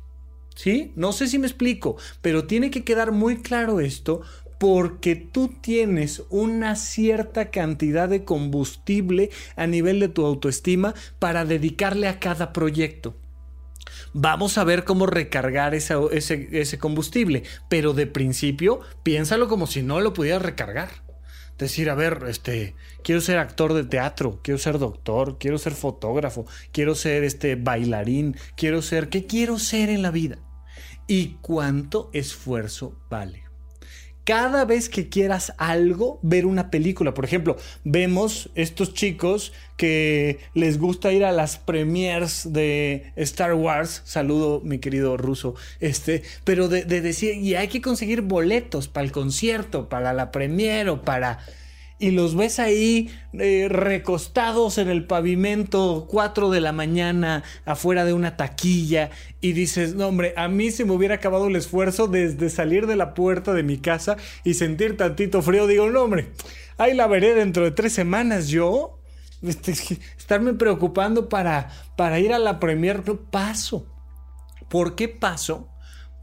¿Sí? 0.54 0.92
No 0.94 1.12
sé 1.12 1.26
si 1.26 1.38
me 1.38 1.46
explico, 1.46 1.96
pero 2.20 2.46
tiene 2.46 2.70
que 2.70 2.84
quedar 2.84 3.12
muy 3.12 3.38
claro 3.38 3.80
esto 3.80 4.22
porque 4.58 5.16
tú 5.16 5.48
tienes 5.62 6.22
una 6.28 6.76
cierta 6.76 7.50
cantidad 7.50 8.10
de 8.10 8.26
combustible 8.26 9.30
a 9.56 9.66
nivel 9.66 10.00
de 10.00 10.08
tu 10.08 10.26
autoestima 10.26 10.94
para 11.18 11.46
dedicarle 11.46 12.08
a 12.08 12.20
cada 12.20 12.52
proyecto. 12.52 13.16
Vamos 14.12 14.58
a 14.58 14.64
ver 14.64 14.84
cómo 14.84 15.06
recargar 15.06 15.74
ese, 15.74 15.94
ese, 16.12 16.78
combustible, 16.78 17.44
pero 17.70 17.94
de 17.94 18.06
principio 18.06 18.80
piénsalo 19.02 19.48
como 19.48 19.66
si 19.66 19.82
no 19.82 20.00
lo 20.00 20.12
pudieras 20.12 20.42
recargar. 20.42 20.90
Decir, 21.60 21.90
a 21.90 21.94
ver, 21.94 22.24
este, 22.26 22.74
quiero 23.04 23.20
ser 23.20 23.36
actor 23.36 23.74
de 23.74 23.84
teatro, 23.84 24.40
quiero 24.42 24.56
ser 24.56 24.78
doctor, 24.78 25.36
quiero 25.38 25.58
ser 25.58 25.74
fotógrafo, 25.74 26.46
quiero 26.72 26.94
ser 26.94 27.22
este 27.22 27.54
bailarín, 27.54 28.34
quiero 28.56 28.80
ser, 28.80 29.10
¿qué 29.10 29.26
quiero 29.26 29.58
ser 29.58 29.90
en 29.90 30.00
la 30.00 30.10
vida? 30.10 30.38
¿Y 31.06 31.36
cuánto 31.42 32.08
esfuerzo 32.14 32.98
vale? 33.10 33.49
Cada 34.24 34.64
vez 34.64 34.88
que 34.88 35.08
quieras 35.08 35.52
algo, 35.58 36.18
ver 36.22 36.46
una 36.46 36.70
película. 36.70 37.14
Por 37.14 37.24
ejemplo, 37.24 37.56
vemos 37.84 38.50
estos 38.54 38.94
chicos 38.94 39.52
que 39.76 40.38
les 40.54 40.78
gusta 40.78 41.12
ir 41.12 41.24
a 41.24 41.32
las 41.32 41.56
premiers 41.56 42.52
de 42.52 43.12
Star 43.16 43.54
Wars. 43.54 44.02
Saludo, 44.04 44.60
mi 44.62 44.78
querido 44.78 45.16
ruso. 45.16 45.54
Este, 45.80 46.22
pero 46.44 46.68
de, 46.68 46.84
de 46.84 47.00
decir, 47.00 47.34
y 47.36 47.54
hay 47.54 47.68
que 47.68 47.80
conseguir 47.80 48.20
boletos 48.20 48.88
para 48.88 49.04
el 49.04 49.12
concierto, 49.12 49.88
para 49.88 50.12
la 50.12 50.30
premier 50.30 50.88
o 50.90 51.02
para 51.02 51.38
y 52.00 52.12
los 52.12 52.34
ves 52.34 52.58
ahí 52.58 53.10
eh, 53.34 53.68
recostados 53.68 54.78
en 54.78 54.88
el 54.88 55.04
pavimento 55.04 56.06
4 56.08 56.48
de 56.48 56.62
la 56.62 56.72
mañana 56.72 57.44
afuera 57.66 58.06
de 58.06 58.14
una 58.14 58.38
taquilla 58.38 59.10
y 59.42 59.52
dices, 59.52 59.94
no 59.94 60.08
hombre, 60.08 60.32
a 60.36 60.48
mí 60.48 60.70
se 60.70 60.86
me 60.86 60.92
hubiera 60.92 61.16
acabado 61.16 61.48
el 61.48 61.56
esfuerzo 61.56 62.08
desde 62.08 62.48
salir 62.48 62.86
de 62.86 62.96
la 62.96 63.12
puerta 63.12 63.52
de 63.52 63.62
mi 63.62 63.76
casa 63.76 64.16
y 64.44 64.54
sentir 64.54 64.96
tantito 64.96 65.42
frío, 65.42 65.66
digo, 65.66 65.90
no 65.90 66.02
hombre, 66.02 66.30
ahí 66.78 66.94
la 66.94 67.06
veré 67.06 67.34
dentro 67.34 67.64
de 67.64 67.70
tres 67.70 67.92
semanas 67.92 68.48
yo. 68.48 68.96
Este, 69.42 69.72
estarme 70.18 70.54
preocupando 70.54 71.28
para, 71.28 71.70
para 71.96 72.18
ir 72.18 72.32
a 72.32 72.38
la 72.38 72.60
premier, 72.60 73.02
paso. 73.30 73.86
¿Por 74.68 74.94
qué 74.94 75.08
paso? 75.08 75.68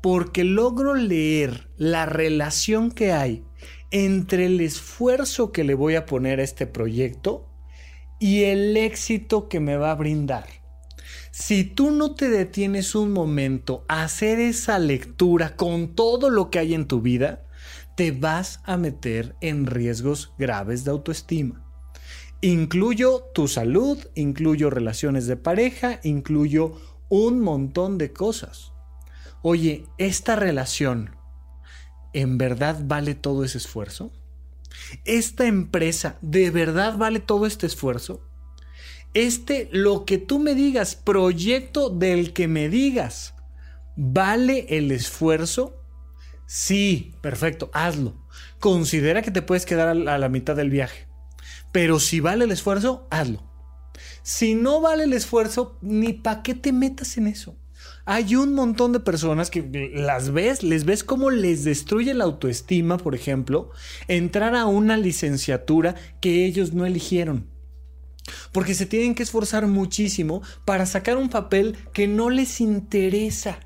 Porque 0.02 0.44
logro 0.44 0.94
leer 0.94 1.68
la 1.78 2.06
relación 2.06 2.92
que 2.92 3.12
hay 3.12 3.47
entre 3.92 4.46
el 4.46 4.62
esfuerzo 4.62 5.52
que 5.52 5.64
le 5.64 5.74
voy 5.74 5.96
a 5.96 6.06
poner 6.06 6.40
a 6.40 6.44
este 6.44 6.68
proyecto 6.68 7.50
y 8.20 8.44
el 8.44 8.76
éxito 8.76 9.48
que 9.48 9.60
me 9.60 9.78
va 9.78 9.92
a 9.92 9.96
brindar. 9.96 10.46
Si 11.32 11.64
tú 11.64 11.92
no 11.92 12.16
te 12.16 12.30
detienes 12.30 12.96
un 12.96 13.12
momento 13.12 13.86
a 13.88 14.04
hacer 14.04 14.40
esa 14.40 14.80
lectura 14.80 15.56
con 15.56 15.96
todo 15.96 16.30
lo 16.30 16.50
que 16.50 16.60
hay 16.60 16.74
en 16.74 16.88
tu 16.88 17.02
vida, 17.02 17.46
te 17.96 18.12
vas 18.12 18.62
a 18.64 18.78
meter 18.78 19.36
en 19.42 19.66
riesgos 19.66 20.34
graves 20.38 20.84
de 20.84 20.92
autoestima. 20.92 21.64
Incluyo 22.42 23.24
tu 23.34 23.48
salud, 23.48 23.98
incluyo 24.14 24.70
relaciones 24.70 25.26
de 25.26 25.38
pareja, 25.38 26.00
incluyo 26.04 26.74
un 27.10 27.40
montón 27.40 27.98
de 27.98 28.14
cosas. 28.14 28.74
Oye, 29.42 29.86
esta 29.98 30.36
relación 30.36 31.17
¿en 32.18 32.40
verdad 32.40 32.80
vale 32.84 33.14
todo 33.14 33.44
ese 33.44 33.60
esfuerzo? 33.60 34.12
¿Esta 35.06 35.46
empresa 35.46 36.18
de 36.22 36.50
verdad 36.50 36.98
vale 36.98 37.20
todo 37.20 37.46
este 37.46 37.68
esfuerzo? 37.68 38.22
Este, 39.14 39.70
lo 39.72 40.04
que 40.04 40.18
tú 40.18 40.40
me 40.40 40.56
digas, 40.56 40.96
proyecto 40.96 41.92
del 41.92 42.34
que 42.34 42.48
me 42.48 42.70
digas, 42.70 43.36
¿vale 43.96 44.66
el 44.70 44.92
esfuerzo? 44.92 45.84
Sí, 46.48 47.14
perfecto, 47.22 47.70
hazlo. 47.72 48.16
Considera 48.60 49.22
que 49.22 49.32
te 49.32 49.44
puedes 49.44 49.68
quedar 49.68 49.90
a 49.90 50.18
la 50.18 50.30
mitad 50.30 50.56
del 50.56 50.72
viaje. 50.72 51.08
Pero 51.72 52.00
si 52.00 52.20
vale 52.20 52.46
el 52.46 52.52
esfuerzo, 52.52 53.08
hazlo. 53.12 53.44
Si 54.24 54.56
no 54.56 54.82
vale 54.82 55.04
el 55.04 55.14
esfuerzo, 55.14 55.78
ni 55.82 56.14
para 56.14 56.42
qué 56.42 56.56
te 56.56 56.72
metas 56.74 57.16
en 57.18 57.28
eso. 57.28 57.56
Hay 58.10 58.38
un 58.38 58.54
montón 58.54 58.94
de 58.94 59.02
personas 59.02 59.50
que 59.50 59.92
las 59.94 60.32
ves, 60.32 60.64
les 60.64 60.86
ves 60.86 61.04
cómo 61.04 61.30
les 61.30 61.66
destruye 61.66 62.14
la 62.14 62.24
autoestima, 62.24 62.96
por 62.96 63.16
ejemplo, 63.16 63.72
entrar 64.08 64.56
a 64.56 64.66
una 64.66 64.96
licenciatura 64.96 65.94
que 66.22 66.46
ellos 66.46 66.72
no 66.72 66.86
eligieron. 66.86 67.48
Porque 68.54 68.76
se 68.76 68.86
tienen 68.86 69.14
que 69.14 69.24
esforzar 69.24 69.68
muchísimo 69.68 70.42
para 70.64 70.86
sacar 70.86 71.18
un 71.18 71.28
papel 71.28 71.76
que 71.92 72.08
no 72.08 72.30
les 72.30 72.62
interesa. 72.62 73.60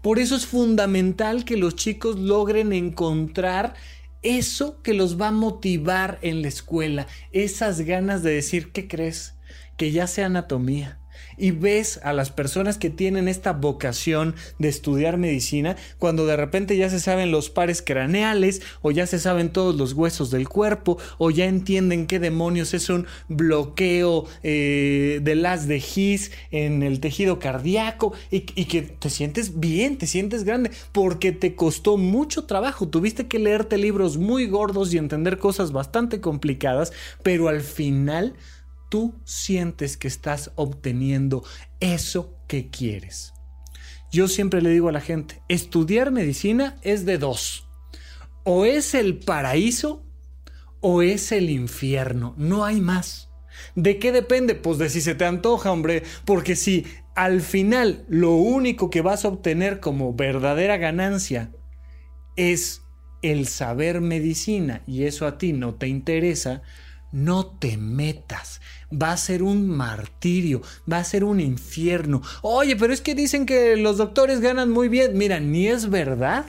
Por 0.00 0.18
eso 0.18 0.36
es 0.36 0.46
fundamental 0.46 1.44
que 1.44 1.58
los 1.58 1.76
chicos 1.76 2.18
logren 2.18 2.72
encontrar 2.72 3.74
eso 4.22 4.80
que 4.80 4.94
los 4.94 5.20
va 5.20 5.28
a 5.28 5.32
motivar 5.32 6.18
en 6.22 6.40
la 6.40 6.48
escuela, 6.48 7.06
esas 7.30 7.82
ganas 7.82 8.22
de 8.22 8.30
decir, 8.30 8.72
¿qué 8.72 8.88
crees? 8.88 9.34
Que 9.76 9.90
ya 9.92 10.06
sea 10.06 10.26
anatomía, 10.26 10.98
y 11.36 11.50
ves 11.50 12.00
a 12.02 12.12
las 12.12 12.30
personas 12.30 12.78
que 12.78 12.90
tienen 12.90 13.28
esta 13.28 13.52
vocación 13.52 14.34
de 14.58 14.68
estudiar 14.68 15.16
medicina 15.16 15.76
cuando 15.98 16.26
de 16.26 16.36
repente 16.36 16.76
ya 16.76 16.90
se 16.90 17.00
saben 17.00 17.30
los 17.30 17.50
pares 17.50 17.82
craneales 17.82 18.62
o 18.82 18.90
ya 18.90 19.06
se 19.06 19.18
saben 19.18 19.50
todos 19.50 19.76
los 19.76 19.92
huesos 19.92 20.30
del 20.30 20.48
cuerpo 20.48 20.98
o 21.18 21.30
ya 21.30 21.46
entienden 21.46 22.06
qué 22.06 22.18
demonios 22.18 22.74
es 22.74 22.88
un 22.88 23.06
bloqueo 23.28 24.26
eh, 24.42 25.20
de 25.22 25.34
las 25.34 25.68
de 25.68 25.76
His 25.76 26.30
en 26.50 26.82
el 26.82 27.00
tejido 27.00 27.38
cardíaco 27.38 28.12
y, 28.30 28.44
y 28.54 28.66
que 28.66 28.82
te 28.82 29.10
sientes 29.10 29.60
bien, 29.60 29.98
te 29.98 30.06
sientes 30.06 30.44
grande 30.44 30.70
porque 30.92 31.32
te 31.32 31.54
costó 31.54 31.96
mucho 31.96 32.44
trabajo, 32.44 32.88
tuviste 32.88 33.26
que 33.26 33.38
leerte 33.38 33.78
libros 33.78 34.16
muy 34.16 34.46
gordos 34.46 34.92
y 34.92 34.98
entender 34.98 35.38
cosas 35.38 35.72
bastante 35.72 36.20
complicadas, 36.20 36.92
pero 37.22 37.48
al 37.48 37.60
final 37.60 38.34
tú 38.92 39.14
sientes 39.24 39.96
que 39.96 40.06
estás 40.06 40.50
obteniendo 40.54 41.44
eso 41.80 42.36
que 42.46 42.68
quieres. 42.68 43.32
Yo 44.10 44.28
siempre 44.28 44.60
le 44.60 44.68
digo 44.68 44.90
a 44.90 44.92
la 44.92 45.00
gente, 45.00 45.40
estudiar 45.48 46.10
medicina 46.10 46.76
es 46.82 47.06
de 47.06 47.16
dos. 47.16 47.66
O 48.44 48.66
es 48.66 48.92
el 48.92 49.16
paraíso 49.16 50.04
o 50.82 51.00
es 51.00 51.32
el 51.32 51.48
infierno. 51.48 52.34
No 52.36 52.66
hay 52.66 52.82
más. 52.82 53.30
¿De 53.74 53.98
qué 53.98 54.12
depende? 54.12 54.54
Pues 54.54 54.76
de 54.76 54.90
si 54.90 55.00
se 55.00 55.14
te 55.14 55.24
antoja, 55.24 55.72
hombre. 55.72 56.02
Porque 56.26 56.54
si 56.54 56.84
al 57.14 57.40
final 57.40 58.04
lo 58.10 58.32
único 58.34 58.90
que 58.90 59.00
vas 59.00 59.24
a 59.24 59.28
obtener 59.28 59.80
como 59.80 60.12
verdadera 60.12 60.76
ganancia 60.76 61.50
es 62.36 62.82
el 63.22 63.46
saber 63.48 64.02
medicina 64.02 64.82
y 64.86 65.04
eso 65.04 65.26
a 65.26 65.38
ti 65.38 65.54
no 65.54 65.76
te 65.76 65.88
interesa, 65.88 66.60
no 67.12 67.46
te 67.46 67.76
metas 67.76 68.60
va 68.92 69.12
a 69.12 69.16
ser 69.16 69.42
un 69.42 69.68
martirio, 69.68 70.62
va 70.90 70.98
a 70.98 71.04
ser 71.04 71.24
un 71.24 71.40
infierno. 71.40 72.22
Oye, 72.42 72.76
pero 72.76 72.92
es 72.92 73.00
que 73.00 73.14
dicen 73.14 73.46
que 73.46 73.76
los 73.76 73.96
doctores 73.96 74.40
ganan 74.40 74.70
muy 74.70 74.88
bien. 74.88 75.16
Mira, 75.16 75.40
ni 75.40 75.68
es 75.68 75.90
verdad. 75.90 76.44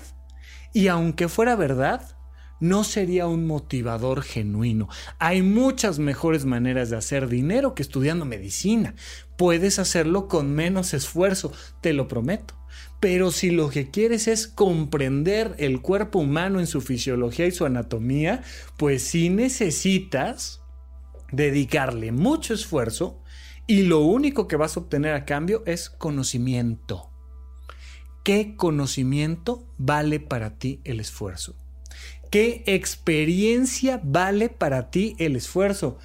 Y 0.74 0.88
aunque 0.88 1.30
fuera 1.30 1.55
verdad, 1.55 2.18
no 2.59 2.84
sería 2.84 3.28
un 3.28 3.45
motivador 3.45 4.22
genuino. 4.24 4.89
Hay 5.20 5.41
muchas 5.41 5.99
mejores 5.99 6.45
maneras 6.45 6.89
de 6.89 6.97
hacer 6.97 7.28
dinero 7.28 7.76
que 7.76 7.84
estudiando 7.84 8.26
medicina. 8.26 8.95
Puedes 9.38 9.80
hacerlo 9.80 10.28
con 10.28 10.51
menos 10.51 10.93
esfuerzo, 10.93 11.51
te 11.82 11.93
lo 11.93 12.07
prometo. 12.07 12.55
Pero 13.04 13.32
si 13.32 13.51
lo 13.51 13.70
que 13.70 13.91
quieres 13.91 14.30
es 14.30 14.47
comprender 14.47 15.56
el 15.58 15.82
cuerpo 15.82 16.20
humano 16.20 16.62
en 16.62 16.68
su 16.68 16.80
fisiología 16.80 17.45
y 17.45 17.51
su 17.51 17.66
anatomía, 17.66 18.43
pues 18.78 19.04
sí 19.04 19.30
necesitas 19.30 20.62
dedicarle 21.30 22.14
mucho 22.14 22.54
esfuerzo 22.54 23.22
y 23.68 23.82
lo 23.84 23.99
único 23.99 24.47
que 24.47 24.56
vas 24.56 24.78
a 24.78 24.80
obtener 24.80 25.16
a 25.16 25.26
cambio 25.26 25.64
es 25.66 25.89
conocimiento. 25.89 27.12
¿Qué 28.24 28.56
conocimiento 28.56 29.68
vale 29.78 30.22
para 30.22 30.58
ti 30.58 30.80
el 30.86 31.01
esfuerzo? 31.01 31.58
¿Qué 32.32 32.64
experiencia 32.68 33.99
vale 34.01 34.47
para 34.47 34.91
ti 34.91 35.18
el 35.20 35.36
esfuerzo? 35.36 35.97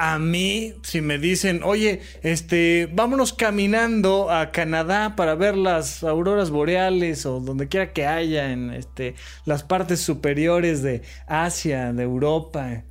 A 0.00 0.20
mí, 0.20 0.74
si 0.84 1.00
me 1.00 1.18
dicen, 1.18 1.62
oye, 1.64 2.00
este, 2.22 2.88
vámonos 2.92 3.32
caminando 3.32 4.30
a 4.30 4.52
Canadá 4.52 5.16
para 5.16 5.34
ver 5.34 5.56
las 5.56 6.04
auroras 6.04 6.50
boreales 6.50 7.26
o 7.26 7.40
donde 7.40 7.66
quiera 7.66 7.92
que 7.92 8.06
haya 8.06 8.52
en 8.52 8.70
este, 8.70 9.16
las 9.44 9.64
partes 9.64 10.00
superiores 10.00 10.84
de 10.84 11.02
Asia, 11.26 11.92
de 11.92 12.04
Europa, 12.04 12.84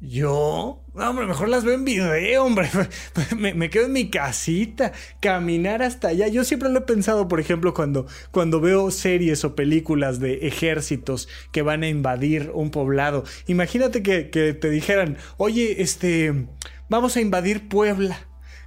yo, 0.00 0.84
hombre, 0.94 1.26
mejor 1.26 1.48
las 1.48 1.64
veo 1.64 1.74
en 1.74 1.84
video, 1.84 2.44
hombre. 2.44 2.70
Me, 3.36 3.68
quedo 3.68 3.86
en 3.86 3.92
mi 3.92 4.10
casita, 4.10 4.92
caminar 5.20 5.82
hasta 5.82 6.08
allá. 6.08 6.28
Yo 6.28 6.44
siempre 6.44 6.68
lo 6.68 6.78
he 6.78 6.82
pensado, 6.82 7.26
por 7.26 7.40
ejemplo, 7.40 7.74
cuando, 7.74 8.06
cuando 8.30 8.60
veo 8.60 8.92
series 8.92 9.44
o 9.44 9.56
películas 9.56 10.20
de 10.20 10.46
ejércitos 10.46 11.28
que 11.50 11.62
van 11.62 11.82
a 11.82 11.88
invadir 11.88 12.52
un 12.54 12.70
poblado. 12.70 13.24
Imagínate 13.48 14.04
que, 14.04 14.22
te 14.22 14.70
dijeran, 14.70 15.16
oye, 15.36 15.82
este, 15.82 16.46
vamos 16.88 17.16
a 17.16 17.20
invadir 17.20 17.68
Puebla 17.68 18.20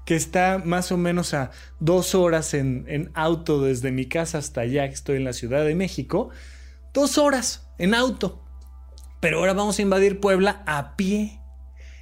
que 0.06 0.16
está 0.16 0.62
más 0.66 0.92
o 0.92 0.98
menos 0.98 1.34
a 1.34 1.52
dos 1.80 2.14
horas 2.14 2.54
en, 2.54 2.86
en, 2.90 3.10
auto 3.14 3.62
desde 3.62 3.92
mi 3.92 4.08
casa 4.08 4.40
hasta 4.40 4.62
allá, 4.62 4.88
que 4.90 4.96
estoy 4.96 5.18
en 5.18 5.24
la 5.24 5.34
Ciudad 5.34 5.64
de 5.64 5.76
México. 5.76 6.32
Dos 6.94 7.18
horas 7.18 7.70
en 7.78 7.94
auto. 7.94 8.51
Pero 9.22 9.38
ahora 9.38 9.54
vamos 9.54 9.78
a 9.78 9.84
invadir 9.84 10.20
Puebla 10.20 10.64
a 10.66 10.98
pie. 10.98 11.38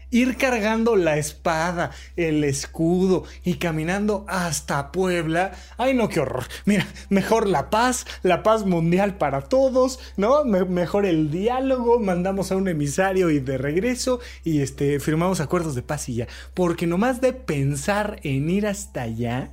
Ir 0.09 0.38
cargando 0.38 0.95
la 0.95 1.17
espada, 1.17 1.91
el 2.15 2.43
escudo 2.43 3.26
y 3.43 3.55
caminando 3.55 4.26
hasta 4.28 4.91
Puebla. 4.91 5.51
Ay, 5.78 5.93
no, 5.93 6.09
qué 6.09 6.22
horror. 6.22 6.45
Mira, 6.65 6.88
mejor 7.09 7.47
la 7.47 7.70
paz, 7.70 8.07
la 8.24 8.41
paz 8.41 8.65
mundial 8.65 9.17
para 9.17 9.41
todos, 9.41 9.99
¿no? 10.17 10.45
mejor 10.45 11.05
el 11.05 11.30
diálogo, 11.30 11.99
mandamos 11.99 12.51
a 12.51 12.55
un 12.55 12.70
emisario 12.70 13.30
y 13.30 13.39
de 13.39 13.59
regreso 13.59 14.20
y 14.43 14.61
este, 14.61 14.99
firmamos 14.99 15.41
acuerdos 15.41 15.76
de 15.76 15.84
paz 15.84 16.09
y 16.09 16.15
ya. 16.15 16.28
Porque 16.55 16.88
nomás 16.88 17.22
de 17.22 17.34
pensar 17.34 18.20
en 18.24 18.49
ir 18.49 18.65
hasta 18.65 19.03
allá, 19.03 19.51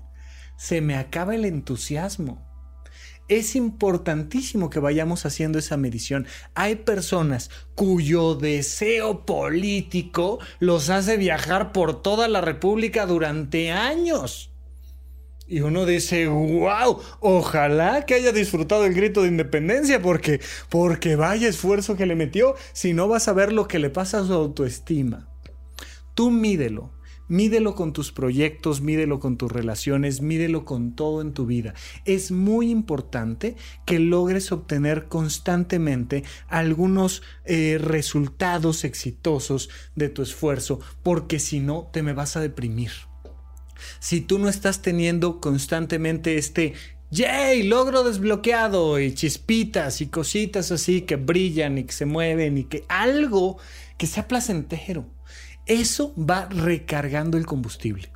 se 0.57 0.81
me 0.81 0.97
acaba 0.97 1.35
el 1.35 1.45
entusiasmo 1.45 2.46
es 3.29 3.57
importantísimo 3.57 4.71
que 4.71 4.81
vayamos 4.81 5.27
haciendo 5.27 5.59
esa 5.59 5.77
medición. 5.77 6.27
Hay 6.55 6.77
personas 6.77 7.51
cuyo 7.75 8.35
deseo 8.35 9.27
político 9.27 10.39
los 10.61 10.91
hace 10.91 11.17
viajar 11.17 11.73
por 11.73 12.03
toda 12.03 12.29
la 12.29 12.41
República 12.41 13.07
durante 13.07 13.73
años. 13.73 14.51
Y 15.49 15.61
uno 15.61 15.87
dice, 15.87 16.27
wow, 16.27 17.01
ojalá 17.21 18.05
que 18.05 18.15
haya 18.15 18.33
disfrutado 18.33 18.85
el 18.85 18.95
grito 18.95 19.23
de 19.23 19.29
independencia 19.29 20.03
porque, 20.03 20.41
porque 20.69 21.15
vaya 21.15 21.49
esfuerzo 21.49 21.97
que 21.97 22.07
le 22.07 22.17
metió, 22.17 22.57
si 22.73 22.95
no 22.95 23.07
vas 23.07 23.29
a 23.29 23.33
ver 23.33 23.53
lo 23.53 23.69
que 23.69 23.79
le 23.79 23.91
pasa 23.91 24.19
a 24.19 24.25
su 24.25 24.33
autoestima. 24.33 25.29
Tú 26.15 26.33
mídelo, 26.33 26.91
Mídelo 27.29 27.75
con 27.75 27.93
tus 27.93 28.13
proyectos, 28.13 28.81
mídelo 28.81 29.19
con 29.19 29.37
tus 29.37 29.51
relaciones, 29.51 30.21
mídelo 30.21 30.65
con 30.65 30.95
todo 30.95 31.21
en 31.21 31.33
tu 31.33 31.45
vida. 31.45 31.75
Es 32.05 32.31
muy 32.31 32.71
importante 32.71 33.57
que 33.85 33.99
logres 33.99 34.53
obtener 34.53 35.07
constantemente 35.07 36.23
algunos 36.47 37.23
eh, 37.45 37.79
resultados 37.81 38.85
exitosos 38.85 39.71
de 39.97 40.09
tu 40.09 40.23
esfuerzo, 40.23 40.79
porque 41.03 41.41
si 41.41 41.59
no, 41.59 41.89
te 41.93 42.03
me 42.03 42.13
vas 42.13 42.37
a 42.37 42.41
deprimir. 42.41 42.93
Si 43.99 44.21
tú 44.21 44.39
no 44.39 44.49
estás 44.49 44.81
teniendo 44.81 45.41
constantemente 45.41 46.39
este 46.39 46.75
¡Yay! 47.13 47.63
Logro 47.63 48.03
desbloqueado 48.03 48.99
y 48.99 49.15
chispitas 49.15 50.01
y 50.01 50.09
cositas 50.09 50.73
así 50.73 51.03
que 51.03 51.15
brillan 51.15 51.79
y 51.79 51.85
que 51.85 51.93
se 51.93 52.05
mueven 52.05 52.59
y 52.59 52.65
que 52.65 52.85
algo 52.89 53.59
que 53.97 54.09
sea 54.09 54.27
placentero 54.27 55.07
eso 55.67 56.15
va 56.17 56.49
recargando 56.51 57.37
el 57.37 57.47
combustible. 57.47 58.11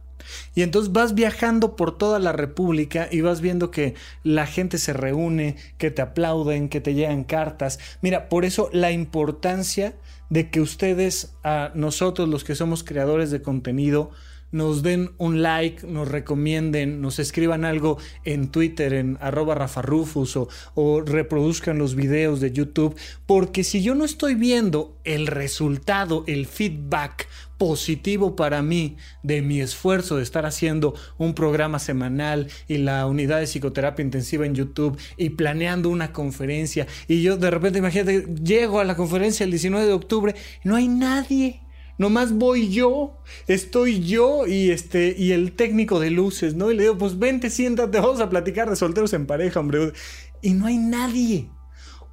Y 0.55 0.63
entonces 0.63 0.93
vas 0.93 1.15
viajando 1.15 1.77
por 1.77 1.97
toda 1.97 2.19
la 2.19 2.33
República 2.33 3.09
y 3.11 3.21
vas 3.21 3.41
viendo 3.41 3.71
que 3.71 3.95
la 4.23 4.47
gente 4.47 4.79
se 4.79 4.93
reúne, 4.93 5.57
que 5.79 5.91
te 5.91 6.03
aplauden, 6.03 6.69
que 6.69 6.81
te 6.81 6.95
llegan 6.95 7.25
cartas. 7.25 7.79
Mira, 8.01 8.29
por 8.29 8.45
eso 8.45 8.69
la 8.73 8.93
importancia 8.93 9.95
de 10.29 10.51
que 10.51 10.61
ustedes, 10.61 11.33
a 11.43 11.73
nosotros 11.75 12.29
los 12.29 12.45
que 12.45 12.55
somos 12.55 12.85
creadores 12.85 13.31
de 13.31 13.43
contenido, 13.43 14.11
nos 14.53 14.83
den 14.83 15.11
un 15.19 15.43
like, 15.43 15.87
nos 15.87 16.09
recomienden, 16.09 17.01
nos 17.01 17.19
escriban 17.19 17.65
algo 17.65 17.99
en 18.25 18.49
Twitter, 18.49 18.95
en 18.95 19.19
arroba 19.21 19.55
rafarufus 19.55 20.37
o, 20.37 20.49
o 20.75 21.01
reproduzcan 21.01 21.79
los 21.79 21.95
videos 21.95 22.41
de 22.41 22.53
YouTube, 22.53 22.97
porque 23.27 23.65
si 23.65 23.83
yo 23.83 23.95
no 23.95 24.05
estoy 24.05 24.35
viendo 24.35 24.97
el 25.05 25.27
resultado, 25.27 26.25
el 26.27 26.47
feedback 26.47 27.29
positivo 27.61 28.37
para 28.37 28.63
mí 28.63 28.97
de 29.23 29.43
mi 29.43 29.61
esfuerzo 29.61 30.17
de 30.17 30.23
estar 30.23 30.47
haciendo 30.47 30.95
un 31.19 31.35
programa 31.35 31.79
semanal 31.79 32.49
y 32.67 32.79
la 32.79 33.07
unidad 33.07 33.39
de 33.39 33.47
psicoterapia 33.47 34.03
intensiva 34.03 34.47
en 34.47 34.55
YouTube 34.55 34.99
y 35.19 35.29
planeando 35.29 35.91
una 35.91 36.11
conferencia 36.11 36.87
y 37.07 37.21
yo 37.21 37.37
de 37.37 37.51
repente 37.51 37.79
imagínate 37.79 38.27
llego 38.43 38.81
a 38.81 38.85
la 38.85 38.97
conferencia 38.97 39.45
el 39.45 39.51
19 39.51 39.87
de 39.87 39.93
octubre 39.93 40.35
no 40.65 40.75
hay 40.75 40.89
nadie 40.89 41.61
Nomás 42.01 42.33
voy 42.33 42.71
yo, 42.71 43.19
estoy 43.47 44.01
yo 44.01 44.47
y 44.47 44.71
este 44.71 45.15
y 45.19 45.33
el 45.33 45.53
técnico 45.53 46.01
de 46.01 46.09
luces, 46.09 46.55
¿no? 46.55 46.71
Y 46.71 46.75
le 46.75 46.85
digo, 46.85 46.97
pues 46.97 47.19
vente, 47.19 47.51
siéntate, 47.51 48.01
vamos 48.01 48.23
a 48.23 48.31
platicar 48.31 48.71
de 48.71 48.77
solteros 48.77 49.13
en 49.13 49.27
pareja, 49.27 49.61
hombre. 49.61 49.93
Y 50.41 50.55
no 50.55 50.65
hay 50.65 50.79
nadie. 50.79 51.51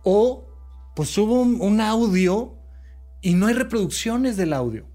O 0.04 0.46
pues 0.94 1.08
subo 1.08 1.42
un, 1.42 1.80
audio 1.80 2.58
y 3.22 3.36
no 3.36 3.48
hay 3.48 3.54
reproducciones 3.54 4.36
del 4.36 4.52
audio. 4.52 4.86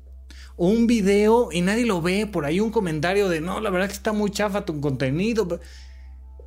O 0.57 0.69
un 0.69 0.87
video 0.87 1.49
y 1.51 1.63
nadie 1.63 1.87
lo 1.87 2.03
ve, 2.03 2.27
por 2.27 2.45
ahí 2.45 2.61
un 2.61 2.71
comentario 2.71 3.31
de, 3.31 3.41
no, 3.41 3.61
la 3.61 3.71
verdad 3.71 3.87
que 3.87 3.95
está 3.95 4.13
muy 4.13 4.31
chafa 4.31 4.67
tu 4.67 4.79
contenido. 4.79 5.59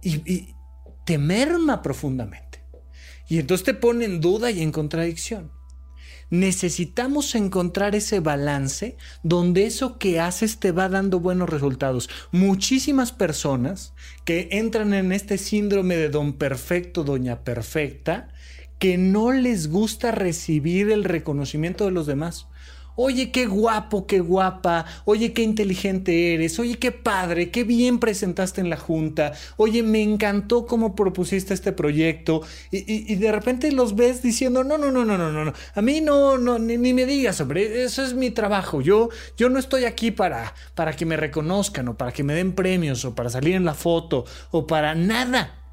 Y, 0.04 0.18
y 0.32 0.56
te 1.04 1.18
merma 1.18 1.82
profundamente. 1.82 2.64
Y 3.28 3.40
entonces 3.40 3.66
te 3.66 3.74
pone 3.74 4.06
en 4.06 4.22
duda 4.22 4.52
y 4.52 4.62
en 4.62 4.72
contradicción 4.72 5.55
necesitamos 6.30 7.36
encontrar 7.36 7.96
ese 7.96 8.20
balance 8.20 8.98
donde 9.24 9.66
eso 9.66 9.98
que 9.98 10.20
haces 10.20 10.58
te 10.58 10.72
va 10.72 10.90
dando 10.90 11.20
buenos 11.20 11.50
resultados. 11.50 12.10
Muchísimas 12.32 13.12
personas 13.12 13.94
que 14.24 14.50
entran 14.52 14.94
en 14.94 15.12
este 15.12 15.38
síndrome 15.38 15.96
de 15.96 16.10
don 16.10 16.34
perfecto, 16.34 17.04
doña 17.04 17.44
perfecta, 17.44 18.30
que 18.80 18.98
no 18.98 19.32
les 19.32 19.70
gusta 19.70 20.12
recibir 20.12 20.92
el 20.92 21.04
reconocimiento 21.04 21.86
de 21.86 21.92
los 21.92 22.08
demás. 22.08 22.48
Oye, 22.96 23.32
qué 23.32 23.46
guapo, 23.46 24.08
qué 24.08 24.20
guapa. 24.20 24.86
Oye, 25.06 25.34
qué 25.34 25.42
inteligente 25.42 26.34
eres. 26.34 26.58
Oye, 26.60 26.78
qué 26.78 26.92
padre, 26.92 27.52
qué 27.52 27.64
bien 27.64 28.00
presentaste 28.00 28.62
en 28.62 28.70
la 28.70 28.78
junta. 28.78 29.34
Oye, 29.58 29.84
me 29.84 30.02
encantó 30.02 30.66
cómo 30.66 30.96
propusiste 30.96 31.54
este 31.54 31.72
proyecto. 31.72 32.42
Y, 32.72 33.16
de 33.16 33.32
repente 33.32 33.72
los 33.72 33.96
ves 33.96 34.22
diciendo, 34.22 34.64
no, 34.64 34.78
no, 34.78 34.92
no, 34.92 35.06
no, 35.06 35.18
no, 35.18 35.32
no. 35.32 35.54
A 35.74 35.82
mí 35.82 36.02
no, 36.02 36.38
no, 36.38 36.58
ni, 36.60 36.78
me 36.78 37.06
digas, 37.06 37.42
hombre. 37.42 37.84
Eso 37.84 38.04
es 38.04 38.14
mi 38.14 38.32
trabajo. 38.32 38.82
Yo, 38.82 39.10
yo 39.38 39.50
no 39.50 39.60
estoy 39.60 39.86
aquí 39.86 40.12
para, 40.12 40.54
para 40.74 40.96
que 40.96 41.06
me 41.06 41.18
reconozcan 41.18 41.90
o 41.90 41.98
para 41.98 42.12
que 42.12 42.24
me 42.24 42.34
den 42.34 42.54
premios 42.54 43.04
o 43.06 43.16
para 43.16 43.30
salir 43.30 43.56
en 43.56 43.66
la 43.66 43.74
foto 43.74 44.26
o 44.52 44.68
para 44.68 44.96
nada. 44.96 45.65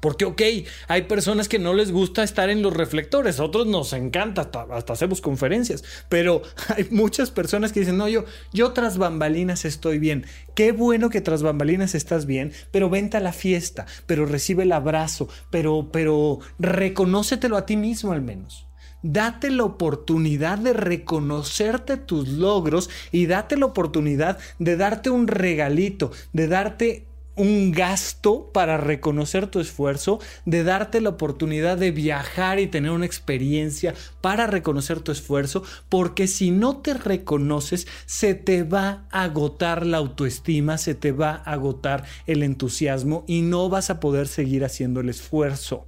Porque, 0.00 0.24
ok, 0.24 0.42
hay 0.88 1.02
personas 1.02 1.48
que 1.48 1.58
no 1.58 1.74
les 1.74 1.92
gusta 1.92 2.22
estar 2.22 2.50
en 2.50 2.62
los 2.62 2.74
reflectores, 2.74 3.40
otros 3.40 3.66
nos 3.66 3.92
encanta, 3.92 4.50
hasta, 4.70 4.92
hacemos 4.92 5.20
conferencias, 5.20 5.84
pero 6.08 6.42
hay 6.76 6.86
muchas 6.90 7.30
personas 7.30 7.72
que 7.72 7.80
dicen, 7.80 7.96
no, 7.96 8.08
yo, 8.08 8.24
yo 8.52 8.72
tras 8.72 8.98
bambalinas 8.98 9.64
estoy 9.64 9.98
bien. 9.98 10.26
Qué 10.54 10.72
bueno 10.72 11.10
que 11.10 11.20
tras 11.20 11.42
bambalinas 11.42 11.94
estás 11.94 12.26
bien, 12.26 12.52
pero 12.70 12.90
vente 12.90 13.16
a 13.16 13.20
la 13.20 13.32
fiesta, 13.32 13.86
pero 14.06 14.26
recibe 14.26 14.64
el 14.64 14.72
abrazo, 14.72 15.28
pero, 15.50 15.90
pero 15.92 16.40
reconócetelo 16.58 17.56
a 17.56 17.66
ti 17.66 17.76
mismo 17.76 18.12
al 18.12 18.22
menos. 18.22 18.68
Date 19.02 19.50
la 19.50 19.62
oportunidad 19.62 20.58
de 20.58 20.72
reconocerte 20.72 21.96
tus 21.96 22.28
logros 22.28 22.90
y 23.12 23.26
date 23.26 23.56
la 23.56 23.66
oportunidad 23.66 24.38
de 24.58 24.76
darte 24.76 25.10
un 25.10 25.28
regalito, 25.28 26.10
de 26.32 26.48
darte 26.48 27.07
un 27.38 27.72
gasto 27.72 28.50
para 28.52 28.76
reconocer 28.76 29.46
tu 29.46 29.60
esfuerzo, 29.60 30.20
de 30.44 30.64
darte 30.64 31.00
la 31.00 31.10
oportunidad 31.10 31.78
de 31.78 31.92
viajar 31.92 32.58
y 32.58 32.66
tener 32.66 32.90
una 32.90 33.06
experiencia 33.06 33.94
para 34.20 34.46
reconocer 34.46 35.00
tu 35.00 35.12
esfuerzo, 35.12 35.62
porque 35.88 36.26
si 36.26 36.50
no 36.50 36.78
te 36.78 36.94
reconoces, 36.94 37.86
se 38.06 38.34
te 38.34 38.64
va 38.64 39.06
a 39.10 39.22
agotar 39.22 39.86
la 39.86 39.98
autoestima, 39.98 40.78
se 40.78 40.94
te 40.94 41.12
va 41.12 41.42
a 41.44 41.52
agotar 41.52 42.04
el 42.26 42.42
entusiasmo 42.42 43.24
y 43.26 43.42
no 43.42 43.68
vas 43.68 43.90
a 43.90 44.00
poder 44.00 44.26
seguir 44.28 44.64
haciendo 44.64 45.00
el 45.00 45.08
esfuerzo. 45.08 45.86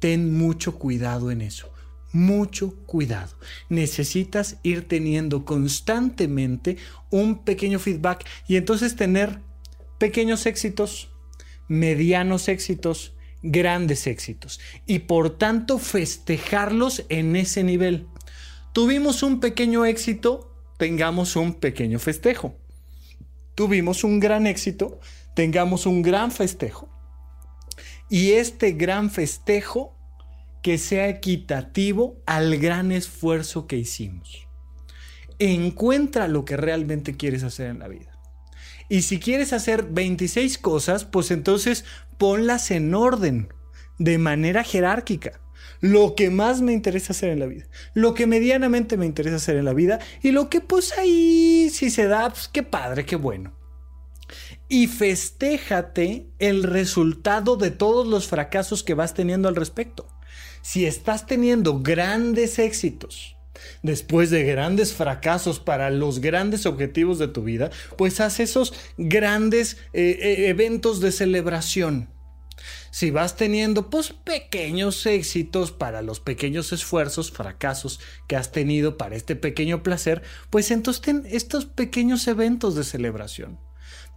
Ten 0.00 0.36
mucho 0.36 0.78
cuidado 0.78 1.30
en 1.30 1.40
eso 1.40 1.70
mucho 2.14 2.74
cuidado. 2.86 3.36
Necesitas 3.68 4.58
ir 4.62 4.86
teniendo 4.86 5.44
constantemente 5.44 6.76
un 7.10 7.44
pequeño 7.44 7.80
feedback 7.80 8.24
y 8.46 8.56
entonces 8.56 8.94
tener 8.94 9.40
pequeños 9.98 10.46
éxitos, 10.46 11.10
medianos 11.68 12.48
éxitos, 12.48 13.14
grandes 13.42 14.06
éxitos 14.06 14.58
y 14.86 15.00
por 15.00 15.36
tanto 15.36 15.78
festejarlos 15.78 17.04
en 17.10 17.36
ese 17.36 17.62
nivel. 17.62 18.08
Tuvimos 18.72 19.22
un 19.22 19.38
pequeño 19.38 19.84
éxito, 19.84 20.52
tengamos 20.78 21.36
un 21.36 21.54
pequeño 21.54 21.98
festejo. 21.98 22.56
Tuvimos 23.54 24.02
un 24.02 24.18
gran 24.18 24.48
éxito, 24.48 24.98
tengamos 25.34 25.86
un 25.86 26.02
gran 26.02 26.32
festejo. 26.32 26.88
Y 28.10 28.32
este 28.32 28.72
gran 28.72 29.10
festejo 29.10 29.96
que 30.62 30.78
sea 30.78 31.08
equitativo 31.08 32.22
al 32.26 32.56
gran 32.56 32.90
esfuerzo 32.90 33.66
que 33.66 33.76
hicimos. 33.76 34.48
Encuentra 35.38 36.26
lo 36.26 36.44
que 36.44 36.56
realmente 36.56 37.16
quieres 37.16 37.42
hacer 37.44 37.68
en 37.68 37.78
la 37.78 37.88
vida. 37.88 38.13
Y 38.88 39.02
si 39.02 39.18
quieres 39.18 39.52
hacer 39.52 39.84
26 39.84 40.58
cosas, 40.58 41.04
pues 41.04 41.30
entonces 41.30 41.84
ponlas 42.18 42.70
en 42.70 42.94
orden, 42.94 43.48
de 43.98 44.18
manera 44.18 44.64
jerárquica. 44.64 45.40
Lo 45.80 46.14
que 46.14 46.30
más 46.30 46.60
me 46.60 46.72
interesa 46.72 47.12
hacer 47.12 47.30
en 47.30 47.40
la 47.40 47.46
vida, 47.46 47.66
lo 47.92 48.14
que 48.14 48.26
medianamente 48.26 48.96
me 48.96 49.06
interesa 49.06 49.36
hacer 49.36 49.56
en 49.56 49.64
la 49.64 49.74
vida 49.74 49.98
y 50.22 50.30
lo 50.30 50.48
que 50.48 50.60
pues 50.60 50.96
ahí 50.96 51.68
si 51.70 51.90
se 51.90 52.06
da, 52.06 52.30
pues 52.30 52.48
qué 52.48 52.62
padre, 52.62 53.04
qué 53.04 53.16
bueno. 53.16 53.52
Y 54.68 54.86
festéjate 54.86 56.26
el 56.38 56.62
resultado 56.62 57.56
de 57.56 57.70
todos 57.70 58.06
los 58.06 58.28
fracasos 58.28 58.82
que 58.82 58.94
vas 58.94 59.14
teniendo 59.14 59.48
al 59.48 59.56
respecto. 59.56 60.06
Si 60.62 60.86
estás 60.86 61.26
teniendo 61.26 61.80
grandes 61.80 62.58
éxitos, 62.58 63.33
después 63.82 64.30
de 64.30 64.44
grandes 64.44 64.92
fracasos 64.92 65.60
para 65.60 65.90
los 65.90 66.20
grandes 66.20 66.66
objetivos 66.66 67.18
de 67.18 67.28
tu 67.28 67.42
vida, 67.42 67.70
pues 67.96 68.20
haz 68.20 68.40
esos 68.40 68.72
grandes 68.96 69.78
eh, 69.92 70.18
eh, 70.20 70.48
eventos 70.48 71.00
de 71.00 71.12
celebración. 71.12 72.08
Si 72.90 73.10
vas 73.10 73.36
teniendo 73.36 73.90
pues 73.90 74.12
pequeños 74.12 75.04
éxitos 75.06 75.72
para 75.72 76.02
los 76.02 76.20
pequeños 76.20 76.72
esfuerzos, 76.72 77.32
fracasos 77.32 77.98
que 78.28 78.36
has 78.36 78.52
tenido 78.52 78.96
para 78.96 79.16
este 79.16 79.34
pequeño 79.34 79.82
placer, 79.82 80.22
pues 80.50 80.70
entonces 80.70 81.02
ten 81.02 81.24
estos 81.26 81.66
pequeños 81.66 82.28
eventos 82.28 82.76
de 82.76 82.84
celebración 82.84 83.58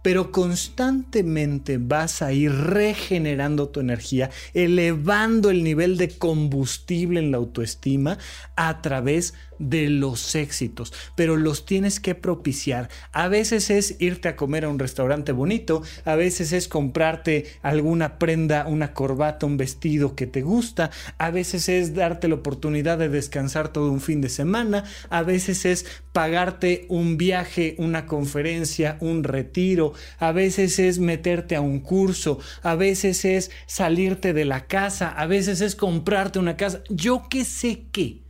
pero 0.08 0.32
constantemente 0.32 1.76
vas 1.76 2.22
a 2.22 2.32
ir 2.32 2.50
regenerando 2.50 3.68
tu 3.68 3.80
energía, 3.80 4.30
elevando 4.54 5.50
el 5.50 5.62
nivel 5.62 5.98
de 5.98 6.16
combustible 6.16 7.20
en 7.20 7.30
la 7.30 7.36
autoestima 7.36 8.16
a 8.56 8.80
través 8.80 9.32
de 9.32 9.47
de 9.58 9.88
los 9.88 10.34
éxitos, 10.34 10.92
pero 11.14 11.36
los 11.36 11.66
tienes 11.66 12.00
que 12.00 12.14
propiciar. 12.14 12.88
A 13.12 13.28
veces 13.28 13.70
es 13.70 13.96
irte 13.98 14.28
a 14.28 14.36
comer 14.36 14.64
a 14.64 14.68
un 14.68 14.78
restaurante 14.78 15.32
bonito, 15.32 15.82
a 16.04 16.14
veces 16.14 16.52
es 16.52 16.68
comprarte 16.68 17.46
alguna 17.62 18.18
prenda, 18.18 18.66
una 18.66 18.92
corbata, 18.94 19.46
un 19.46 19.56
vestido 19.56 20.14
que 20.14 20.26
te 20.26 20.42
gusta, 20.42 20.90
a 21.18 21.30
veces 21.30 21.68
es 21.68 21.94
darte 21.94 22.28
la 22.28 22.36
oportunidad 22.36 22.98
de 22.98 23.08
descansar 23.08 23.72
todo 23.72 23.90
un 23.90 24.00
fin 24.00 24.20
de 24.20 24.28
semana, 24.28 24.84
a 25.10 25.22
veces 25.22 25.64
es 25.64 25.86
pagarte 26.12 26.86
un 26.88 27.16
viaje, 27.16 27.74
una 27.78 28.06
conferencia, 28.06 28.96
un 29.00 29.24
retiro, 29.24 29.92
a 30.18 30.32
veces 30.32 30.78
es 30.78 30.98
meterte 30.98 31.56
a 31.56 31.60
un 31.60 31.80
curso, 31.80 32.38
a 32.62 32.74
veces 32.74 33.24
es 33.24 33.50
salirte 33.66 34.32
de 34.32 34.44
la 34.44 34.66
casa, 34.66 35.08
a 35.08 35.26
veces 35.26 35.60
es 35.60 35.76
comprarte 35.76 36.38
una 36.38 36.56
casa, 36.56 36.82
yo 36.88 37.24
qué 37.28 37.44
sé 37.44 37.84
qué 37.92 38.27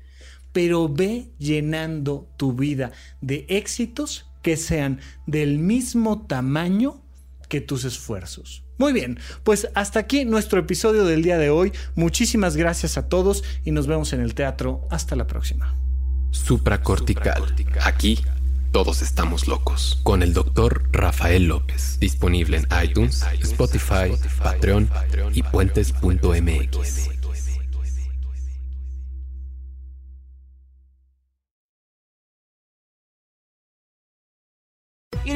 pero 0.53 0.88
ve 0.88 1.30
llenando 1.38 2.28
tu 2.36 2.53
vida 2.53 2.92
de 3.20 3.46
éxitos 3.49 4.26
que 4.42 4.57
sean 4.57 5.01
del 5.26 5.59
mismo 5.59 6.26
tamaño 6.26 7.03
que 7.49 7.61
tus 7.61 7.84
esfuerzos. 7.84 8.64
Muy 8.78 8.92
bien, 8.92 9.18
pues 9.42 9.68
hasta 9.74 9.99
aquí 9.99 10.24
nuestro 10.24 10.61
episodio 10.61 11.05
del 11.05 11.22
día 11.22 11.36
de 11.36 11.51
hoy. 11.51 11.72
Muchísimas 11.96 12.57
gracias 12.57 12.96
a 12.96 13.09
todos 13.09 13.42
y 13.64 13.72
nos 13.72 13.88
vemos 13.88 14.12
en 14.12 14.20
el 14.20 14.34
teatro. 14.34 14.86
Hasta 14.90 15.16
la 15.16 15.26
próxima. 15.26 15.74
Supracortical. 16.30 17.42
Aquí 17.82 18.20
todos 18.70 19.03
estamos 19.03 19.49
locos. 19.49 19.99
Con 20.05 20.22
el 20.22 20.32
doctor 20.32 20.88
Rafael 20.92 21.46
López. 21.46 21.99
Disponible 21.99 22.59
en 22.59 22.68
iTunes, 22.84 23.24
Spotify, 23.40 24.14
Patreon 24.42 24.88
y 25.34 25.42
puentes.mx. 25.42 27.17